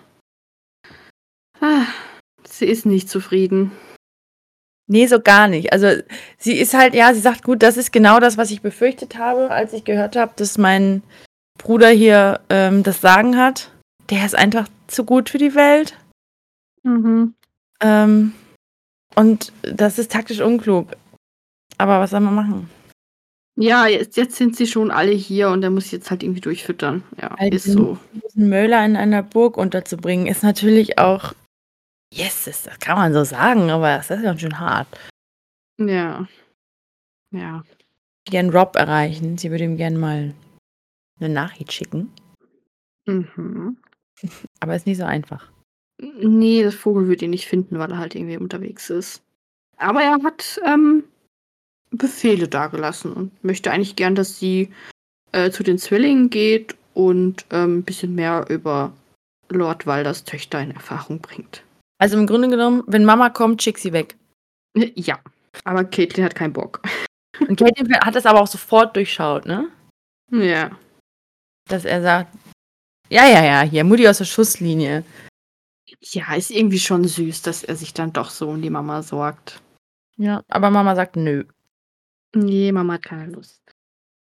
Ah, 1.60 1.86
sie 2.44 2.66
ist 2.66 2.86
nicht 2.86 3.08
zufrieden. 3.08 3.72
Nee, 4.88 5.06
so 5.06 5.20
gar 5.20 5.48
nicht. 5.48 5.72
Also 5.72 6.02
sie 6.38 6.58
ist 6.58 6.74
halt, 6.74 6.94
ja, 6.94 7.12
sie 7.12 7.20
sagt, 7.20 7.42
gut, 7.42 7.62
das 7.62 7.76
ist 7.76 7.92
genau 7.92 8.20
das, 8.20 8.36
was 8.36 8.50
ich 8.50 8.62
befürchtet 8.62 9.18
habe, 9.18 9.50
als 9.50 9.72
ich 9.72 9.84
gehört 9.84 10.14
habe, 10.16 10.32
dass 10.36 10.58
mein 10.58 11.02
Bruder 11.58 11.88
hier 11.88 12.40
ähm, 12.50 12.82
das 12.82 13.00
Sagen 13.00 13.36
hat. 13.36 13.70
Der 14.10 14.24
ist 14.24 14.36
einfach 14.36 14.68
zu 14.86 15.04
gut 15.04 15.30
für 15.30 15.38
die 15.38 15.54
Welt. 15.54 15.98
Mhm. 16.84 17.34
Ähm, 17.80 18.32
und 19.16 19.52
das 19.62 19.98
ist 19.98 20.12
taktisch 20.12 20.40
unklug. 20.40 20.92
Aber 21.78 21.98
was 21.98 22.10
soll 22.10 22.20
man 22.20 22.34
machen? 22.34 22.70
Ja, 23.58 23.86
jetzt, 23.86 24.16
jetzt 24.18 24.36
sind 24.36 24.54
sie 24.54 24.66
schon 24.66 24.90
alle 24.90 25.12
hier 25.12 25.48
und 25.48 25.62
er 25.62 25.70
muss 25.70 25.90
jetzt 25.90 26.10
halt 26.10 26.22
irgendwie 26.22 26.42
durchfüttern. 26.42 27.02
Ja, 27.20 27.34
Halt 27.38 27.54
ist 27.54 27.64
so. 27.64 27.98
diesen 28.12 28.50
Möller 28.50 28.84
in 28.84 28.96
einer 28.96 29.22
Burg 29.22 29.56
unterzubringen, 29.56 30.26
ist 30.26 30.42
natürlich 30.42 30.98
auch 30.98 31.32
yes, 32.12 32.44
das 32.44 32.68
kann 32.80 32.96
man 32.98 33.12
so 33.14 33.24
sagen, 33.24 33.70
aber 33.70 33.96
das 33.96 34.10
ist 34.10 34.22
ganz 34.22 34.40
schön 34.42 34.58
hart. 34.58 34.88
Ja. 35.78 36.26
Ja. 37.32 37.64
Gern 38.26 38.50
Rob 38.50 38.76
erreichen. 38.76 39.38
Sie 39.38 39.50
würde 39.50 39.64
ihm 39.64 39.76
gern 39.76 39.96
mal 39.98 40.34
'ne 41.20 41.28
Nachricht 41.30 41.72
schicken, 41.72 42.12
Mhm. 43.06 43.78
aber 44.60 44.76
ist 44.76 44.86
nicht 44.86 44.98
so 44.98 45.04
einfach. 45.04 45.50
N 46.00 46.38
ne, 46.38 46.62
das 46.64 46.74
Vogel 46.74 47.08
wird 47.08 47.22
ihn 47.22 47.30
nicht 47.30 47.46
finden, 47.48 47.78
weil 47.78 47.90
er 47.90 47.98
halt 47.98 48.14
irgendwie 48.14 48.36
unterwegs 48.38 48.90
ist. 48.90 49.22
Aber 49.78 50.02
er 50.02 50.22
hat, 50.22 50.60
ähm, 50.66 51.04
Befehle 51.98 52.48
dagelassen 52.48 53.12
und 53.12 53.44
möchte 53.44 53.70
eigentlich 53.70 53.96
gern, 53.96 54.14
dass 54.14 54.38
sie, 54.38 54.70
äh, 55.32 55.50
zu 55.50 55.62
den 55.64 55.78
Zwillingen 55.78 56.30
geht 56.30 56.76
und, 56.94 57.46
ähm, 57.52 57.78
'n 57.80 57.84
bisschen 57.84 58.14
mehr 58.14 58.46
über 58.50 58.92
Lord 59.50 59.86
Walders 59.86 60.24
Töchter 60.24 60.60
in 60.60 60.72
Erfahrung 60.72 61.20
bringt. 61.20 61.62
Also, 61.98 62.18
im 62.18 62.26
Grunde 62.26 62.48
genommen, 62.48 62.82
wenn 62.88 63.04
Mama 63.04 63.30
kommt, 63.30 63.62
schick 63.62 63.78
sie 63.78 63.92
weg. 63.92 64.16
Äh, 64.76 64.92
ja, 64.96 65.18
aber 65.64 65.84
Caitlin 65.84 66.24
hat 66.26 66.34
keinen 66.36 66.52
Bock. 66.54 66.82
Und 67.48 67.58
Caitlin 67.58 67.94
hat 68.00 68.14
das 68.16 68.26
aber 68.26 68.40
auch 68.42 68.48
sofort 68.48 68.96
durchschaut, 68.96 69.46
ne? 69.46 69.68
Ja. 70.32 70.70
Dass 71.68 71.84
er 71.86 72.02
sagt: 72.02 72.34
„Ja, 73.10 73.26
ja, 73.28 73.44
ja, 73.44 73.62
hier 73.62 73.84
Mutti 73.84 74.08
aus 74.08 74.18
der 74.18 74.26
Schusslinie.“ 74.26 75.04
Ja, 76.00 76.34
ist 76.34 76.50
irgendwie 76.52 76.80
schon 76.80 77.04
süß, 77.06 77.42
dass 77.42 77.64
er 77.64 77.76
sich 77.76 77.94
dann 77.94 78.12
doch 78.14 78.30
so 78.30 78.50
um 78.50 78.62
die 78.62 78.70
Mama 78.70 79.02
sorgt. 79.02 79.60
Ja, 80.18 80.42
aber 80.48 80.70
Mama 80.70 80.94
sagt: 80.96 81.16
„Nö.“ 81.16 81.44
Ne, 82.36 82.72
Mama 82.72 82.94
hat 82.94 83.04
keine 83.04 83.32
Lust. 83.32 83.62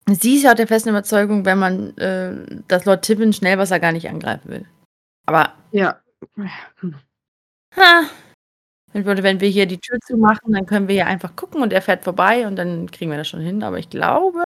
Sie 0.09 0.36
ist 0.36 0.43
ja 0.43 0.51
auch 0.51 0.55
der 0.55 0.68
festen 0.68 0.89
Überzeugung, 0.89 1.45
wenn 1.45 1.59
man 1.59 1.97
äh, 1.97 2.62
dass 2.68 2.86
Lord 2.86 3.03
Tippin 3.03 3.34
Schnellwasser 3.34 3.80
gar 3.80 3.91
nicht 3.91 4.09
angreifen 4.09 4.49
will. 4.49 4.66
Aber 5.26 5.53
Ja. 5.72 6.01
Ha, 7.78 8.03
wenn 8.91 9.05
würde 9.05 9.24
wenn 9.24 9.39
wir 9.39 9.47
hier 9.49 9.66
die 9.66 9.80
Tür 9.80 9.97
zumachen, 10.05 10.51
dann 10.53 10.66
können 10.66 10.88
wir 10.88 10.95
ja 10.95 11.05
einfach 11.05 11.36
gucken 11.36 11.62
und 11.62 11.72
er 11.72 11.82
fährt 11.82 12.03
vorbei 12.03 12.45
und 12.47 12.57
dann 12.57 12.91
kriegen 12.91 13.12
wir 13.12 13.18
das 13.18 13.30
schon 13.30 13.39
hin. 13.39 13.64
Aber 13.64 13.80
ich 13.80 13.89
glaube, 13.89 14.43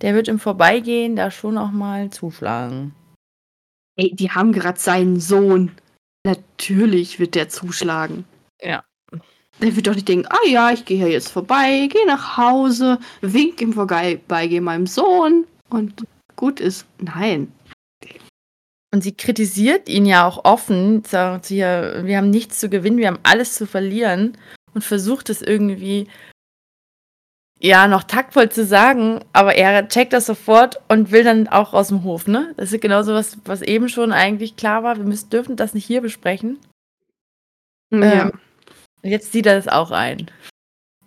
der 0.00 0.14
wird 0.14 0.28
im 0.28 0.38
Vorbeigehen 0.38 1.16
da 1.16 1.30
schon 1.30 1.58
auch 1.58 1.70
mal 1.70 2.10
zuschlagen. 2.10 2.94
Ey, 3.96 4.14
die 4.14 4.30
haben 4.30 4.52
grad 4.52 4.78
seinen 4.78 5.20
Sohn. 5.20 5.72
Natürlich 6.24 7.18
wird 7.18 7.34
der 7.34 7.50
zuschlagen. 7.50 8.24
Ja. 8.62 8.84
Der 9.60 9.76
wird 9.76 9.86
doch 9.86 9.94
nicht 9.94 10.08
denken: 10.08 10.26
„Ah 10.30 10.46
ja, 10.46 10.70
ich 10.70 10.84
gehe 10.84 10.98
hier 10.98 11.10
jetzt 11.10 11.30
vorbei, 11.30 11.88
gehe 11.90 12.06
nach 12.06 12.36
Hause, 12.36 12.98
wink 13.20 13.60
im 13.60 13.72
Vorbeigehen 13.72 14.64
meinem 14.64 14.86
Sohn 14.86 15.46
und 15.68 16.04
gut 16.36 16.60
ist.“ 16.60 16.86
Nein. 16.98 17.52
Und 18.92 19.02
sie 19.02 19.12
kritisiert 19.12 19.88
ihn 19.88 20.06
ja 20.06 20.26
auch 20.26 20.44
offen, 20.44 21.04
sagt 21.04 21.46
sie 21.46 21.58
ja: 21.58 22.04
„Wir 22.04 22.16
haben 22.16 22.30
nichts 22.30 22.58
zu 22.58 22.68
gewinnen, 22.68 22.98
wir 22.98 23.08
haben 23.08 23.20
alles 23.22 23.54
zu 23.54 23.66
verlieren“ 23.66 24.36
und 24.74 24.82
versucht 24.82 25.30
es 25.30 25.42
irgendwie 25.42 26.08
ja, 27.62 27.86
noch 27.88 28.04
taktvoll 28.04 28.48
zu 28.48 28.64
sagen, 28.64 29.20
aber 29.34 29.54
er 29.54 29.86
checkt 29.86 30.14
das 30.14 30.24
sofort 30.24 30.80
und 30.88 31.10
will 31.10 31.24
dann 31.24 31.46
auch 31.46 31.74
aus'm 31.74 32.02
Hof, 32.04 32.26
ne? 32.26 32.54
Das 32.56 32.72
ist 32.72 32.80
genau 32.80 33.02
so 33.02 33.12
was, 33.12 33.36
was 33.44 33.60
eben 33.60 33.90
schon 33.90 34.12
eigentlich 34.12 34.56
klar 34.56 34.82
war, 34.82 34.96
wir 34.96 35.04
müssen 35.04 35.28
dürfen 35.28 35.56
das 35.56 35.74
nicht 35.74 35.84
hier 35.84 36.00
besprechen. 36.00 36.58
Ja. 37.90 38.22
Ähm, 38.28 38.32
jetzt 39.02 39.32
sieht 39.32 39.46
er 39.46 39.56
das 39.56 39.68
auch 39.68 39.90
ein. 39.90 40.30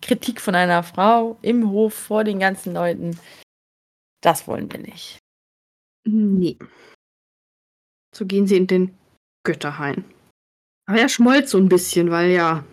Kritik 0.01 0.41
von 0.41 0.55
einer 0.55 0.83
Frau 0.83 1.37
im 1.41 1.69
Hof 1.69 1.93
vor 1.93 2.23
den 2.23 2.39
ganzen 2.39 2.73
Leuten, 2.73 3.17
das 4.21 4.47
wollen 4.47 4.71
wir 4.71 4.79
nicht. 4.79 5.19
Ne. 6.05 6.57
So 8.15 8.25
gehen 8.25 8.47
sie 8.47 8.57
in 8.57 8.67
den 8.67 8.97
Götterhain. 9.45 10.03
Aber 10.87 10.99
er 10.99 11.09
schmollt 11.09 11.47
so 11.49 11.57
'n 11.57 11.69
bisschen, 11.69 12.11
weil 12.11 12.31
ja 12.31 12.63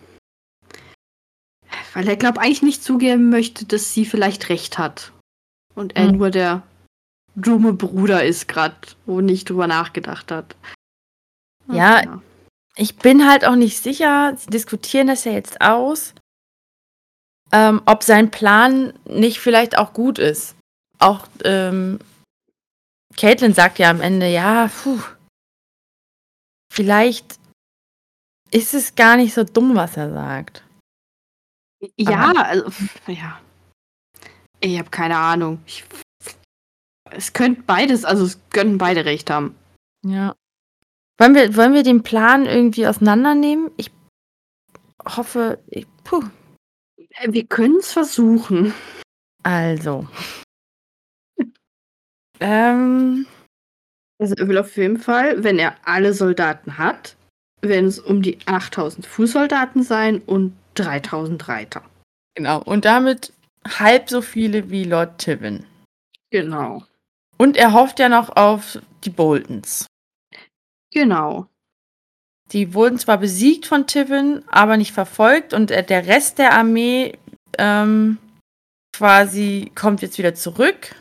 weil 1.95 2.07
er, 2.09 2.17
glaube 2.17 2.41
eigentlich 2.41 2.63
nicht 2.63 2.83
zugeben 2.85 3.31
möchte, 3.31 3.65
dass 3.65 3.93
sie 3.95 4.05
vielleicht 4.05 4.49
recht 4.49 4.79
hat. 4.79 5.13
Und 5.75 5.97
er 5.97 6.11
Mhm. 6.13 6.19
nur 6.19 6.31
der 6.31 6.63
dumme 7.35 7.73
Bruder 7.73 8.25
ist 8.25 8.49
grad, 8.49 8.97
wo 9.07 9.21
nicht 9.21 9.49
drüber 9.51 9.67
nachgedacht 9.67 10.31
hat. 10.31 10.57
Ach 11.69 11.75
Ja. 11.75 12.23
Ich 12.77 12.97
bin 12.97 13.29
halt 13.29 13.45
auch 13.45 13.57
nicht 13.57 13.83
sicher, 13.83 14.35
sie 14.37 14.49
diskutieren 14.51 15.09
das 15.09 15.25
ja 15.25 15.33
jetzt 15.33 15.61
aus 15.61 16.15
ähm, 17.53 17.83
ob 17.87 18.03
sein 18.03 18.31
Plan 18.31 18.93
nicht 19.07 19.41
vielleicht 19.41 19.77
auch 19.77 19.93
gut 19.93 20.19
ist. 20.19 20.55
Auch, 20.99 21.27
ähm 21.45 21.99
Caitlin 23.17 23.55
sagt 23.55 23.79
ja 23.79 23.91
am 23.91 24.01
Ende: 24.01 24.29
„Ja, 24.29 24.69
puh“ 24.83 25.01
„vielleicht 26.73 27.39
ist 28.53 28.75
es 28.75 28.95
gar 28.95 29.17
nicht 29.17 29.35
so 29.35 29.45
dumm, 29.45 29.75
was 29.75 29.97
er 29.97 30.13
sagt.“ 30.13 30.65
Ja, 31.99 32.31
Aber 32.31 32.47
also 32.47 32.71
ja. 33.09 33.41
Ich 34.61 34.79
habe 34.79 34.91
keine 34.91 35.17
Ahnung. 35.17 35.61
Ich 35.67 35.85
es 37.11 37.33
könnte 37.33 37.63
beides 37.63 38.05
also, 38.05 38.25
es 38.25 38.39
könnten 38.51 38.79
beide 38.79 39.05
recht 39.05 39.31
haben. 39.31 39.57
Ja. 40.07 40.37
Wollen 41.21 41.35
wir 41.35 41.55
wollen 41.55 41.75
wir 41.75 41.83
den 41.83 42.03
Plan 42.03 42.47
irgendwie 42.47 42.87
auseinandernehmen? 42.87 43.71
Ich 43.77 43.91
hoffe, 45.05 45.59
ich 45.69 45.87
puh. 46.03 46.25
Äh, 46.97 47.33
wir 47.33 47.47
können's 47.47 47.93
versuchen. 47.93 48.73
Also 49.43 50.09
ähm 52.41 53.27
Also, 54.19 54.35
er 54.35 54.49
will 54.49 54.57
auf 54.57 54.75
jeden 54.79 54.99
Fall, 54.99 55.45
wenn 55.45 55.59
er 55.59 55.77
alle 55.85 56.15
Soldaten 56.15 56.79
hat, 56.79 57.17
werden 57.61 57.87
es 57.87 57.99
um 57.99 58.23
die 58.23 58.39
8.000 58.39 59.07
Fußsoldaten 59.07 59.83
sein 59.83 60.23
und 60.23 60.57
3.000 60.77 61.49
Reiter. 61.49 61.83
Genau. 62.35 62.63
Und 62.63 62.87
damit 62.87 63.35
halb 63.67 64.09
so 64.09 64.23
viele 64.23 64.71
wie 64.71 64.85
Lord 64.85 65.19
Tivin. 65.19 65.67
Genau. 66.31 66.83
Und 67.37 67.59
er 67.59 67.75
hofft 67.75 67.99
ja 67.99 68.09
noch 68.09 68.35
auf 68.37 68.79
die 69.05 69.11
Boltons. 69.11 69.90
Genau. 70.93 71.47
Die 72.53 72.75
wurden 72.75 72.99
zwar 72.99 73.19
besiegt 73.19 73.67
von 73.67 73.87
Tivin, 73.87 74.43
aber 74.49 74.77
nicht 74.77 74.93
verfolgt 74.93 75.55
und, 75.55 75.71
äh, 75.71 75.85
der 75.85 76.07
Rest 76.07 76.39
der 76.39 76.53
Armee, 76.53 77.17
ähm, 77.59 78.19
quasi 78.97 79.71
kommt 79.75 80.03
jetzt 80.03 80.19
wieder 80.19 80.35
zurück. 80.35 80.95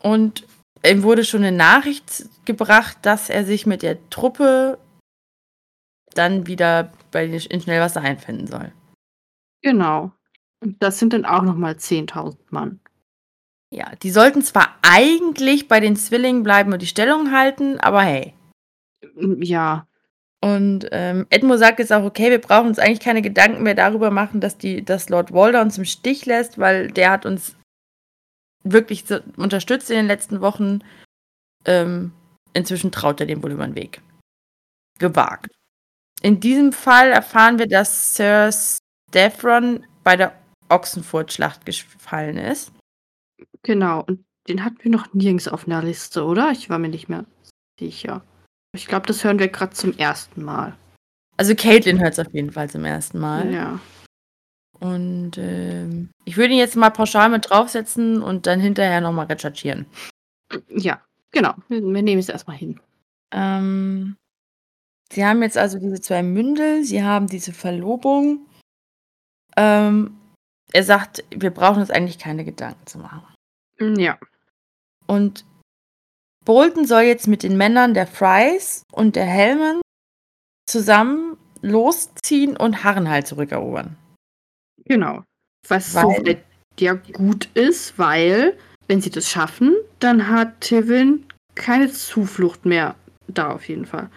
Und 0.00 0.46
ihm 0.86 1.02
wurde 1.02 1.24
schon 1.24 1.42
'ne 1.42 1.52
Nachricht 1.52 2.24
gebracht, 2.44 2.98
dass 3.02 3.28
er 3.30 3.44
sich 3.44 3.66
mit 3.66 3.82
der 3.82 3.98
Truppe 4.10 4.78
dann 6.14 6.46
wieder 6.46 6.92
bei 7.10 7.24
in 7.26 7.60
Schnellwasser 7.60 8.00
einfinden 8.00 8.46
soll. 8.46 8.72
Genau. 9.62 10.12
Und 10.62 10.82
das 10.82 10.98
sind 10.98 11.12
dann 11.12 11.24
auch 11.24 11.42
noch 11.42 11.56
mal 11.56 11.76
10.000 11.78 12.52
Mann. 12.52 12.80
Ja, 13.72 13.94
die 13.96 14.10
sollten 14.10 14.42
zwar 14.42 14.76
eigentlich 14.82 15.68
bei 15.68 15.80
den 15.80 15.96
Zwillingen 15.96 16.42
bleiben 16.42 16.72
und 16.72 16.82
die 16.82 16.86
Stellung 16.86 17.32
halten, 17.32 17.78
aber 17.80 18.02
hey. 18.02 18.34
Hm, 19.02 19.42
ja. 19.42 19.86
Und, 20.42 20.88
ähm, 20.92 21.26
Edmund 21.30 21.60
sagt 21.60 21.78
jetzt 21.80 21.92
auch: 21.92 22.04
„Okay, 22.04 22.30
wir 22.30 22.40
brauchen 22.40 22.68
uns 22.68 22.78
eigentlich 22.78 23.00
keine 23.00 23.22
Gedanken 23.22 23.62
mehr 23.64 23.74
darüber 23.74 24.10
machen, 24.10 24.40
dass 24.40 24.58
die 24.58 24.84
dass 24.84 25.08
Lord 25.10 25.32
Walder 25.32 25.62
uns 25.62 25.78
im 25.78 25.84
Stich 25.86 26.26
lässt, 26.26 26.58
weil 26.58 26.88
der 26.90 27.10
hat 27.12 27.26
uns 27.26 27.56
wirklich 28.64 29.04
unterstützt 29.36 29.90
in 29.90 29.96
den 29.96 30.06
letzten 30.06 30.40
Wochen. 30.40 30.80
Ähm, 31.66 32.12
inzwischen 32.54 32.92
traut 32.92 33.20
er 33.20 33.26
dem 33.26 33.42
wohl 33.42 33.52
über 33.52 33.64
'n 33.64 33.74
Weg.“ 33.76 34.02
Gewagt. 34.98 35.52
In 36.22 36.40
diesem 36.40 36.72
Fall 36.72 37.10
erfahren 37.12 37.58
wir, 37.58 37.68
dass 37.68 38.16
Sir 38.16 38.50
Steffron 39.10 39.84
bei 40.04 40.16
der 40.16 40.34
Ochsenfurt-Schlacht 40.70 41.66
gefallen 41.66 42.38
ist. 42.38 42.72
Genau. 43.64 44.04
Und 44.04 44.24
den 44.48 44.64
hatten 44.64 44.78
wir 44.84 44.90
noch 44.92 45.14
nirgends 45.14 45.48
auf 45.48 45.66
'ner 45.68 45.82
Liste, 45.82 46.24
oder? 46.24 46.52
Ich 46.52 46.70
war 46.70 46.78
mir 46.78 46.88
nicht 46.90 47.08
mehr 47.10 47.26
sicher. 47.80 48.24
Ich 48.74 48.86
glaube, 48.86 49.06
das 49.06 49.24
hören 49.24 49.38
wir 49.38 49.48
grad 49.48 49.76
zum 49.76 49.94
1. 49.98 50.36
Mal. 50.36 50.76
Also, 51.36 51.54
Caitlin 51.54 52.00
hört's 52.00 52.18
auf 52.18 52.32
jeden 52.32 52.52
Fall 52.52 52.70
zum 52.70 52.84
1. 52.84 53.14
Mal. 53.14 53.52
Ja. 53.52 53.80
Und, 54.78 55.36
ähm, 55.38 56.10
ich 56.24 56.36
würde 56.36 56.52
ihn 56.52 56.58
jetzt 56.58 56.76
mal 56.76 56.90
pauschal 56.90 57.28
mit 57.28 57.50
draufsetzen 57.50 58.22
und 58.22 58.46
dann 58.46 58.60
hinterher 58.60 59.00
noch 59.00 59.12
mal 59.12 59.26
recherchieren. 59.26 59.86
Ja, 60.68 61.02
genau. 61.32 61.54
Wir 61.68 61.82
wir 61.82 62.02
nehmen 62.02 62.20
es 62.20 62.28
erst 62.28 62.48
mal 62.48 62.56
hin. 62.56 62.80
Ähm, 63.32 64.16
sie 65.12 65.24
haben 65.26 65.42
jetzt 65.42 65.58
also 65.58 65.78
diese 65.78 66.00
2 66.00 66.22
Mündel, 66.22 66.84
sie 66.84 67.02
haben 67.04 67.26
diese 67.28 67.52
Verlobung. 67.52 68.46
Ähm, 69.56 70.18
er 70.72 70.84
sagt: 70.84 71.24
„Wir 71.34 71.50
brauchen 71.50 71.80
uns 71.80 71.90
eigentlich 71.90 72.18
keine 72.18 72.44
Gedanken 72.44 72.86
zu 72.86 72.98
machen.“ 72.98 73.22
Hm, 73.78 73.96
ja. 73.98 74.18
Und 75.06 75.44
Bolton 76.44 76.86
soll 76.86 77.02
jetzt 77.02 77.26
mit 77.28 77.42
den 77.42 77.56
Männern 77.56 77.94
der 77.94 78.06
Frys 78.06 78.82
und 78.92 79.16
der 79.16 79.26
Hellman 79.26 79.80
zusammen 80.68 81.36
losziehen 81.62 82.56
und 82.56 82.82
Harrenhal 82.84 83.24
zurückerobern. 83.26 83.96
Genau. 84.84 85.22
Was 85.68 85.94
Weil- 85.94 86.02
soweit 86.16 86.44
ja 86.78 86.94
gut 86.94 87.48
ist, 87.54 87.98
weil, 87.98 88.56
wenn 88.88 89.02
sie 89.02 89.10
das 89.10 89.28
schaffen, 89.28 89.74
dann 89.98 90.28
hat 90.28 90.60
Tywin 90.62 91.26
keine 91.54 91.92
Zuflucht 91.92 92.64
mehr 92.64 92.94
da 93.28 93.52
auf 93.52 93.68
jeden 93.68 93.84
Fall. 93.84 94.08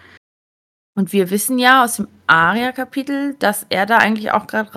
Und 0.96 1.12
wir 1.12 1.28
wissen 1.30 1.58
ja 1.58 1.84
aus 1.84 1.96
dem 1.96 2.08
Aria-Kapitel, 2.26 3.34
dass 3.34 3.66
er 3.68 3.84
da 3.84 3.98
eigentlich 3.98 4.30
auch 4.30 4.46
gerade 4.46 4.72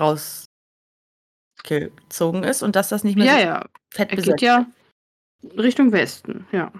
rausgezogen 1.64 2.42
ist 2.44 2.62
und 2.62 2.76
dass 2.76 2.88
das 2.90 3.04
nicht 3.04 3.16
mehr 3.16 3.24
Ja, 3.26 3.32
so 3.34 3.40
ja. 3.40 3.64
fett 3.94 4.10
Er 4.10 4.16
besetzt 4.16 4.38
geht 4.38 4.46
ja 4.46 4.66
Richtung 5.56 5.92
Westen, 5.92 6.46
ja. 6.52 6.70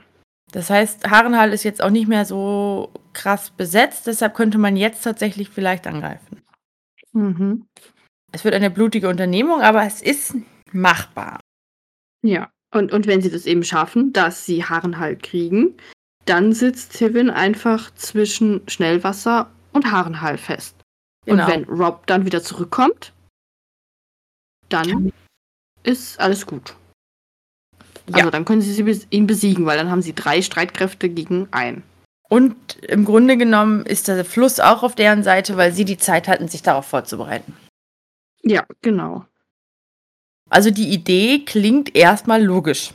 Das 0.52 0.70
heißt, 0.70 1.10
Harrenhal 1.10 1.52
ist 1.52 1.64
jetzt 1.64 1.82
auch 1.82 1.90
nicht 1.90 2.08
mehr 2.08 2.24
so 2.24 2.92
krass 3.12 3.50
besetzt, 3.50 4.06
deshalb 4.06 4.34
könnte 4.34 4.58
man 4.58 4.76
jetzt 4.76 5.02
tatsächlich 5.02 5.50
vielleicht 5.50 5.86
angreifen. 5.86 6.42
Mhm. 7.12 7.66
Es 8.32 8.44
wird 8.44 8.54
eine 8.54 8.70
blutige 8.70 9.08
Unternehmung, 9.08 9.60
aber 9.60 9.84
es 9.84 10.02
ist 10.02 10.34
machbar. 10.72 11.40
Ja. 12.22 12.50
Und, 12.74 12.92
und 12.92 13.06
wenn 13.06 13.22
sie 13.22 13.30
das 13.30 13.46
eben 13.46 13.64
schaffen, 13.64 14.12
dass 14.12 14.44
sie 14.44 14.64
Harrenhal 14.64 15.16
kriegen, 15.16 15.76
dann 16.26 16.52
sitzt 16.52 16.98
Tywin 16.98 17.30
einfach 17.30 17.94
zwischen 17.94 18.68
Schnellwasser 18.68 19.50
und 19.72 19.90
Harrenhal 19.90 20.36
fest. 20.36 20.76
Genau. 21.24 21.44
Und 21.44 21.50
wenn 21.50 21.64
Rob 21.64 22.06
dann 22.06 22.26
wieder 22.26 22.42
zurückkommt, 22.42 23.14
dann 24.68 25.12
ist 25.82 26.20
alles 26.20 26.44
gut. 26.46 26.76
Also 28.12 28.26
Ja. 28.26 28.30
dann 28.30 28.44
können 28.44 28.62
sie 28.62 29.06
ihn 29.10 29.26
besiegen, 29.26 29.66
weil 29.66 29.76
dann 29.78 29.90
haben 29.90 30.02
sie 30.02 30.14
drei 30.14 30.42
Streitkräfte 30.42 31.08
gegen 31.08 31.48
einen. 31.50 31.82
Und 32.28 32.76
im 32.82 33.04
Grunde 33.04 33.36
genommen 33.36 33.86
ist 33.86 34.08
der 34.08 34.24
Fluss 34.24 34.60
auch 34.60 34.82
auf 34.82 34.94
deren 34.94 35.22
Seite, 35.22 35.56
weil 35.56 35.72
sie 35.72 35.84
die 35.84 35.96
Zeit 35.96 36.28
hatten, 36.28 36.48
sich 36.48 36.62
darauf 36.62 36.86
vorzubereiten. 36.86 37.56
Ja, 38.42 38.66
genau. 38.82 39.24
Also 40.50 40.70
die 40.70 40.88
Idee 40.88 41.44
klingt 41.44 41.94
erstmal 41.94 42.42
logisch. 42.42 42.92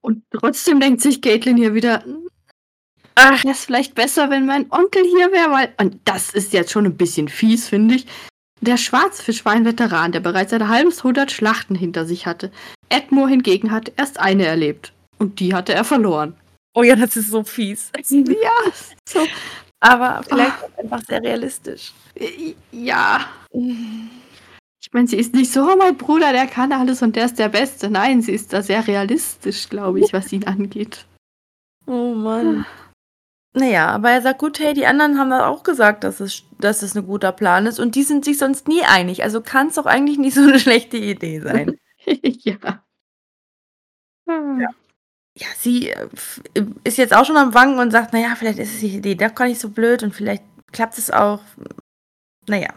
Und 0.00 0.22
trotzdem 0.30 0.78
denkt 0.78 1.00
sich 1.00 1.20
Caitlin 1.20 1.56
hier 1.56 1.74
wieder, 1.74 2.04
Ach, 3.16 3.42
wäre 3.42 3.54
es 3.54 3.64
vielleicht 3.64 3.94
besser, 3.94 4.30
wenn 4.30 4.46
mein 4.46 4.70
Onkel 4.70 5.02
hier 5.02 5.32
wäre, 5.32 5.50
weil. 5.50 5.74
Und 5.78 6.00
das 6.04 6.30
ist 6.30 6.52
jetzt 6.52 6.70
schon 6.70 6.84
ein 6.84 6.96
bisschen 6.96 7.28
fies, 7.28 7.68
finde 7.68 7.96
ich. 7.96 8.06
Der 8.60 8.76
Schwarzfisch 8.76 9.44
war 9.44 9.52
ein 9.52 9.64
Veteran, 9.64 10.12
der 10.12 10.20
bereits 10.20 10.52
ein 10.52 10.68
halbes 10.68 11.04
hundert 11.04 11.30
Schlachten 11.30 11.74
hinter 11.74 12.06
sich 12.06 12.26
hatte. 12.26 12.50
Edmure 12.88 13.28
hingegen 13.28 13.70
hatte 13.70 13.92
erst 13.96 14.18
eine 14.18 14.46
erlebt. 14.46 14.92
Und 15.18 15.40
die 15.40 15.54
hatte 15.54 15.74
er 15.74 15.84
verloren. 15.84 16.34
oh 16.74 16.82
ja, 16.82 16.96
das 16.96 17.16
ist 17.16 17.30
so 17.30 17.42
fies. 17.44 17.90
Ja, 18.10 18.72
so. 19.08 19.26
Aber 19.80 20.22
vielleicht 20.22 20.62
auch 20.62 20.78
einfach 20.78 21.02
sehr 21.06 21.22
realistisch. 21.22 21.92
Ja. 22.72 23.26
Ich 23.52 24.92
meine, 24.92 25.06
sie 25.06 25.16
ist 25.16 25.34
nicht 25.34 25.52
so, 25.52 25.62
oh, 25.62 25.76
mein 25.76 25.96
Bruder, 25.96 26.32
der 26.32 26.46
kann 26.46 26.72
alles 26.72 27.02
und 27.02 27.14
der 27.16 27.26
ist 27.26 27.38
der 27.38 27.50
Beste. 27.50 27.90
Nein, 27.90 28.22
sie 28.22 28.32
ist 28.32 28.52
da 28.52 28.62
sehr 28.62 28.86
realistisch, 28.86 29.68
glaube 29.68 30.00
ich, 30.00 30.12
was 30.12 30.32
ihn 30.32 30.44
angeht. 30.44 31.04
Oh 31.86 32.14
Mann. 32.14 32.64
Naja, 33.58 33.88
aber 33.88 34.10
er 34.10 34.20
sagt, 34.20 34.38
gut, 34.40 34.58
hey, 34.58 34.74
die 34.74 34.86
anderen 34.86 35.18
haben 35.18 35.30
da 35.30 35.46
auch 35.46 35.62
gesagt, 35.62 36.04
dass 36.04 36.20
es, 36.20 36.42
dass 36.58 36.82
es 36.82 36.94
ein 36.94 37.06
guter 37.06 37.32
Plan 37.32 37.66
ist 37.66 37.80
und 37.80 37.94
die 37.94 38.02
sind 38.02 38.24
sich 38.24 38.36
sonst 38.36 38.68
nie 38.68 38.82
einig. 38.82 39.22
Also 39.22 39.40
kann 39.40 39.68
es 39.68 39.76
doch 39.76 39.86
eigentlich 39.86 40.18
nicht 40.18 40.34
so 40.34 40.42
eine 40.42 40.58
schlechte 40.60 40.98
Idee 40.98 41.40
sein. 41.40 41.78
ja. 42.22 42.78
Ja, 45.38 45.48
sie 45.58 45.90
äh, 45.90 46.08
f- 46.12 46.42
ist 46.84 46.98
jetzt 46.98 47.14
auch 47.14 47.24
schon 47.24 47.36
am 47.36 47.54
Wanken 47.54 47.78
und 47.78 47.90
sagt, 47.90 48.12
naja, 48.12 48.34
vielleicht 48.36 48.58
ist 48.58 48.74
es 48.74 48.80
die 48.80 48.96
Idee 48.96 49.14
doch 49.14 49.34
gar 49.34 49.46
nicht 49.46 49.60
so 49.60 49.68
blöd 49.70 50.02
und 50.02 50.14
vielleicht 50.14 50.42
klappt 50.72 50.98
es 50.98 51.10
auch. 51.10 51.40
Naja, 52.48 52.74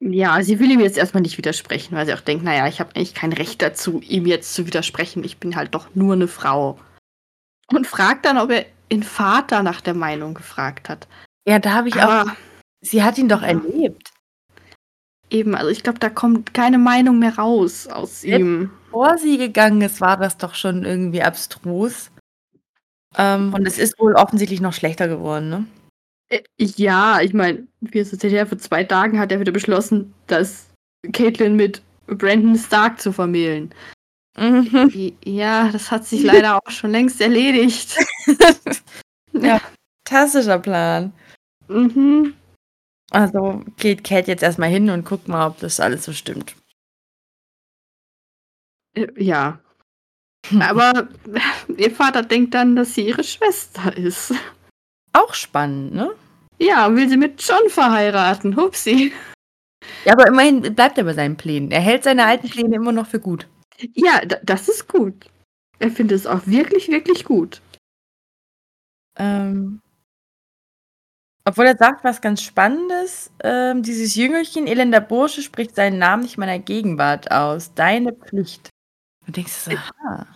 Ja, 0.00 0.42
sie 0.42 0.58
will 0.60 0.70
ihm 0.70 0.80
jetzt 0.80 0.96
erstmal 0.98 1.22
nicht 1.22 1.38
widersprechen, 1.38 1.94
weil 1.96 2.06
sie 2.06 2.14
auch 2.14 2.20
denkt, 2.20 2.44
naja, 2.44 2.66
ich 2.68 2.80
habe 2.80 2.94
eigentlich 2.96 3.14
kein 3.14 3.32
Recht 3.32 3.60
dazu, 3.62 4.00
ihm 4.00 4.26
jetzt 4.26 4.54
zu 4.54 4.66
widersprechen. 4.66 5.24
Ich 5.24 5.38
bin 5.38 5.56
halt 5.56 5.74
doch 5.74 5.94
nur 5.94 6.14
eine 6.14 6.28
Frau. 6.28 6.78
Und 7.72 7.86
fragt 7.86 8.24
dann, 8.24 8.38
ob 8.38 8.50
er 8.50 8.66
den 8.90 9.02
Vater 9.02 9.62
nach 9.62 9.80
der 9.80 9.94
Meinung 9.94 10.34
gefragt 10.34 10.88
hat. 10.88 11.06
ja, 11.46 11.58
da 11.58 11.72
habe 11.74 11.88
ich 11.88 11.96
auch, 11.96 12.02
Aber 12.08 12.36
sie 12.80 13.02
hat 13.02 13.18
ihn 13.18 13.28
doch 13.28 13.42
erlebt. 13.42 14.10
eben, 15.30 15.54
also 15.54 15.70
ich 15.70 15.82
glaube, 15.82 15.98
da 15.98 16.08
kommt 16.10 16.54
keine 16.54 16.78
Meinung 16.78 17.18
mehr 17.18 17.36
raus 17.36 17.86
aus 17.86 18.22
Jetzt- 18.22 18.40
ihm. 18.40 18.70
Bevor 18.86 19.18
sie 19.18 19.36
gegangen 19.36 19.82
ist, 19.82 20.00
war 20.00 20.16
das 20.16 20.38
doch 20.38 20.54
schon 20.54 20.84
irgendwie 20.84 21.22
abstrus. 21.22 22.10
Ähm, 23.16 23.52
und 23.54 23.66
es 23.66 23.78
ist 23.78 23.98
wohl 23.98 24.14
offensichtlich 24.14 24.60
noch 24.62 24.72
schlechter 24.72 25.08
geworden, 25.08 25.48
ne? 25.50 25.66
Äh, 26.30 26.42
Ja, 26.58 27.20
ich 27.20 27.34
meine, 27.34 27.66
es 27.92 28.12
erzählt 28.12 28.38
hat, 28.40 28.48
vor 28.48 28.58
zwei 28.58 28.84
Tagen 28.84 29.18
hat 29.18 29.30
er 29.32 29.40
wieder 29.40 29.52
beschlossen, 29.52 30.14
dass 30.26 30.68
Caitlin 31.12 31.56
mit 31.56 31.82
Brandon 32.06 32.56
Stark 32.56 33.00
zu 33.00 33.12
vermählen. 33.12 33.74
Mhm. 34.36 35.16
Ja, 35.24 35.68
das 35.70 35.90
hat 35.90 36.04
sich 36.06 36.22
leider 36.22 36.56
auch 36.56 36.70
schon 36.70 36.90
längst 36.92 37.20
erledigt. 37.20 37.96
Ja. 39.34 39.60
Fantastischer 40.08 40.58
Plan. 40.58 41.12
Mhm. 41.68 42.34
Also 43.10 43.62
geht 43.76 44.02
Kate 44.04 44.28
jetzt 44.30 44.42
erstmal 44.42 44.70
hin 44.70 44.90
und 44.90 45.04
guckt 45.04 45.28
mal, 45.28 45.46
ob 45.46 45.60
das 45.60 45.80
alles 45.80 46.04
so 46.06 46.12
stimmt. 46.12 46.56
Äh, 48.94 49.06
Ja. 49.16 49.60
Aber 50.60 51.08
ihr 51.76 51.90
Vater 51.90 52.22
denkt 52.22 52.54
dann, 52.54 52.76
dass 52.76 52.94
sie 52.94 53.06
ihre 53.08 53.24
Schwester 53.24 53.96
ist. 53.96 54.34
Auch 55.12 55.34
spannend, 55.34 55.94
ne? 55.94 56.12
Ja, 56.58 56.94
will 56.94 57.08
sie 57.08 57.16
mit 57.18 57.42
John 57.42 57.68
verheiraten. 57.70 58.56
Hupsi. 58.56 59.12
Ja, 60.04 60.14
aber 60.14 60.26
immerhin 60.28 60.62
bleibt 60.74 60.98
er 60.98 61.04
bei 61.04 61.14
seinen 61.14 61.36
Plänen. 61.36 61.70
Er 61.70 61.80
hält 61.80 62.04
seine 62.04 62.26
alten 62.26 62.48
Pläne 62.50 62.76
immer 62.76 62.92
noch 62.92 63.06
für 63.08 63.20
gut. 63.20 63.48
Ja, 63.94 64.24
da- 64.24 64.40
das 64.42 64.68
ist 64.68 64.88
gut. 64.88 65.30
Er 65.78 65.90
findet 65.90 66.16
es 66.18 66.26
auch 66.26 66.46
wirklich, 66.46 66.88
wirklich 66.88 67.24
gut. 67.24 67.62
Ähm, 69.16 69.80
obwohl 71.44 71.66
er 71.66 71.76
sagt, 71.76 72.04
was 72.04 72.20
ganz 72.20 72.42
Spannendes, 72.42 73.30
ähm, 73.42 73.82
dieses 73.82 74.14
Jüngelchen, 74.16 74.66
elender 74.66 75.00
Bursche, 75.00 75.42
spricht 75.42 75.74
seinen 75.74 75.98
Namen 75.98 76.22
nicht 76.24 76.36
meiner 76.38 76.58
Gegenwart 76.58 77.30
aus. 77.30 77.72
Deine 77.74 78.12
Pflicht. 78.12 78.68
Du 79.26 79.32
denkst 79.32 79.52
so, 79.52 79.70
aha. 79.70 80.26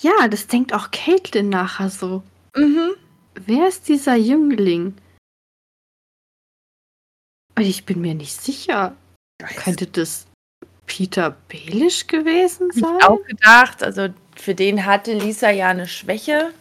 Ja, 0.00 0.28
das 0.28 0.46
denkt 0.46 0.72
auch 0.72 0.90
Caitlin 0.90 1.50
nachher 1.50 1.90
so. 1.90 2.22
Mhm. 2.56 2.92
Wer 3.34 3.68
ist 3.68 3.88
dieser 3.88 4.16
Jüngling? 4.16 4.96
Und 7.56 7.62
Ich 7.64 7.84
bin 7.84 8.00
mir 8.00 8.14
nicht 8.14 8.40
sicher. 8.40 8.96
Könnte 9.56 9.86
das 9.86 10.26
Peter 10.86 11.36
Baelish 11.48 12.06
gewesen 12.06 12.68
Hab 12.70 12.76
ich 12.76 12.82
sein? 12.82 13.02
auch 13.02 13.24
gedacht, 13.26 13.82
also 13.82 14.08
für 14.36 14.54
den 14.54 14.84
hatte 14.84 15.12
Lisa 15.12 15.50
ja 15.50 15.68
eine 15.68 15.86
Schwäche. 15.86 16.52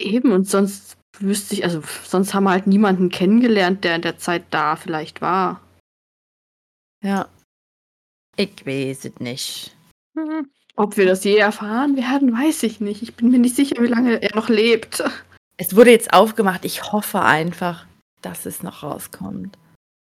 Eben, 0.00 0.32
und 0.32 0.48
sonst 0.48 0.96
wüsste 1.18 1.54
ich, 1.54 1.64
also 1.64 1.82
sonst 2.04 2.34
haben 2.34 2.44
wir 2.44 2.50
halt 2.50 2.66
niemanden 2.66 3.10
kennengelernt, 3.10 3.84
der 3.84 3.96
in 3.96 4.02
der 4.02 4.18
Zeit 4.18 4.44
da 4.50 4.76
vielleicht 4.76 5.20
war. 5.20 5.60
Ja. 7.04 7.28
Ich 8.36 8.64
weiß 8.64 9.04
es 9.04 9.18
nicht. 9.18 9.76
Ob 10.76 10.96
wir 10.96 11.06
das 11.06 11.24
je 11.24 11.36
erfahren 11.36 11.96
werden, 11.96 12.32
weiß 12.32 12.62
ich 12.62 12.80
nicht. 12.80 13.02
Ich 13.02 13.14
bin 13.14 13.30
mir 13.30 13.38
nicht 13.38 13.56
sicher, 13.56 13.82
wie 13.82 13.88
lange 13.88 14.22
er 14.22 14.34
noch 14.36 14.48
lebt. 14.48 15.02
Es 15.56 15.74
wurde 15.74 15.90
jetzt 15.90 16.12
aufgemacht. 16.12 16.64
Ich 16.64 16.92
hoffe 16.92 17.20
einfach, 17.20 17.84
dass 18.22 18.46
es 18.46 18.62
noch 18.62 18.84
rauskommt. 18.84 19.58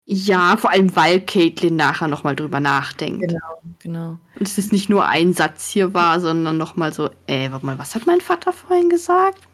Ja, 0.08 0.56
vor 0.58 0.70
allem, 0.70 0.95
weil 0.95 1.20
Caitlin 1.20 1.76
nachher 1.76 2.08
nochmal 2.08 2.36
drüber 2.36 2.60
nachdenkt. 2.60 3.28
Genau. 3.28 3.62
Genau. 3.80 4.18
Und 4.39 4.47
es 4.47 4.58
ist 4.58 4.72
nicht 4.72 4.89
nur 4.89 5.08
ein 5.08 5.34
Satz 5.34 5.70
hier 5.70 5.93
war, 5.93 6.20
sondern 6.20 6.58
nochmal 6.58 6.93
so, 6.93 7.10
ey, 7.28 7.51
warte 7.51 7.66
mal, 7.66 7.80
was 7.80 7.95
hat 7.95 8.06
mein 8.06 8.22
Vater 8.22 8.53
vorhin 8.53 8.89
gesagt? 8.89 9.47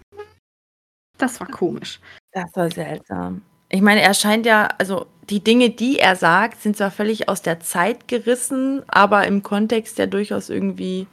Das 1.17 1.39
war 1.39 1.47
komisch. 1.47 1.99
Das 2.31 2.53
war 2.55 2.69
seltsam. 2.71 3.41
Ich 3.69 3.81
meine, 3.81 4.01
er 4.01 4.13
scheint 4.13 4.45
ja, 4.45 4.67
also 4.77 5.07
die 5.29 5.41
Dinge, 5.41 5.69
die 5.69 5.99
er 5.99 6.15
sagt, 6.17 6.61
sind 6.61 6.75
zwar 6.75 6.91
völlig 6.91 7.29
aus 7.29 7.41
der 7.41 7.61
Zeit 7.61 8.07
gerissen, 8.09 8.83
aber 8.87 9.25
im 9.27 9.43
Kontext 9.43 9.97
ja 9.97 10.07
durchaus 10.07 10.49
irgendwie, 10.49 11.07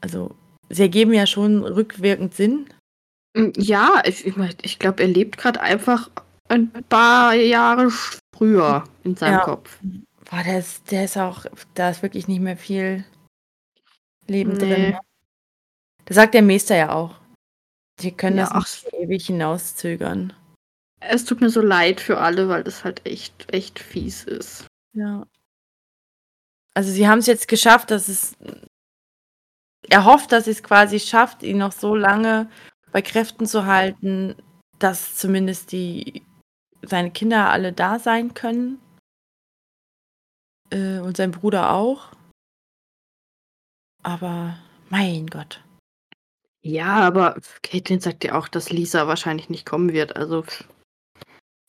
also 0.00 0.34
sie 0.70 0.82
ergeben 0.82 1.12
ja 1.12 1.26
schon 1.26 1.64
rückwirkend 1.64 2.34
Sinn. 2.34 2.66
Ja, 3.56 4.02
ich, 4.04 4.26
ich, 4.26 4.34
ich 4.62 4.78
glaube, 4.78 5.02
er 5.02 5.08
lebt 5.08 5.36
gerade 5.36 5.60
einfach 5.60 6.10
ein 6.52 6.70
paar 6.88 7.34
Jahre 7.34 7.90
früher 8.34 8.84
in 9.04 9.16
seinem 9.16 9.34
Ja. 9.38 9.44
Kopf. 9.44 9.78
Boah, 10.30 10.42
der 10.44 10.58
ist, 10.58 10.90
der 10.90 11.04
ist 11.04 11.16
auch, 11.16 11.46
da 11.74 11.90
ist 11.90 12.02
wirklich 12.02 12.28
nicht 12.28 12.40
mehr 12.40 12.56
viel 12.56 13.04
Leben 14.26 14.52
Nee. 14.52 14.58
drin. 14.58 14.98
Das 16.04 16.16
sagt 16.16 16.34
der 16.34 16.42
Meister 16.42 16.76
ja 16.76 16.92
auch. 16.92 17.16
Sie 18.00 18.12
können 18.12 18.38
Ja, 18.38 18.48
das 18.52 18.84
nicht 18.84 18.94
ewig 18.94 19.26
hinauszögern. 19.26 20.32
Es 21.00 21.24
tut 21.24 21.40
mir 21.40 21.50
so 21.50 21.60
leid 21.60 22.00
für 22.00 22.18
alle, 22.18 22.48
weil 22.48 22.62
das 22.64 22.84
halt 22.84 23.04
echt, 23.06 23.52
echt 23.52 23.78
fies 23.78 24.24
ist. 24.24 24.66
Ja. 24.94 25.26
Also 26.74 26.90
sie 26.90 27.06
haben 27.08 27.18
es 27.18 27.26
jetzt 27.26 27.48
geschafft, 27.48 27.90
dass 27.90 28.08
es. 28.08 28.36
Er 29.88 30.04
hofft, 30.04 30.32
dass 30.32 30.46
es 30.46 30.62
quasi 30.62 31.00
schafft, 31.00 31.42
ihn 31.42 31.58
noch 31.58 31.72
so 31.72 31.94
lange 31.94 32.48
bei 32.92 33.02
Kräften 33.02 33.46
zu 33.46 33.66
halten, 33.66 34.36
dass 34.78 35.16
zumindest 35.16 35.72
die 35.72 36.22
seine 36.82 37.10
Kinder 37.10 37.50
alle 37.50 37.72
da 37.72 37.98
sein 37.98 38.34
können. 38.34 38.80
Äh, 40.70 40.98
und 40.98 41.16
sein 41.16 41.30
Bruder 41.30 41.72
auch. 41.72 42.12
Aber 44.02 44.58
mein 44.90 45.26
Gott. 45.26 45.62
Ja, 46.64 47.00
aber 47.00 47.40
Caitlin 47.62 48.00
sagt 48.00 48.24
ja 48.24 48.34
auch, 48.34 48.48
dass 48.48 48.70
Lisa 48.70 49.06
wahrscheinlich 49.06 49.48
nicht 49.48 49.66
kommen 49.66 49.92
wird. 49.92 50.16
Also. 50.16 50.44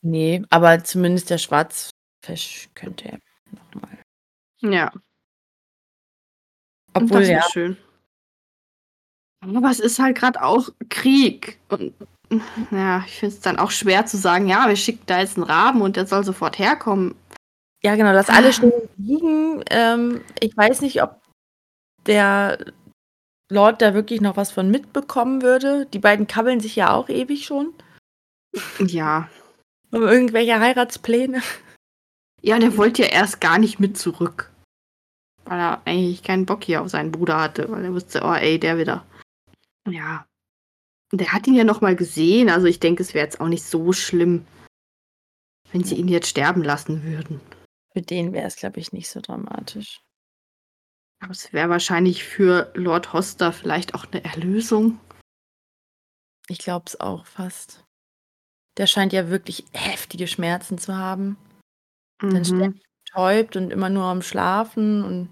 Nee, 0.01 0.43
aber 0.49 0.84
zumindest 0.84 1.30
der 1.30 1.38
Schwarzfisch 1.38 2.70
könnte 2.76 3.09
er 3.09 3.20
nochmal. 3.51 3.97
Ja. 4.61 4.91
Obwohl, 6.93 7.22
das 7.22 7.30
ja. 7.30 7.43
schön. 7.51 7.78
Aber 9.41 9.70
es 9.70 9.80
ist 9.80 9.99
halt 9.99 10.18
gerade 10.18 10.41
auch 10.41 10.70
Krieg. 10.89 11.59
Und 11.70 11.93
ja, 12.71 13.03
ich 13.05 13.19
finde 13.19 13.36
es 13.36 13.41
dann 13.41 13.59
auch 13.59 13.71
schwer 13.71 14.05
zu 14.05 14.17
sagen, 14.17 14.47
ja, 14.47 14.67
wir 14.67 14.75
schicken 14.75 15.03
da 15.05 15.19
jetzt 15.19 15.38
einen 15.38 15.45
Raben 15.45 15.81
und 15.81 15.95
der 15.95 16.05
soll 16.05 16.23
sofort 16.23 16.59
herkommen. 16.59 17.15
Ja, 17.84 17.95
genau, 17.95 18.13
dass 18.13 18.29
alle 18.29 18.53
stehen 18.53 18.71
liegen. 18.97 19.63
Ähm, 19.69 20.21
ich 20.39 20.55
weiß 20.55 20.81
nicht, 20.81 21.03
ob 21.03 21.21
der 22.05 22.57
Lord 23.51 23.81
da 23.81 23.93
wirklich 23.93 24.21
noch 24.21 24.38
was 24.38 24.51
von 24.51 24.71
mitbekommen 24.71 25.41
würde. 25.41 25.86
Die 25.88 25.99
beiden 25.99 26.27
kabbeln 26.27 26.59
sich 26.59 26.75
ja 26.75 26.91
auch 26.91 27.09
ewig 27.09 27.45
schon. 27.45 27.73
Ja. 28.79 29.29
Um 29.91 30.03
irgendwelche 30.03 30.59
Heiratspläne. 30.59 31.41
Ja, 32.41 32.59
der 32.59 32.77
wollte 32.77 33.03
ja 33.03 33.09
erst 33.09 33.41
gar 33.41 33.57
nicht 33.57 33.79
mit 33.79 33.97
zurück. 33.97 34.51
Weil 35.45 35.59
er 35.59 35.81
eigentlich 35.86 36.23
keinen 36.23 36.45
Bock 36.45 36.63
hier 36.63 36.81
auf 36.81 36.89
seinen 36.89 37.11
Bruder 37.11 37.39
hatte, 37.39 37.69
weil 37.69 37.84
er 37.84 37.93
wusste, 37.93 38.21
oh 38.23 38.34
ey, 38.34 38.59
der 38.59 38.77
wieder. 38.77 39.05
Ja. 39.88 40.25
Der 41.14 41.32
hat 41.32 41.45
ihn 41.45 41.53
ja 41.53 41.64
noch 41.64 41.82
mal 41.82 41.95
gesehen, 41.95 42.49
also 42.49 42.66
ich 42.66 42.80
denke, 42.80 43.03
es 43.03 43.14
wäre 43.14 43.24
jetzt 43.26 43.39
auch 43.39 43.47
nicht 43.47 43.64
so 43.64 43.93
schlimm, 43.93 44.47
wenn 45.72 45.84
sie 45.84 45.95
ihn 45.95 46.07
jetzt 46.07 46.28
sterben 46.28 46.64
lassen 46.64 47.03
würden. 47.03 47.39
Für 47.93 48.01
den 48.01 48.34
wäre 48.34 48.47
es, 48.47 48.55
glaube 48.55 48.80
ich, 48.80 48.91
nicht 48.91 49.09
so 49.09 49.22
dramatisch. 49.22 50.01
Aber 51.22 51.32
es 51.32 51.53
wäre 51.53 51.70
wahrscheinlich 51.70 52.24
für 52.24 52.72
Lord 52.74 53.14
Hoster 53.14 53.53
vielleicht 53.53 53.93
auch 53.93 54.05
eine 54.11 54.24
Erlösung. 54.24 54.99
Ich 56.49 56.57
glaube 56.57 56.86
es 56.88 56.99
auch 56.99 57.28
fast. 57.28 57.84
Der 58.78 58.88
scheint 58.88 59.14
ja 59.14 59.30
wirklich 59.30 59.66
heftige 59.72 60.28
Schmerzen 60.28 60.80
zu 60.80 60.97
haben. 60.97 61.38
Dann 62.20 62.39
Mhm. 62.39 62.43
ständig 62.43 62.84
betäubt 63.05 63.55
und 63.55 63.70
immer 63.72 63.89
nur 63.89 64.05
am 64.05 64.24
Schlafen 64.24 65.03
und 65.03 65.30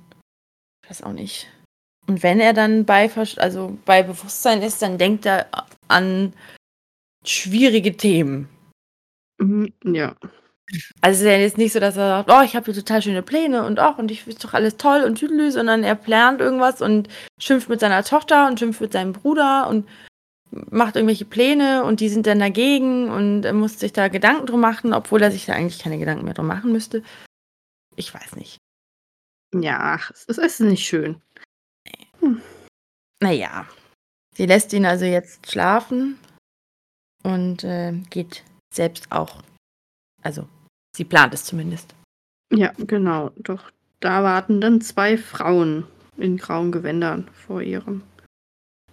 ich 0.83 0.91
weiß 0.91 1.01
auch 1.01 1.13
nicht. 1.13 1.47
Und 2.07 2.23
wenn 2.23 2.39
er 2.39 2.53
dann 2.53 2.85
bei, 2.85 3.09
also 3.37 3.77
bei 3.85 4.03
Bewusstsein 4.03 4.61
ist, 4.61 4.81
dann 4.81 4.97
denkt 4.97 5.25
er 5.25 5.47
an 5.87 6.33
schwierige 7.25 7.95
Themen. 7.95 8.49
Mhm, 9.39 9.73
Ja. 9.83 10.15
Also 11.01 11.15
es 11.15 11.19
ist 11.19 11.25
ja 11.25 11.37
jetzt 11.37 11.57
nicht 11.57 11.73
so, 11.73 11.79
dass 11.81 11.97
er 11.97 12.07
sagt, 12.07 12.31
oh, 12.31 12.41
ich 12.45 12.55
habe 12.55 12.65
hier 12.65 12.73
total 12.73 13.01
schöne 13.01 13.21
Pläne 13.21 13.65
und 13.65 13.79
auch 13.79 13.97
und 13.97 14.09
ich 14.09 14.25
ist 14.25 14.43
doch 14.43 14.53
alles 14.53 14.77
toll 14.77 15.01
und 15.01 15.15
tüdelü, 15.15 15.51
sondern 15.51 15.83
er 15.83 15.95
plant 15.95 16.39
irgendwas 16.39 16.81
und 16.81 17.09
schimpft 17.39 17.67
mit 17.67 17.81
seiner 17.81 18.03
Tochter 18.05 18.47
und 18.47 18.57
schimpft 18.57 18.79
mit 18.79 18.93
seinem 18.93 19.11
Bruder 19.11 19.67
und 19.67 19.87
macht 20.51 20.95
irgendwelche 20.95 21.25
Pläne 21.25 21.83
und 21.83 21.99
die 21.99 22.09
sind 22.09 22.27
dann 22.27 22.39
dagegen 22.39 23.09
und 23.09 23.43
er 23.43 23.53
muss 23.53 23.79
sich 23.79 23.93
da 23.93 24.07
Gedanken 24.07 24.45
drum 24.45 24.61
machen, 24.61 24.93
obwohl 24.93 25.21
er 25.21 25.31
sich 25.31 25.45
da 25.45 25.53
eigentlich 25.53 25.79
keine 25.79 25.97
Gedanken 25.97 26.25
mehr 26.25 26.33
drum 26.33 26.47
machen 26.47 26.71
müsste. 26.71 27.03
Ich 27.95 28.13
weiß 28.13 28.35
nicht. 28.35 28.57
Ja, 29.53 29.99
es 30.13 30.37
ist 30.37 30.59
nicht 30.61 30.85
schön. 30.85 31.21
Naja, 33.21 33.67
sie 34.35 34.45
lässt 34.45 34.73
ihn 34.73 34.85
also 34.85 35.05
jetzt 35.05 35.51
schlafen 35.51 36.17
und 37.23 37.63
äh, 37.63 37.93
geht 38.09 38.43
selbst 38.73 39.11
auch. 39.11 39.43
Also, 40.23 40.47
sie 40.95 41.05
plant 41.05 41.33
es 41.33 41.45
zumindest. 41.45 41.93
Ja, 42.53 42.73
genau. 42.77 43.31
Doch 43.37 43.71
da 43.99 44.23
warten 44.23 44.61
dann 44.61 44.81
zwei 44.81 45.17
Frauen 45.17 45.85
in 46.17 46.37
grauen 46.37 46.71
Gewändern 46.71 47.29
vor 47.33 47.61
ihrem 47.61 48.03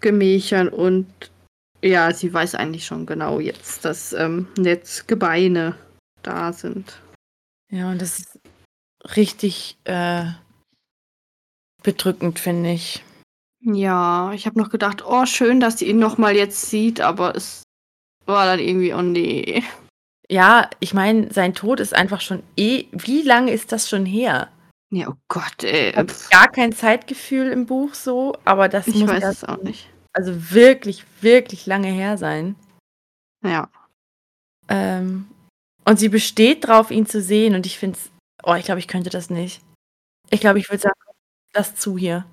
Gemächern 0.00 0.68
und 0.68 1.06
ja, 1.82 2.12
sie 2.12 2.32
weiß 2.32 2.54
eigentlich 2.54 2.86
schon 2.86 3.06
genau 3.06 3.40
jetzt, 3.40 3.84
dass 3.84 4.12
ähm, 4.12 4.48
jetzt 4.58 5.08
Gebeine 5.08 5.76
da 6.22 6.52
sind. 6.52 7.00
Ja, 7.70 7.90
und 7.90 8.00
das 8.00 8.18
ist 8.18 8.38
richtig 9.16 9.76
äh, 9.84 10.26
bedrückend, 11.82 12.38
finde 12.38 12.72
ich. 12.72 13.02
Ja, 13.60 14.32
ich 14.32 14.46
habe 14.46 14.58
noch 14.58 14.70
gedacht, 14.70 15.04
oh, 15.04 15.26
schön, 15.26 15.60
dass 15.60 15.78
sie 15.78 15.88
ihn 15.88 15.98
noch 15.98 16.16
mal 16.18 16.36
jetzt 16.36 16.62
sieht, 16.70 17.00
aber 17.00 17.34
es 17.34 17.62
war 18.26 18.46
dann 18.46 18.60
irgendwie, 18.60 18.92
oh 18.94 19.02
nee. 19.02 19.62
Ja, 20.30 20.68
ich 20.80 20.94
meine, 20.94 21.32
sein 21.32 21.54
Tod 21.54 21.80
ist 21.80 21.94
einfach 21.94 22.20
schon 22.20 22.42
eh. 22.56 22.86
Wie 22.92 23.22
lange 23.22 23.50
ist 23.52 23.72
das 23.72 23.88
schon 23.88 24.04
her? 24.06 24.48
Ja, 24.90 25.08
oh 25.08 25.14
Gott, 25.28 25.64
ey. 25.64 25.92
Gar 26.30 26.48
kein 26.52 26.72
Zeitgefühl 26.72 27.48
im 27.50 27.66
Buch 27.66 27.94
so, 27.94 28.36
aber 28.44 28.68
das 28.68 28.86
Ich 28.86 28.96
muss 28.96 29.08
weiß 29.08 29.22
ja 29.22 29.30
es 29.30 29.44
auch 29.44 29.62
nicht. 29.62 29.88
also 30.12 30.52
wirklich, 30.52 31.04
wirklich 31.20 31.66
lange 31.66 31.88
her 31.88 32.16
sein. 32.18 32.56
Ja. 33.44 33.68
Ähm, 34.68 35.28
und 35.84 35.98
sie 35.98 36.08
besteht 36.10 36.66
drauf, 36.66 36.90
ihn 36.90 37.06
zu 37.06 37.20
sehen. 37.22 37.54
Und 37.54 37.66
ich 37.66 37.78
finde 37.78 37.98
es, 37.98 38.10
oh, 38.44 38.54
ich 38.54 38.64
glaube, 38.66 38.80
ich 38.80 38.88
könnte 38.88 39.10
das 39.10 39.30
nicht. 39.30 39.62
Ich 40.30 40.40
glaube, 40.40 40.58
ich 40.58 40.68
würde 40.68 40.82
sagen, 40.82 41.00
lass 41.54 41.74
zu 41.74 41.96
hier. 41.98 42.26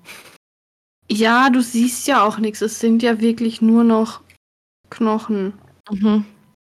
Ja, 1.10 1.50
du 1.50 1.60
siehst 1.62 2.06
ja 2.06 2.24
auch 2.24 2.38
nichts. 2.38 2.60
Es 2.62 2.80
sind 2.80 3.02
ja 3.02 3.20
wirklich 3.20 3.62
nur 3.62 3.84
noch 3.84 4.20
Knochen. 4.90 5.54
Mhm. 5.90 6.24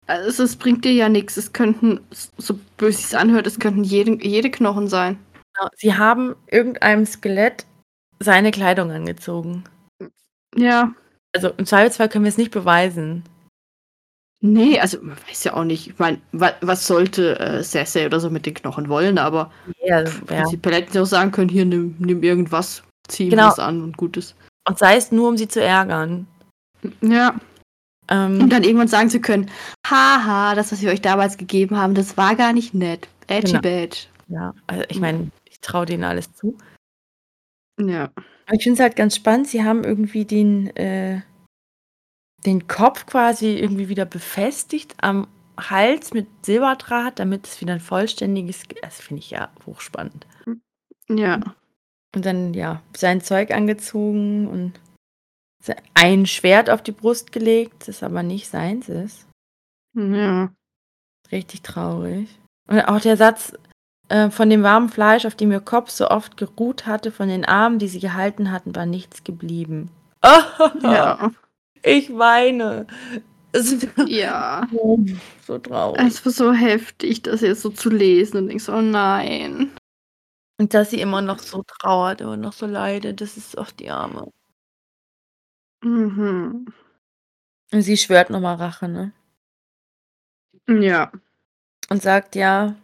Also 0.07 0.43
es, 0.43 0.57
bringt 0.57 0.85
dir 0.85 0.93
ja 0.93 1.09
nichts. 1.09 1.37
Es 1.37 1.53
könnten, 1.53 2.01
so 2.11 2.59
böse 2.77 3.01
es 3.01 3.15
anhört, 3.15 3.47
es 3.47 3.59
könnten 3.59 3.85
jede, 3.85 4.23
jede 4.25 4.51
Knochen 4.51 4.89
sein. 4.89 5.19
Sie 5.77 5.95
haben 5.95 6.35
irgendeinem 6.47 7.05
Skelett 7.05 7.67
seine 8.21 8.51
Kleidung 8.51 8.91
angezogen. 8.91 9.65
Ja. 10.57 10.95
Also 11.35 11.51
im 11.57 11.67
Zweifelsfall 11.67 12.09
können 12.09 12.25
wir 12.25 12.31
es 12.31 12.39
nicht 12.39 12.53
beweisen. 12.53 13.25
Nee, 14.41 14.79
also 14.79 14.99
man 15.03 15.17
weiß 15.29 15.45
ja 15.45 15.55
auch 15.55 15.65
nicht. 15.65 15.89
Ich 15.89 15.99
meine, 15.99 16.21
wa 16.33 16.53
was 16.61 16.87
sollte 16.87 17.39
äh, 17.41 17.63
Cersei 17.63 18.07
oder 18.07 18.21
so 18.21 18.31
mit 18.31 18.47
den 18.47 18.55
Knochen 18.55 18.89
wollen, 18.89 19.19
aber 19.19 19.51
Ja, 19.83 20.03
ja. 20.03 20.11
prinzipiell 20.27 20.77
hätten 20.77 20.93
sie 20.93 21.01
auch 21.01 21.07
sagen 21.07 21.33
können, 21.33 21.49
hier 21.49 21.65
nimm, 21.65 21.97
nimm 21.99 22.23
irgendwas, 22.23 22.85
zieh 23.09 23.29
Genau. 23.29 23.49
was 23.49 23.59
an 23.59 23.83
und 23.83 23.97
gutes. 23.97 24.35
Und 24.69 24.79
sei 24.79 24.97
es 24.97 25.11
nur, 25.13 25.29
um 25.29 25.37
sie 25.37 25.49
zu 25.49 25.63
ärgern. 25.63 26.27
Ja. 27.01 27.31
Und 27.31 27.41
Ähm, 28.11 28.49
dann 28.49 28.65
irgendwann 28.65 28.89
sagen 28.89 29.11
zu 29.11 29.21
können, 29.21 29.51
haha, 29.87 30.55
das, 30.55 30.73
was 30.73 30.81
wir 30.81 30.91
euch 30.91 31.03
damals 31.03 31.37
gegeben 31.37 31.77
haben, 31.77 31.95
das 31.95 32.17
war 32.17 32.37
gar 32.37 32.53
nicht 32.55 32.73
nett. 32.73 33.07
Edgy 33.27 33.53
Genau. 33.53 33.61
Badge. 33.61 33.99
ja, 34.29 34.55
also 34.67 34.85
ich 34.89 34.99
meine, 34.99 35.31
ich 35.45 35.61
traue 35.61 35.85
denen 35.85 36.05
alles 36.05 36.33
zu. 36.33 36.57
Ja. 37.81 38.05
Aber 38.47 38.55
ich 38.57 38.63
finde 38.63 38.75
es 38.75 38.81
halt 38.81 38.97
ganz 38.97 39.15
spannend. 39.17 39.49
Sie 39.49 39.63
haben 39.63 39.85
irgendwie 39.85 40.25
den, 40.25 40.75
äh, 40.77 41.21
den 42.47 42.67
Kopf 42.67 43.05
quasi 43.05 43.59
irgendwie 43.59 43.89
wieder 43.91 44.07
befestigt 44.07 44.95
am 45.03 45.29
Hals 45.61 46.15
mit 46.15 46.29
Silberdraht, 46.47 47.19
damit 47.19 47.47
es 47.47 47.61
wieder 47.61 47.75
ein 47.75 47.81
vollständiges. 47.81 48.69
Ge- 48.69 48.79
Das 48.81 49.01
finde 49.03 49.21
ich 49.21 49.31
ja 49.31 49.51
hochspannend. 49.67 50.27
Ja. 51.11 51.41
Und 52.15 52.25
dann, 52.25 52.55
ja, 52.55 52.83
sein 52.97 53.21
Zeug 53.21 53.51
angezogen 53.51 54.49
und 54.49 54.81
ein 55.95 56.27
Schwert 56.27 56.71
auf 56.71 56.83
die 56.83 56.93
Brust 56.93 57.33
gelegt, 57.33 57.89
das 57.89 58.03
aber 58.03 58.23
nicht 58.23 58.49
seins 58.49 58.89
ist. 58.89 59.27
Ja. 59.95 60.51
Richtig 61.31 61.63
traurig. 61.63 62.29
Und 62.69 62.81
auch 62.83 63.01
der 63.01 63.17
Satz 63.17 63.53
äh, 64.09 64.31
von 64.31 64.49
dem 64.49 64.63
warmen 64.63 64.89
Fleisch, 64.89 65.27
auf 65.27 65.35
dem 65.35 65.53
ihr 65.53 65.61
Kopf 65.61 65.91
so 65.91 66.09
oft 66.09 66.37
geruht 66.37 66.87
hatte, 66.87 67.11
von 67.11 67.29
den 67.29 67.45
Armen, 67.45 67.79
die 67.79 67.89
sie 67.89 68.01
gehalten 68.01 68.51
hatten, 68.51 68.75
war 68.75 68.87
nichts 68.87 69.25
geblieben. 69.25 69.91
Ja. 70.83 71.31
Ich 71.83 72.17
weine. 72.17 72.87
Ja. 74.07 74.67
so 75.47 75.59
traurig. 75.59 76.01
Es 76.05 76.25
war 76.25 76.33
so 76.33 76.53
heftig, 76.53 77.23
das 77.23 77.41
jetzt 77.41 77.63
so 77.63 77.71
zu 77.71 77.89
lesen 77.89 78.51
und 78.51 78.61
so, 78.61 78.73
oh 78.73 78.81
nein. 78.81 79.71
Und 80.59 80.75
dass 80.75 80.91
sie 80.91 81.01
immer 81.01 81.23
noch 81.23 81.39
so 81.39 81.63
trauert 81.63 82.21
und 82.21 82.41
noch 82.41 82.53
so 82.53 82.67
leidet, 82.67 83.21
das 83.21 83.37
ist 83.37 83.57
auch 83.57 83.71
die 83.71 83.91
Arme. 83.91 84.33
Mhm. 85.83 86.67
Und 87.71 87.83
sie 87.83 87.97
schwört 87.97 88.31
nochmal 88.31 88.57
Rache, 88.57 88.89
ne? 88.89 89.13
Ja. 90.69 91.13
Und 91.89 92.03
sagt, 92.03 92.35
ja, 92.35 92.77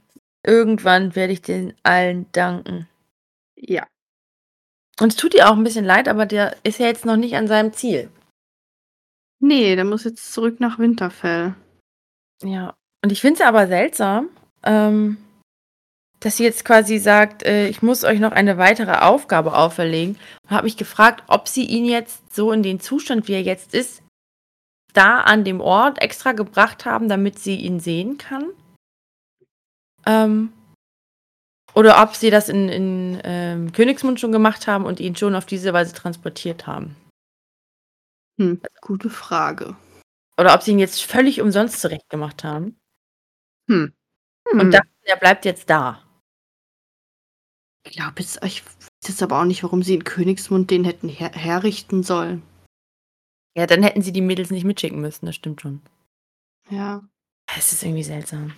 irgendwann 0.44 1.16
werde 1.16 1.32
ich 1.32 1.42
den 1.42 1.74
allen 1.82 2.30
danken. 2.32 2.88
Ja. 3.56 3.86
Und 5.00 5.08
es 5.08 5.16
tut 5.16 5.34
ihr 5.34 5.48
auch 5.48 5.56
ein 5.56 5.64
bisschen 5.64 5.84
leid, 5.84 6.08
aber 6.08 6.26
der 6.26 6.56
ist 6.62 6.78
ja 6.78 6.86
jetzt 6.86 7.04
noch 7.04 7.16
nicht 7.16 7.34
an 7.34 7.48
seinem 7.48 7.72
Ziel. 7.72 8.10
Nee, 9.40 9.74
der 9.74 9.84
muss 9.84 10.04
jetzt 10.04 10.32
zurück 10.32 10.60
nach 10.60 10.78
Winterfell. 10.78 11.54
Ja. 12.42 12.76
Und 13.02 13.10
ich 13.12 13.20
finde 13.20 13.40
es 13.40 13.46
aber 13.46 13.66
seltsam, 13.66 14.30
ähm, 14.62 15.18
dass 16.24 16.38
sie 16.38 16.44
jetzt 16.44 16.64
quasi 16.64 16.98
sagt, 16.98 17.42
äh, 17.42 17.68
ich 17.68 17.82
muss 17.82 18.02
euch 18.02 18.18
noch 18.18 18.32
eine 18.32 18.56
weitere 18.56 18.92
Aufgabe 18.92 19.54
auferlegen. 19.54 20.16
Und 20.44 20.50
habe 20.50 20.64
mich 20.64 20.78
gefragt, 20.78 21.22
ob 21.26 21.48
sie 21.48 21.66
ihn 21.66 21.84
jetzt 21.84 22.34
so 22.34 22.50
in 22.50 22.62
den 22.62 22.80
Zustand, 22.80 23.28
wie 23.28 23.34
er 23.34 23.42
jetzt 23.42 23.74
ist, 23.74 24.02
da 24.94 25.20
an 25.20 25.44
dem 25.44 25.60
Ort 25.60 26.00
extra 26.00 26.32
gebracht 26.32 26.86
haben, 26.86 27.10
damit 27.10 27.38
sie 27.38 27.56
ihn 27.56 27.78
sehen 27.78 28.16
kann. 28.16 28.46
Ähm, 30.06 30.50
oder 31.74 32.02
ob 32.02 32.14
sie 32.14 32.30
das 32.30 32.48
in, 32.48 32.70
in 32.70 33.20
ähm, 33.22 33.72
Königsmund 33.72 34.18
schon 34.18 34.32
gemacht 34.32 34.66
haben 34.66 34.86
und 34.86 35.00
ihn 35.00 35.16
schon 35.16 35.34
auf 35.34 35.44
diese 35.44 35.74
Weise 35.74 35.92
transportiert 35.92 36.66
haben. 36.66 36.96
Hm, 38.40 38.62
gute 38.80 39.10
Frage. 39.10 39.76
Oder 40.38 40.54
ob 40.54 40.62
sie 40.62 40.70
ihn 40.70 40.78
jetzt 40.78 41.02
völlig 41.02 41.42
umsonst 41.42 41.82
zurecht 41.82 42.08
gemacht 42.08 42.44
haben. 42.44 42.80
Hm. 43.68 43.92
Und 44.50 44.60
Hm. 44.60 44.70
dachten, 44.70 44.88
er 45.02 45.16
bleibt 45.16 45.44
jetzt 45.44 45.68
da. 45.68 46.03
Ich 47.86 47.92
glaube 47.92 48.14
jetzt, 48.18 48.42
ich 48.44 48.64
weiß 48.64 49.08
jetzt 49.08 49.22
aber 49.22 49.40
auch 49.40 49.44
nicht, 49.44 49.62
warum 49.62 49.82
sie 49.82 49.94
in 49.94 50.04
Königsmund 50.04 50.70
den 50.70 50.84
hätten 50.84 51.08
her 51.08 51.32
herrichten 51.32 52.02
sollen. 52.02 52.42
Ja, 53.56 53.66
dann 53.66 53.82
hätten 53.82 54.02
sie 54.02 54.12
die 54.12 54.20
Mädels 54.20 54.50
nicht 54.50 54.64
mitschicken 54.64 55.00
müssen, 55.00 55.26
das 55.26 55.36
stimmt 55.36 55.60
schon. 55.60 55.80
Ja. 56.70 57.02
Es 57.56 57.72
ist 57.72 57.82
irgendwie 57.82 58.02
seltsam. 58.02 58.54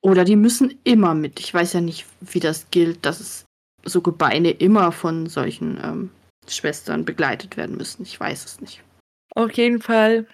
Oder 0.00 0.24
die 0.24 0.36
müssen 0.36 0.78
immer 0.84 1.14
mit. 1.14 1.38
Ich 1.40 1.52
weiß 1.52 1.74
ja 1.74 1.80
nicht, 1.80 2.06
wie 2.20 2.40
das 2.40 2.70
gilt, 2.70 3.04
dass 3.04 3.20
es 3.20 3.44
so 3.84 4.00
Gebeine 4.00 4.50
immer 4.50 4.92
von 4.92 5.26
solchen 5.26 5.78
ähm, 5.82 6.10
Schwestern 6.48 7.04
begleitet 7.04 7.56
werden 7.56 7.76
müssen. 7.76 8.02
Ich 8.02 8.18
weiß 8.18 8.44
es 8.44 8.60
nicht. 8.60 8.82
Auf 9.34 9.52
jeden 9.52 9.82
Fall 9.82 10.26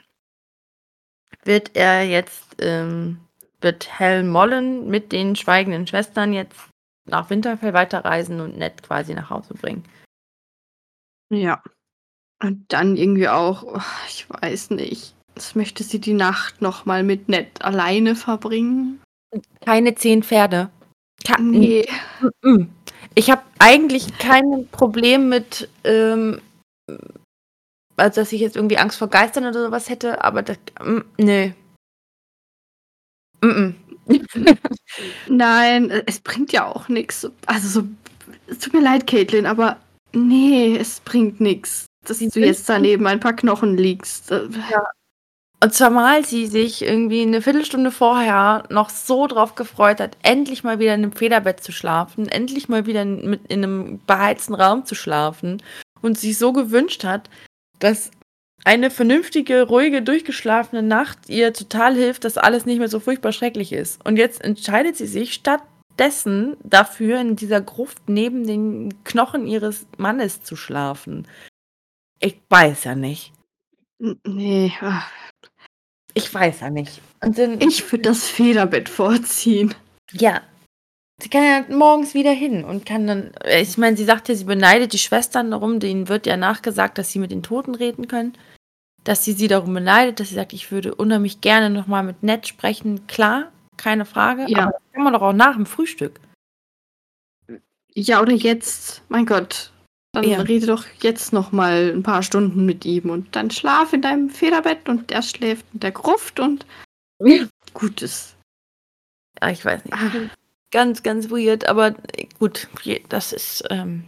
wird 1.45 1.73
er 1.75 2.05
jetzt, 2.05 2.45
ähm, 2.61 3.19
wird 3.61 3.99
Hal 3.99 4.23
Mollen 4.23 4.89
mit 4.89 5.11
den 5.13 5.37
schweigenden 5.37 5.87
Schwestern 5.87 6.33
jetzt 6.33 6.69
nach 7.07 7.31
Winterfell 7.31 7.73
weiterreisen 7.73 8.41
und 8.41 8.57
Ned 8.57 8.83
quasi 8.83 9.15
nach 9.15 9.31
Hause 9.31 9.55
bringen. 9.55 9.85
Ja. 11.33 11.63
Und 12.43 12.65
dann 12.73 12.97
irgendwie 12.97 13.29
auch, 13.29 13.63
oh, 13.63 13.81
ich 14.09 14.27
weiß 14.29 14.71
nicht, 14.71 15.15
das 15.35 15.55
möchte 15.55 15.85
sie 15.85 16.01
die 16.01 16.15
Nacht 16.15 16.63
noch 16.63 16.87
mal 16.87 17.03
mit 17.03 17.29
Ned 17.29 17.63
alleine 17.63 18.17
verbringen. 18.17 19.01
Keine 19.65 19.95
zehn 19.95 20.23
Pferde. 20.23 20.71
Ka 21.25 21.37
Nee. 21.41 21.87
Ich 23.15 23.31
habe 23.31 23.43
eigentlich 23.59 24.19
kein 24.19 24.69
Problem 24.71 25.29
mit, 25.29 25.69
ähm, 25.85 26.41
also 27.97 28.21
dass 28.21 28.33
ich 28.33 28.41
jetzt 28.41 28.57
irgendwie 28.57 28.79
Angst 28.79 28.99
vor 28.99 29.09
Geistern 29.09 29.45
oder 29.47 29.65
sowas 29.67 29.89
hätte, 29.89 30.25
aber 30.25 30.43
das, 30.43 30.59
mm, 30.83 31.01
nee. 31.19 31.55
Mm 33.43 33.47
-mm. 33.47 33.75
Nein, 35.29 35.91
äh, 35.91 36.03
es 36.07 36.21
bringt 36.21 36.53
ja 36.53 36.67
auch 36.67 36.89
nichts. 36.89 37.31
Also 37.47 37.69
so, 37.83 37.89
es 38.47 38.59
tut 38.59 38.75
mir 38.75 38.83
leid, 38.83 39.07
Caitlin, 39.07 39.47
aber 39.47 39.79
nee, 40.13 40.77
es 40.77 41.01
bringt 41.01 41.41
nichts, 41.41 41.87
dass 42.07 42.19
Sie 42.19 42.29
du 42.29 42.41
jetzt 42.41 42.69
da 42.69 42.79
neben 42.79 43.07
ein 43.07 43.21
paar 43.21 43.35
Knochen 43.35 43.77
liegst. 43.77 44.31
Äh, 44.33 44.49
Und 45.63 45.75
zumal 45.75 46.25
sie 46.25 46.47
sich 46.47 46.83
irgendwie 46.83 47.23
eine 47.23 47.43
Viertelstunde 47.43 47.91
vorher 47.91 48.65
noch 48.71 48.89
so 48.91 49.27
drauf 49.27 49.55
gefreut 49.57 50.01
hat, 50.01 50.17
endlich 50.23 50.65
mal 50.65 50.79
wieder 50.79 50.95
in 50.95 51.03
einem 51.03 51.13
Federbett 51.13 51.63
zu 51.63 51.71
schlafen, 51.73 52.29
endlich 52.29 52.69
mal 52.69 52.87
wieder 52.87 53.03
in, 53.03 53.35
in 53.49 53.65
einem 53.65 54.01
beheizten 54.07 54.55
Raum 54.55 54.87
zu 54.87 54.95
schlafen 54.95 55.63
und 56.01 56.19
sich 56.19 56.39
so 56.39 56.53
gewünscht 56.55 57.05
hat, 57.05 57.29
dass 57.79 58.11
eine 58.65 58.91
vernünftige, 58.91 59.63
ruhige, 59.63 60.03
durchgeschlafene 60.03 60.83
Nacht 60.83 61.29
ihr 61.29 61.53
total 61.53 61.95
hilft, 61.95 62.25
dass 62.25 62.39
alles 62.39 62.67
nicht 62.67 62.79
mehr 62.79 62.89
so 62.89 63.01
furchtbar 63.01 63.33
schrecklich 63.33 63.73
ist. 63.73 64.05
Und 64.05 64.17
jetzt 64.17 64.43
entscheidet 64.43 64.97
sie 64.97 65.07
sich 65.07 65.33
stattdessen 65.35 66.57
dafür, 66.63 67.21
in 67.21 67.37
dieser 67.37 67.61
Gruft 67.61 68.09
neben 68.09 68.47
den 68.47 69.03
Knochen 69.05 69.47
ihres 69.47 69.87
Mannes 69.97 70.43
zu 70.43 70.57
schlafen. 70.57 71.27
Ich 72.21 72.41
weiß 72.49 72.85
ja 72.85 72.95
nicht. 72.95 73.33
nee, 73.99 74.73
ah, 74.81 75.05
Ich 76.15 76.33
weiß 76.33 76.61
ja 76.61 76.71
nicht. 76.71 77.01
Ich 77.61 77.91
würde 77.91 78.03
das 78.11 78.29
Federbett 78.29 78.89
vorziehen. 78.89 79.75
ja, 80.13 80.43
sie 81.23 81.29
kann 81.29 81.43
ja 81.45 81.64
morgens 81.77 82.14
wieder 82.14 82.33
hin 82.33 82.64
und 82.64 82.87
kann 82.87 83.07
dann, 83.07 83.33
äh, 83.45 83.62
ich 83.62 83.79
meine, 83.79 83.97
sie 83.97 84.05
sagt 84.05 84.29
ja, 84.29 84.35
sie 84.35 84.45
beneidet 84.45 84.93
die 84.93 84.99
Schwestern 84.99 85.51
darum, 85.51 85.81
denen 85.81 86.09
wird 86.09 86.27
ja 86.27 86.37
nachgesagt, 86.37 86.99
dass 86.99 87.11
sie 87.12 87.18
mit 87.18 87.31
den 87.31 87.43
Toten 87.43 87.75
reden 87.75 88.09
können, 88.09 88.37
dass 89.05 89.25
sie 89.25 89.33
sie 89.33 89.49
darum 89.49 89.73
beneidet, 89.75 90.21
dass 90.21 90.29
sie 90.29 90.35
sagt, 90.35 90.53
ich 90.53 90.71
würde 90.71 90.95
unheimlich 90.95 91.41
gerne 91.41 91.71
nochmal 91.71 92.03
mit 92.03 92.23
Ned 92.23 92.47
sprechen. 92.47 93.07
Klar, 93.07 93.51
keine 93.77 94.05
Frage, 94.05 94.45
Ja. 94.49 94.59
aber 94.64 94.73
das 94.73 94.83
kann 94.93 95.05
man 95.05 95.12
doch 95.12 95.23
auch 95.23 95.33
nach 95.33 95.55
dem 95.57 95.66
Frühstück. 95.66 96.21
Ja, 97.95 98.21
oder 98.21 98.33
jetzt, 98.33 99.03
mein 99.09 99.27
Gott. 99.27 99.73
Dann 100.12 100.25
Ja. 100.25 100.41
rede 100.41 100.66
doch 100.66 100.85
jetzt 101.03 101.33
noch 101.33 101.53
mal 101.53 101.93
ein 101.95 102.03
paar 102.03 102.23
Stunden 102.23 102.66
mit 102.66 102.85
ihm 102.85 103.11
und 103.11 103.35
dann 103.37 103.51
schlaf 103.51 103.93
in 103.93 104.03
deinem 104.03 104.29
Federbett 104.29 104.89
und 104.89 105.11
der 105.11 105.23
schläft 105.23 105.64
in 105.73 105.81
der 105.81 105.93
Gruft 105.93 106.41
und 106.41 106.66
gut 107.75 108.03
ist. 108.03 108.37
Ja, 109.41 109.51
ich 109.51 109.64
weiß 109.64 109.85
nicht. 109.85 109.95
Ah, 109.95 110.11
Ganz, 110.73 111.03
ganz 111.03 111.31
weird, 111.31 111.66
aber 111.66 111.97
äh, 112.16 112.27
gut, 112.39 112.68
das 113.09 113.33
ist 113.33 113.64
ähm, 113.71 114.05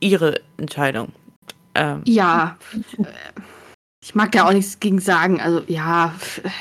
ihre 0.00 0.40
Entscheidung. 0.58 1.12
Ähm, 1.74 2.02
ja, 2.04 2.58
äh, 2.98 3.04
ich 4.02 4.14
mag 4.14 4.32
da 4.32 4.46
auch 4.46 4.52
nichts 4.52 4.80
gegen 4.80 5.00
sagen. 5.00 5.40
Also 5.40 5.62
ja, 5.66 6.14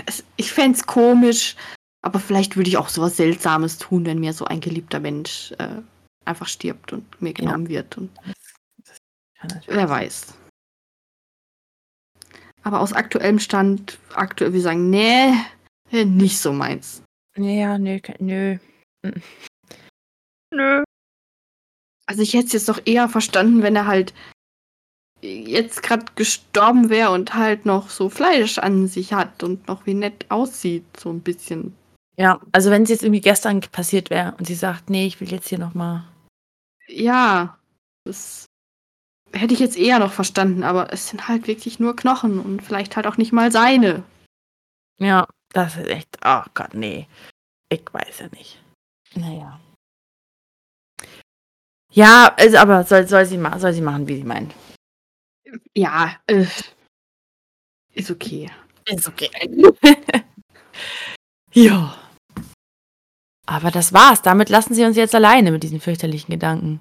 es, 0.06 0.24
ich 0.38 0.52
fände 0.52 0.78
es 0.78 0.86
komisch, 0.86 1.56
aber 2.02 2.20
vielleicht 2.20 2.56
würde 2.56 2.70
ich 2.70 2.78
auch 2.78 2.90
sowas 2.90 3.18
Seltsames 3.18 3.78
tun, 3.78 4.06
wenn 4.06 4.20
mir 4.20 4.34
so 4.34 4.46
ein 4.46 4.62
geliebter 4.62 5.00
Mensch 5.00 5.54
äh, 5.58 5.82
einfach 6.26 6.48
stirbt 6.48 6.94
und 6.94 7.22
mir 7.22 7.34
genommen 7.34 7.68
wird. 7.70 7.98
Und 7.98 8.12
wer 9.66 9.90
weiß. 9.90 10.34
Aber 12.64 12.82
aus 12.82 12.94
aktuellem 12.94 13.40
Stand, 13.40 13.98
aktuell, 14.14 14.54
wir 14.54 14.62
sagen, 14.62 14.90
nee, 14.90 15.34
nicht 15.92 16.40
so 16.40 16.52
meins. 16.52 17.02
Ja, 17.38 17.78
nö, 17.78 18.00
nö. 18.20 18.58
Nö. 20.52 20.84
Also 22.08 22.22
ich 22.22 22.34
hätte 22.34 22.48
es 22.48 22.54
jetzt 22.54 22.70
doch 22.70 22.82
eher 22.86 23.10
verstanden, 23.10 23.62
wenn 23.62 23.76
er 23.76 23.86
halt 23.86 24.14
jetzt 25.22 25.84
gerade 25.84 26.06
gestorben 26.16 26.90
wäre 26.90 27.12
und 27.12 27.34
halt 27.34 27.66
noch 27.66 27.90
so 27.90 28.10
Fleisch 28.10 28.58
an 28.60 28.88
sich 28.88 29.14
hat 29.14 29.44
und 29.44 29.68
noch 29.68 29.86
wie 29.86 29.94
nett 29.94 30.26
aussieht, 30.30 30.86
so 30.98 31.10
ein 31.10 31.22
bisschen. 31.22 31.76
Ja, 32.18 32.40
also 32.52 32.72
wenn 32.72 32.84
es 32.84 32.90
jetzt 32.90 33.04
irgendwie 33.04 33.22
gestern 33.22 33.62
passiert 33.62 34.10
wäre 34.10 34.36
und 34.38 34.46
sie 34.46 34.56
sagt, 34.56 34.90
nee, 34.90 35.06
ich 35.06 35.20
will 35.22 35.32
jetzt 35.32 35.50
hier 35.50 35.60
nochmal. 35.60 36.04
Ja, 36.88 37.60
das 38.06 38.46
hätte 39.34 39.54
ich 39.54 39.60
jetzt 39.60 39.78
eher 39.78 40.00
noch 40.00 40.14
verstanden, 40.14 40.64
aber 40.64 40.94
es 40.94 41.10
sind 41.10 41.28
halt 41.28 41.48
wirklich 41.48 41.80
nur 41.80 41.96
Knochen 41.96 42.40
und 42.40 42.64
vielleicht 42.64 42.96
halt 42.96 43.06
auch 43.06 43.18
nicht 43.18 43.34
mal 43.34 43.52
seine. 43.52 44.04
Ja, 45.00 45.28
das 45.54 45.76
ist 45.78 45.88
echt. 45.88 46.18
Oh 46.24 46.44
Gott, 46.54 46.74
nee. 46.74 47.08
Ich 47.70 47.84
weiß 47.92 48.20
ja 48.20 48.28
nicht. 48.30 48.62
Naja. 49.16 49.60
Ja, 51.92 52.34
also, 52.38 52.58
aber 52.58 52.84
soll, 52.84 53.08
soll, 53.08 53.26
sie 53.26 53.42
soll 53.58 53.74
sie 53.74 53.82
machen, 53.82 54.08
wie 54.08 54.18
sie 54.18 54.24
meint. 54.24 54.54
Ja, 55.76 56.16
äh, 56.28 56.46
ist 57.94 58.12
okay. 58.12 58.52
Ist 58.86 59.08
okay. 59.08 59.30
ja. 61.54 61.98
Aber 63.46 63.72
das 63.72 63.94
war's. 63.94 64.22
Damit 64.22 64.50
lassen 64.50 64.74
sie 64.74 64.86
uns 64.86 64.98
jetzt 64.98 65.16
alleine 65.16 65.52
mit 65.52 65.64
diesen 65.64 65.80
fürchterlichen 65.80 66.32
Gedanken. 66.32 66.80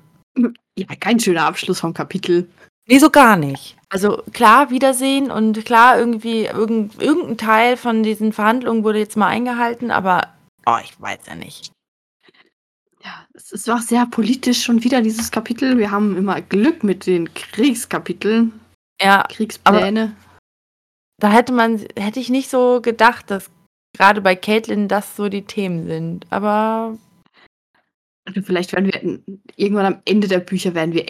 Ja, 0.78 0.94
kein 1.00 1.18
schöner 1.18 1.46
Abschluss 1.46 1.80
vom 1.80 1.94
Kapitel. 1.94 2.50
Nee, 2.86 2.98
so 2.98 3.10
gar 3.10 3.36
nicht. 3.36 3.76
Also 3.88 4.22
klar, 4.32 4.70
Wiedersehen 4.70 5.30
und 5.30 5.64
klar, 5.64 5.98
irgendwie 5.98 6.46
irgend, 6.46 7.00
irgendein 7.00 7.38
Teil 7.38 7.76
von 7.76 8.02
diesen 8.02 8.32
Verhandlungen 8.32 8.84
wurde 8.84 8.98
jetzt 8.98 9.16
mal 9.16 9.28
eingehalten, 9.28 9.90
aber 9.90 10.34
oh, 10.66 10.76
ich 10.82 11.00
weiß 11.00 11.20
ja 11.26 11.34
nicht. 11.34 11.72
Ja, 13.04 13.26
es, 13.34 13.52
es 13.52 13.68
war 13.68 13.80
sehr 13.80 14.06
politisch 14.06 14.64
schon 14.64 14.82
wieder 14.82 15.02
dieses 15.02 15.30
Kapitel. 15.30 15.78
Wir 15.78 15.90
haben 15.90 16.16
immer 16.16 16.40
Glück 16.40 16.82
mit 16.82 17.06
den 17.06 17.32
Kriegskapiteln, 17.34 18.60
Ja, 19.00 19.24
Kriegspläne. 19.28 20.16
da 21.18 21.30
hätte 21.30 21.52
man, 21.52 21.84
hätte 21.96 22.20
ich 22.20 22.30
nicht 22.30 22.50
so 22.50 22.80
gedacht, 22.80 23.30
dass 23.30 23.50
gerade 23.96 24.20
bei 24.20 24.34
Caitlin 24.34 24.88
das 24.88 25.16
so 25.16 25.28
die 25.28 25.42
Themen 25.44 25.86
sind. 25.86 26.26
Aber 26.30 26.98
vielleicht 28.44 28.72
werden 28.72 28.86
wir 28.92 29.20
irgendwann 29.56 29.94
am 29.94 30.02
Ende 30.04 30.26
der 30.26 30.40
Bücher 30.40 30.74
werden 30.74 30.92
wir 30.92 31.08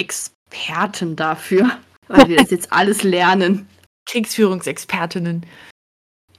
Experten 0.51 1.16
dafür, 1.16 1.78
weil 2.09 2.28
wir 2.28 2.36
das 2.36 2.51
jetzt 2.51 2.72
alles 2.72 3.03
lernen. 3.03 3.68
Kriegsführungsexpertinnen. 4.07 5.44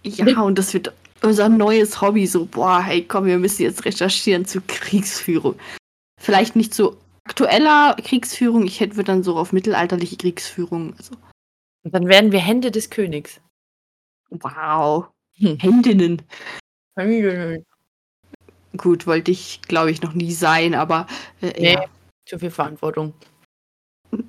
Ja, 0.04 0.42
und 0.42 0.58
das 0.58 0.74
wird 0.74 0.94
unser 1.22 1.50
neues 1.50 2.02
Hobby. 2.02 2.26
So, 2.28 2.46
boah, 2.46 2.82
hey, 2.82 3.04
komm, 3.04 3.26
wir 3.26 3.38
müssen 3.38 3.64
jetzt 3.64 3.84
recherchieren 3.84 4.46
zu 4.46 4.62
Kriegsführung. 4.62 5.56
Vielleicht 6.20 6.56
nicht 6.56 6.74
zu 6.74 6.98
aktueller 7.26 7.96
Kriegsführung. 8.02 8.66
Ich 8.66 8.80
hätte 8.80 9.04
dann 9.04 9.24
so 9.24 9.36
auf 9.36 9.52
mittelalterliche 9.52 10.16
Kriegsführung. 10.16 10.94
Also, 10.98 11.16
Und 11.84 11.94
dann 11.94 12.08
werden 12.08 12.32
wir 12.32 12.40
Hände 12.40 12.72
des 12.72 12.90
Königs. 12.90 13.42
wow. 14.30 15.08
Hm. 15.40 15.58
Händinnen. 15.60 16.22
Nee, 16.96 17.64
Gut, 18.78 19.08
wollte 19.08 19.32
ich, 19.32 19.62
glaube 19.64 19.92
ich, 19.92 20.02
noch 20.02 20.14
nie 20.14 20.32
sein, 20.32 20.76
aber 20.76 21.08
äh, 21.42 21.74
ja. 21.74 21.86
zu 22.26 22.40
viel 22.40 22.52
Verantwortung. 22.52 23.14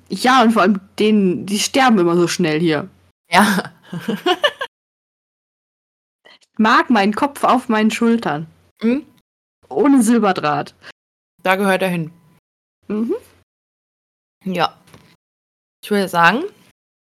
Ja, 0.09 0.41
und 0.41 0.51
vor 0.51 0.63
allem 0.63 0.79
denen, 0.97 1.45
die 1.45 1.59
sterben 1.59 1.99
immer 1.99 2.15
so 2.15 2.27
schnell 2.27 2.59
hier. 2.59 2.89
Ja. 3.31 3.73
Ich 6.25 6.47
mag 6.57 6.89
meinen 6.89 7.13
Kopf 7.13 7.43
auf 7.43 7.69
meinen 7.69 7.91
Schultern. 7.91 8.47
Hm? 8.81 9.05
Ohne 9.69 10.01
Silberdraht. 10.01 10.75
Da 11.43 11.55
gehört 11.55 11.81
er 11.81 11.89
hin. 11.89 12.11
Mhm. 12.87 13.15
Ja. 14.43 14.77
Ich 15.83 15.91
würde 15.91 16.09
sagen, 16.09 16.43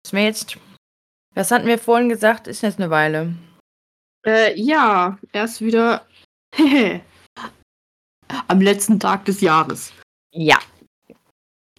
dass 0.02 0.12
wir 0.12 0.24
jetzt. 0.24 0.58
Was 1.34 1.50
hatten 1.50 1.66
wir 1.66 1.78
vorhin 1.78 2.08
gesagt? 2.08 2.46
Ist 2.46 2.62
jetzt 2.62 2.80
eine 2.80 2.90
Weile. 2.90 3.34
Äh, 4.26 4.58
ja, 4.58 5.18
erst 5.32 5.60
wieder 5.60 6.06
am 8.48 8.60
letzten 8.60 8.98
Tag 8.98 9.24
des 9.26 9.40
Jahres. 9.40 9.92
Ja. 10.32 10.58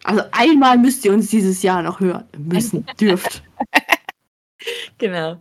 Also 0.06 0.24
einmal 0.32 0.78
müsst 0.78 1.04
ihr 1.04 1.12
uns 1.12 1.32
dieses 1.32 1.64
Jahr 1.64 1.82
noch 1.82 2.00
hören. 2.00 2.28
Müssen, 2.38 2.86
dürft. 3.00 3.44
Genau. 5.00 5.38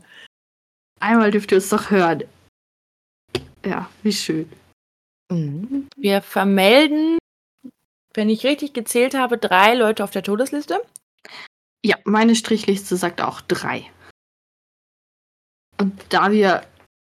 Einmal 1.01 1.31
dürft 1.31 1.53
ihr 1.53 1.59
uns 1.59 1.69
doch 1.69 1.91
hören. 1.91 2.25
Ja, 3.65 3.91
wie 4.03 4.12
schön. 4.12 4.51
Mhm. 5.31 5.89
Wir 5.97 6.23
vermelden, 6.23 7.19
wenn 8.15 8.31
ich 8.31 8.47
richtig 8.47 8.73
gezählt 8.73 9.15
habe, 9.15 9.37
drei 9.37 9.75
Leute 9.75 10.03
auf 10.03 10.11
der 10.11 10.23
Todesliste. 10.23 10.81
Ja, 11.85 11.99
meine 12.05 12.35
Strichliste 12.35 12.97
sagt 12.97 13.21
auch 13.21 13.43
drei. 13.43 13.91
Und 15.79 16.01
da 16.09 16.31
wir 16.31 16.67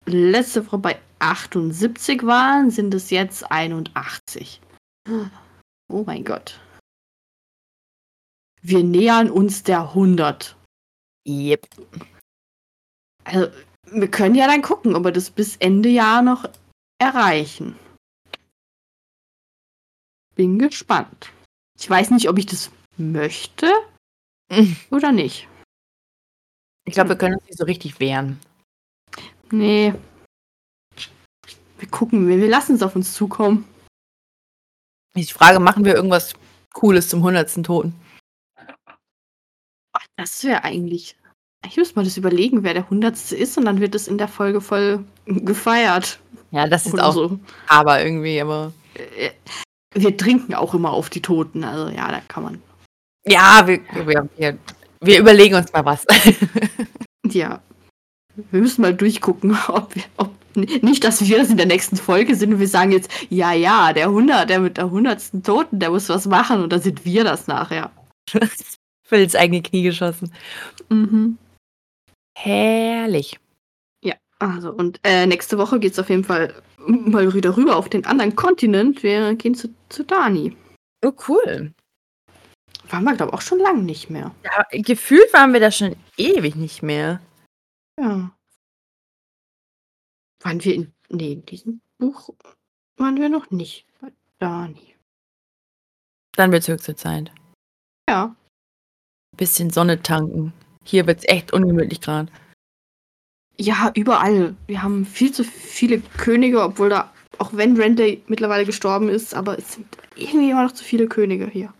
letzte 0.05 0.65
Woche 0.67 0.77
bei 0.77 0.99
78 1.19 2.25
waren, 2.25 2.71
sind 2.71 2.93
es 2.93 3.09
jetzt 3.09 3.51
81. 3.51 4.61
Oh 5.89 6.03
mein 6.05 6.23
Gott. 6.23 6.61
Wir 8.61 8.83
nähern 8.83 9.29
uns 9.29 9.63
der 9.63 9.81
100. 9.81 10.55
Yep. 11.27 11.67
Also, 13.23 13.51
wir 13.85 14.09
können 14.09 14.35
ja 14.35 14.47
dann 14.47 14.61
gucken, 14.61 14.95
ob 14.95 15.03
wir 15.03 15.11
das 15.11 15.31
bis 15.31 15.57
Ende 15.57 15.89
Jahr 15.89 16.21
noch 16.21 16.49
erreichen. 16.99 17.75
Bin 20.35 20.59
gespannt. 20.59 21.31
Ich 21.79 21.89
weiß 21.89 22.11
nicht, 22.11 22.29
ob 22.29 22.37
ich 22.37 22.45
das 22.45 22.71
möchte 22.97 23.71
oder 24.91 25.11
nicht. 25.11 25.47
Ich 26.85 26.93
glaube, 26.93 27.09
wir 27.09 27.17
können 27.17 27.35
uns 27.35 27.45
nicht 27.45 27.57
so 27.57 27.65
richtig 27.65 27.99
wehren. 27.99 28.39
Nee. 29.51 29.93
Wir 31.77 31.87
gucken, 31.89 32.27
wir, 32.27 32.37
wir 32.37 32.49
lassen 32.49 32.75
es 32.75 32.83
auf 32.83 32.95
uns 32.95 33.13
zukommen. 33.13 33.67
Die 35.15 35.25
Frage, 35.25 35.59
machen 35.59 35.83
wir 35.83 35.95
irgendwas 35.95 36.33
Cooles 36.73 37.09
zum 37.09 37.19
100. 37.19 37.65
Toten? 37.65 37.93
Das 40.21 40.43
wäre 40.43 40.63
eigentlich. 40.63 41.15
Ich 41.65 41.77
muss 41.77 41.95
mal 41.95 42.05
das 42.05 42.17
überlegen, 42.17 42.63
wer 42.63 42.75
der 42.75 42.89
Hundertste 42.89 43.35
ist, 43.35 43.57
und 43.57 43.65
dann 43.65 43.81
wird 43.81 43.95
es 43.95 44.07
in 44.07 44.17
der 44.19 44.27
Folge 44.27 44.61
voll 44.61 45.03
gefeiert. 45.25 46.19
Ja, 46.51 46.67
das 46.67 46.85
ist 46.85 46.93
Oder 46.93 47.07
auch 47.07 47.13
so. 47.13 47.39
aber 47.67 48.03
irgendwie, 48.03 48.39
aber. 48.39 48.71
Äh, 49.17 49.31
Wir 49.93 50.15
trinken 50.15 50.53
auch 50.53 50.73
immer 50.73 50.91
auf 50.91 51.09
die 51.09 51.21
Toten, 51.21 51.63
also 51.63 51.89
ja, 51.95 52.09
da 52.09 52.21
kann 52.27 52.43
man. 52.43 52.61
Ja, 53.25 53.63
wir, 53.65 53.79
wir, 54.05 54.29
wir, 54.37 54.57
wir 55.01 55.19
überlegen 55.19 55.55
uns 55.55 55.71
mal 55.73 55.85
was. 55.85 56.05
Ja. 57.27 57.61
Wir 58.49 58.61
müssen 58.61 58.81
mal 58.81 58.95
durchgucken, 58.95 59.57
ob 59.69 59.95
wir. 59.95 60.03
Ob, 60.17 60.31
nicht, 60.55 61.03
dass 61.05 61.25
wir 61.25 61.37
das 61.37 61.49
in 61.49 61.55
der 61.55 61.65
nächsten 61.65 61.95
Folge 61.95 62.35
sind 62.35 62.53
und 62.53 62.59
wir 62.59 62.67
sagen 62.67 62.91
jetzt, 62.91 63.09
ja, 63.29 63.53
ja, 63.53 63.93
der 63.93 64.07
100, 64.07 64.49
der 64.49 64.59
mit 64.59 64.75
der 64.77 64.91
hundertsten 64.91 65.43
Toten, 65.43 65.79
der 65.79 65.91
muss 65.91 66.09
was 66.09 66.25
machen 66.25 66.61
und 66.61 66.73
dann 66.73 66.81
sind 66.81 67.05
wir 67.05 67.23
das 67.23 67.47
nachher. 67.47 67.91
Voll 69.11 69.19
ins 69.19 69.35
eigene 69.35 69.61
Knie 69.61 69.83
geschossen. 69.83 70.33
Mhm. 70.87 71.37
Herrlich. 72.37 73.37
Ja, 74.01 74.15
also 74.39 74.71
und 74.71 75.01
äh, 75.03 75.25
nächste 75.25 75.57
Woche 75.57 75.81
geht 75.81 75.91
es 75.91 75.99
auf 75.99 76.09
jeden 76.09 76.23
Fall 76.23 76.63
mal 76.77 77.33
wieder 77.33 77.57
rüber 77.57 77.75
auf 77.75 77.89
den 77.89 78.05
anderen 78.05 78.37
Kontinent. 78.37 79.03
Wir 79.03 79.35
gehen 79.35 79.53
zu, 79.53 79.67
zu 79.89 80.05
Dani. 80.05 80.55
Oh, 81.03 81.11
cool. 81.27 81.73
Waren 82.89 83.03
wir, 83.03 83.17
glaube 83.17 83.31
ich, 83.31 83.33
auch 83.33 83.41
schon 83.41 83.59
lange 83.59 83.83
nicht 83.83 84.09
mehr. 84.09 84.33
Ja, 84.45 84.65
gefühlt 84.71 85.33
waren 85.33 85.51
wir 85.51 85.59
da 85.59 85.71
schon 85.71 85.97
ewig 86.15 86.55
nicht 86.55 86.81
mehr. 86.81 87.21
Ja. 87.99 88.31
Waren 90.39 90.63
wir 90.63 90.73
in. 90.73 90.93
Nee, 91.09 91.33
in 91.33 91.45
diesem 91.45 91.81
Buch 91.97 92.29
waren 92.95 93.19
wir 93.19 93.27
noch 93.27 93.51
nicht 93.51 93.85
bei 93.99 94.13
Dani. 94.39 94.95
Dann 96.37 96.53
wird's 96.53 96.69
höchste 96.69 96.95
Zeit. 96.95 97.29
Ja. 98.07 98.37
Bisschen 99.37 99.69
Sonne 99.69 100.01
tanken. 100.01 100.53
Hier 100.83 101.07
wird's 101.07 101.23
echt 101.27 101.53
ungemütlich 101.53 102.01
gerade. 102.01 102.31
Ja, 103.57 103.91
überall. 103.95 104.55
Wir 104.67 104.81
haben 104.81 105.05
viel 105.05 105.31
zu 105.31 105.43
viele 105.43 105.99
Könige, 106.17 106.61
obwohl 106.63 106.89
da, 106.89 107.11
auch 107.37 107.51
wenn 107.53 107.77
Renday 107.77 108.23
mittlerweile 108.27 108.65
gestorben 108.65 109.09
ist, 109.09 109.33
aber 109.33 109.57
es 109.57 109.73
sind 109.73 109.87
irgendwie 110.15 110.51
immer 110.51 110.63
noch 110.63 110.73
zu 110.73 110.83
viele 110.83 111.07
Könige 111.07 111.47
hier. 111.47 111.73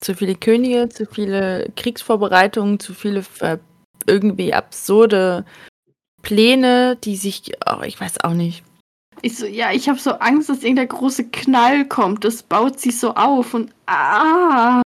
Zu 0.00 0.14
viele 0.14 0.34
Könige, 0.34 0.88
zu 0.88 1.06
viele 1.06 1.72
Kriegsvorbereitungen, 1.76 2.78
zu 2.78 2.94
viele 2.94 3.24
äh, 3.40 3.58
irgendwie 4.06 4.52
absurde 4.52 5.44
Pläne, 6.22 6.96
die 6.96 7.16
sich, 7.16 7.52
oh, 7.66 7.82
ich 7.82 8.00
weiß 8.00 8.20
auch 8.22 8.34
nicht. 8.34 8.62
Ich 9.22 9.38
so, 9.38 9.46
ja, 9.46 9.72
ich 9.72 9.88
habe 9.88 9.98
so 9.98 10.12
Angst, 10.12 10.48
dass 10.50 10.62
irgendein 10.62 10.88
großer 10.88 11.24
Knall 11.24 11.86
kommt. 11.86 12.24
Das 12.24 12.42
baut 12.42 12.78
sich 12.78 12.98
so 12.98 13.14
auf 13.14 13.54
und 13.54 13.72
ah. 13.86 14.82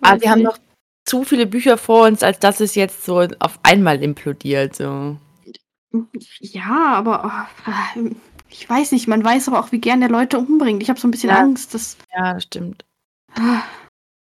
Aber 0.00 0.20
wir 0.20 0.30
haben 0.30 0.42
noch 0.42 0.58
zu 1.04 1.24
viele 1.24 1.46
Bücher 1.46 1.78
vor 1.78 2.06
uns, 2.06 2.22
als 2.22 2.38
dass 2.38 2.60
es 2.60 2.74
jetzt 2.74 3.04
so 3.04 3.20
auf 3.38 3.58
einmal 3.62 4.02
implodiert. 4.02 4.76
So. 4.76 5.16
Ja, 6.40 6.94
aber 6.94 7.48
oh, 7.64 8.10
ich 8.50 8.68
weiß 8.68 8.92
nicht, 8.92 9.08
man 9.08 9.24
weiß 9.24 9.48
aber 9.48 9.60
auch, 9.60 9.72
wie 9.72 9.80
gern 9.80 10.00
der 10.00 10.10
Leute 10.10 10.38
umbringt. 10.38 10.82
Ich 10.82 10.90
habe 10.90 11.00
so 11.00 11.08
ein 11.08 11.10
bisschen 11.10 11.30
Ja. 11.30 11.38
Angst, 11.38 11.74
dass, 11.74 11.96
Ja, 12.14 12.34
das 12.34 12.42
stimmt. 12.44 12.84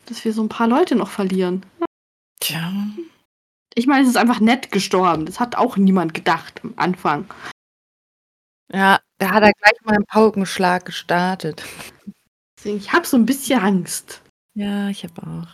dass 0.06 0.24
wir 0.24 0.34
so 0.34 0.42
ein 0.44 0.50
paar 0.50 0.68
Leute 0.68 0.96
noch 0.96 1.10
verlieren. 1.10 1.66
Tja. 2.40 2.72
Ich 3.74 3.88
meine, 3.88 4.04
es 4.04 4.10
ist 4.10 4.18
einfach 4.18 4.40
nett 4.40 4.72
gestorben. 4.72 5.26
Das 5.26 5.40
hat 5.40 5.56
auch 5.56 5.78
niemand 5.78 6.14
gedacht 6.14 6.62
am 6.64 6.74
Anfang. 6.78 7.26
Ja, 8.72 9.00
da 9.18 9.32
hat 9.32 9.44
er 9.44 9.54
gleich 9.54 9.80
mal 9.84 9.96
einen 9.96 10.06
Paukenschlag 10.06 10.86
gestartet. 10.86 11.64
Deswegen, 12.58 12.78
ich 12.78 12.92
habe 12.92 13.06
so 13.06 13.18
ein 13.18 13.26
bisschen 13.26 13.60
Angst. 13.60 14.22
Ja, 14.58 14.90
ich 14.90 15.04
habe 15.04 15.22
auch. 15.22 15.48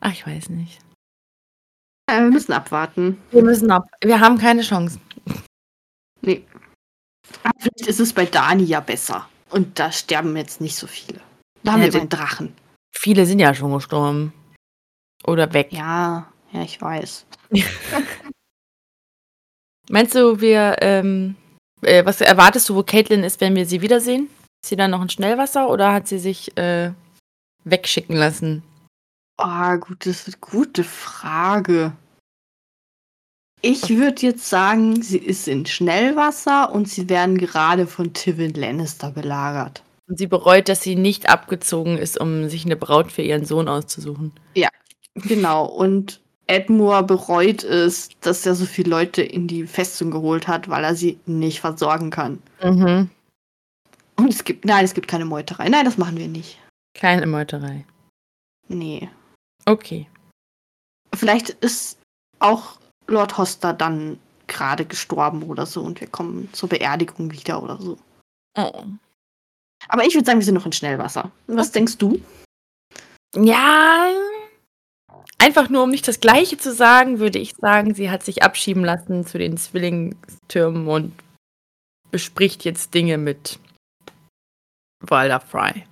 Ach, 0.00 0.10
ich 0.10 0.26
weiß 0.26 0.48
nicht. 0.48 0.78
Ja, 2.08 2.20
wir 2.22 2.30
müssen 2.30 2.52
abwarten. 2.52 3.20
Wir 3.30 3.42
müssen 3.42 3.70
ab. 3.70 3.86
Wir 4.02 4.18
haben 4.18 4.38
keine 4.38 4.62
Chance. 4.62 4.98
Nee. 6.22 6.42
Aber 7.42 7.52
vielleicht 7.58 7.86
ist 7.86 8.00
es 8.00 8.14
bei 8.14 8.24
Dani 8.24 8.64
ja 8.64 8.80
besser. 8.80 9.28
Und 9.50 9.78
da 9.78 9.92
sterben 9.92 10.34
jetzt 10.38 10.62
nicht 10.62 10.74
so 10.74 10.86
viele. 10.86 11.20
Da 11.64 11.72
haben 11.72 11.82
Ja, 11.82 11.92
wir 11.92 12.00
den 12.00 12.08
Drachen. 12.08 12.54
Viele 12.96 13.26
sind 13.26 13.40
ja 13.40 13.54
schon 13.54 13.72
gestorben. 13.74 14.32
Oder 15.26 15.52
weg. 15.52 15.70
Ja, 15.70 16.32
ja, 16.52 16.62
ich 16.62 16.80
weiß. 16.80 17.26
Meinst 19.90 20.14
du, 20.14 20.40
wir, 20.40 20.76
ähm, 20.80 21.36
äh, 21.82 22.06
was 22.06 22.22
erwartest 22.22 22.70
du, 22.70 22.74
wo 22.74 22.82
Caitlin 22.82 23.22
ist, 23.22 23.42
wenn 23.42 23.54
wir 23.54 23.66
sie 23.66 23.82
wiedersehen? 23.82 24.30
Ist 24.62 24.70
sie 24.70 24.76
dann 24.76 24.92
noch 24.92 25.02
in 25.02 25.10
Schnellwasser 25.10 25.68
oder 25.68 25.92
hat 25.92 26.08
sie 26.08 26.18
sich 26.18 26.56
äh, 26.56 26.92
wegschicken 27.64 28.16
lassen? 28.16 28.62
Ah, 29.36 29.76
gut, 29.76 30.06
das 30.06 30.20
ist 30.20 30.28
eine 30.28 30.36
gute 30.40 30.84
Frage. 30.84 31.92
Ich 33.62 33.88
würde 33.88 34.22
jetzt 34.22 34.48
sagen, 34.48 35.02
sie 35.02 35.18
ist 35.18 35.48
in 35.48 35.64
Schnellwasser 35.66 36.72
und 36.72 36.88
sie 36.88 37.08
werden 37.08 37.38
gerade 37.38 37.86
von 37.86 38.12
Tywin 38.12 38.54
Lannister 38.54 39.10
belagert. 39.10 39.82
Und 40.06 40.18
sie 40.18 40.26
bereut, 40.26 40.68
dass 40.68 40.82
sie 40.82 40.96
nicht 40.96 41.30
abgezogen 41.30 41.96
ist, 41.96 42.20
um 42.20 42.48
sich 42.50 42.66
eine 42.66 42.76
Braut 42.76 43.10
für 43.10 43.22
ihren 43.22 43.46
Sohn 43.46 43.68
auszusuchen. 43.68 44.32
Genau, 45.14 45.64
und 45.66 46.20
Edmure 46.46 47.02
bereut 47.04 47.62
es, 47.62 48.10
dass 48.20 48.44
er 48.44 48.54
so 48.54 48.66
viele 48.66 48.90
Leute 48.90 49.22
in 49.22 49.46
die 49.46 49.66
Festung 49.66 50.10
geholt 50.10 50.48
hat, 50.48 50.68
weil 50.68 50.84
er 50.84 50.94
sie 50.94 51.18
nicht 51.24 51.60
versorgen 51.60 52.10
kann. 52.10 52.42
Mhm. 52.62 53.08
Und 54.16 54.32
es 54.32 54.44
gibt, 54.44 54.64
nein, 54.64 54.84
es 54.84 54.94
gibt 54.94 55.08
keine 55.08 55.24
Meuterei. 55.24 55.68
Nein, 55.68 55.84
das 55.84 55.98
machen 55.98 56.18
wir 56.18 56.28
nicht. 56.28 56.58
Keine 56.94 57.26
Meuterei. 57.26 57.84
Nee. 58.68 59.08
Okay. 59.66 60.08
Vielleicht 61.14 61.50
ist 61.50 61.98
auch 62.38 62.78
Lord 63.06 63.36
Hoster 63.36 63.72
dann 63.72 64.18
gerade 64.46 64.84
gestorben 64.84 65.42
oder 65.44 65.66
so 65.66 65.82
und 65.82 66.00
wir 66.00 66.08
kommen 66.08 66.52
zur 66.52 66.68
Beerdigung 66.68 67.30
wieder 67.32 67.62
oder 67.62 67.80
so. 67.80 67.98
Oh. 68.56 68.84
Aber 69.88 70.04
ich 70.04 70.14
würde 70.14 70.24
sagen, 70.24 70.38
wir 70.38 70.44
sind 70.44 70.54
noch 70.54 70.66
in 70.66 70.72
Schnellwasser. 70.72 71.30
Was 71.46 71.72
denkst 71.72 71.98
du? 71.98 72.20
Ja. 73.36 74.12
Einfach 75.38 75.68
nur, 75.68 75.82
um 75.82 75.90
nicht 75.90 76.06
das 76.08 76.20
Gleiche 76.20 76.56
zu 76.56 76.72
sagen, 76.72 77.18
würde 77.18 77.38
ich 77.38 77.54
sagen, 77.56 77.94
sie 77.94 78.10
hat 78.10 78.22
sich 78.22 78.42
abschieben 78.42 78.84
lassen 78.84 79.26
zu 79.26 79.38
den 79.38 79.56
Zwillingstürmen 79.56 80.86
und 80.86 81.12
bespricht 82.10 82.64
jetzt 82.64 82.94
Dinge 82.94 83.18
mit 83.18 83.58
Walder 85.00 85.40
Fry. 85.40 85.84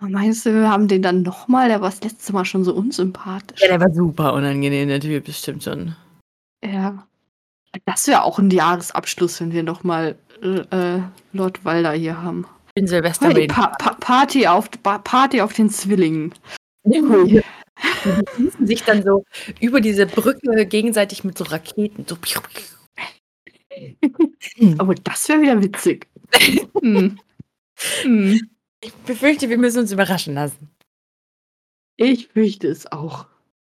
Meinst 0.00 0.46
du, 0.46 0.54
wir 0.54 0.70
haben 0.70 0.86
den 0.86 1.02
dann 1.02 1.22
nochmal? 1.22 1.68
Der 1.68 1.80
war 1.80 1.90
das 1.90 2.02
letzte 2.02 2.32
Mal 2.32 2.44
schon 2.44 2.62
so 2.64 2.72
unsympathisch. 2.72 3.60
Ja, 3.60 3.68
der 3.68 3.80
war 3.80 3.92
super 3.92 4.32
unangenehm, 4.32 4.88
der 4.88 5.00
Typ, 5.00 5.24
bestimmt 5.24 5.64
schon. 5.64 5.96
Ja. 6.64 7.06
Das 7.84 8.06
wäre 8.06 8.22
auch 8.22 8.38
ein 8.38 8.50
Jahresabschluss, 8.50 9.40
wenn 9.40 9.52
wir 9.52 9.62
nochmal 9.62 10.16
äh, 10.42 11.00
Lord 11.32 11.64
Walder 11.64 11.92
hier 11.92 12.22
haben. 12.22 12.46
In 12.74 12.86
Silvester 12.86 13.28
Hey, 13.30 13.48
pa 13.48 13.68
pa 13.78 13.94
Party, 13.94 14.46
auf, 14.46 14.70
pa 14.82 14.98
Party 14.98 15.40
auf 15.40 15.52
den 15.52 15.68
Zwillingen. 15.68 16.32
Die 16.84 17.42
schießen 18.36 18.66
sich 18.66 18.84
dann 18.84 19.02
so 19.02 19.24
über 19.60 19.80
diese 19.80 20.06
Brücke 20.06 20.64
gegenseitig 20.66 21.24
mit 21.24 21.36
so 21.36 21.44
Raketen. 21.44 22.06
So. 22.06 22.16
Aber 24.78 24.94
das 25.04 25.28
wäre 25.28 25.42
wieder 25.42 25.62
witzig. 25.62 26.06
hm. 26.80 27.18
Hm. 28.02 28.40
Ich 28.80 28.94
befürchte, 28.94 29.48
wir 29.48 29.58
müssen 29.58 29.80
uns 29.80 29.92
überraschen 29.92 30.34
lassen. 30.34 30.70
Ich 31.96 32.28
fürchte 32.28 32.68
es 32.68 32.90
auch. 32.90 33.26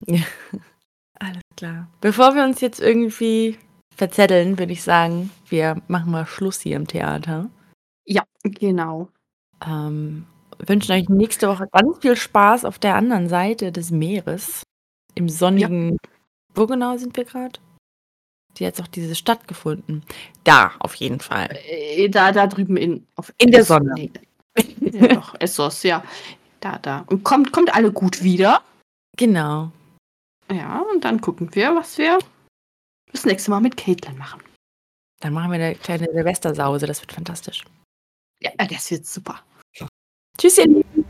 Ja. 0.07 0.23
Alles 1.19 1.43
klar. 1.57 1.89
Bevor 2.01 2.35
wir 2.35 2.45
uns 2.45 2.61
jetzt 2.61 2.81
irgendwie 2.81 3.59
verzetteln, 3.95 4.59
würde 4.59 4.73
ich 4.73 4.83
sagen, 4.83 5.31
wir 5.49 5.81
machen 5.89 6.11
mal 6.11 6.27
Schluss 6.27 6.61
hier 6.61 6.77
im 6.77 6.87
Theater. 6.87 7.49
Ja, 8.05 8.25
genau. 8.43 9.09
Ähm, 9.67 10.27
wünschen 10.59 10.93
euch 10.93 11.09
nächste 11.09 11.49
Woche 11.49 11.69
ganz 11.73 11.99
viel 12.01 12.17
Spaß 12.17 12.65
auf 12.65 12.79
der 12.79 12.97
anderen 12.97 13.29
Seite 13.29 13.73
des 13.73 13.91
Meeres. 13.91 14.63
Im 15.15 15.29
sonnigen. 15.29 15.93
Ja. 15.93 16.11
Wo 16.55 16.67
genau 16.67 16.97
sind 16.99 17.17
wir 17.17 17.25
gerade? 17.25 17.59
Die 18.57 18.67
hat 18.67 18.81
auch 18.81 18.87
diese 18.87 19.15
Stadt 19.15 19.49
gefunden. 19.49 20.03
Da, 20.45 20.73
auf 20.79 20.95
jeden 20.95 21.21
Fall. 21.21 21.59
Äh, 21.67 22.09
da, 22.09 22.33
da 22.33 22.47
drüben 22.47 22.77
in, 22.77 23.07
auf 23.15 23.33
in 23.39 23.51
der 23.51 23.65
Sonne. 23.65 24.11
Ja, 24.81 25.09
doch, 25.09 25.35
Essos, 25.41 25.83
ja. 25.83 26.03
Da, 26.61 26.79
da. 26.79 27.05
Und 27.09 27.25
kommt, 27.25 27.53
kommt 27.53 27.75
alle 27.75 27.93
gut 27.93 28.23
wieder. 28.23 28.63
Genau. 29.17 29.71
Ja, 30.51 30.81
und 30.93 31.05
dann 31.05 31.21
gucken 31.21 31.55
wir, 31.55 31.75
was 31.75 31.99
wir 31.99 32.19
das 33.13 33.25
nächste 33.25 33.51
Mal 33.51 33.61
mit 33.61 33.77
Caitlin 33.77 34.17
machen. 34.17 34.43
Dann 35.21 35.33
machen 35.33 35.51
wir 35.51 35.57
eine 35.57 35.75
kleine 35.75 36.11
Silvestersause, 36.13 36.87
das 36.87 37.01
wird 37.01 37.13
fantastisch. 37.13 37.65
Ja, 38.41 38.51
das 38.57 38.91
wird 38.91 39.07
super. 39.07 39.43
Tschüss, 40.39 40.59
ihr 40.59 40.67
Lieben. 40.67 41.05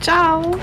Ciao. 0.00 0.58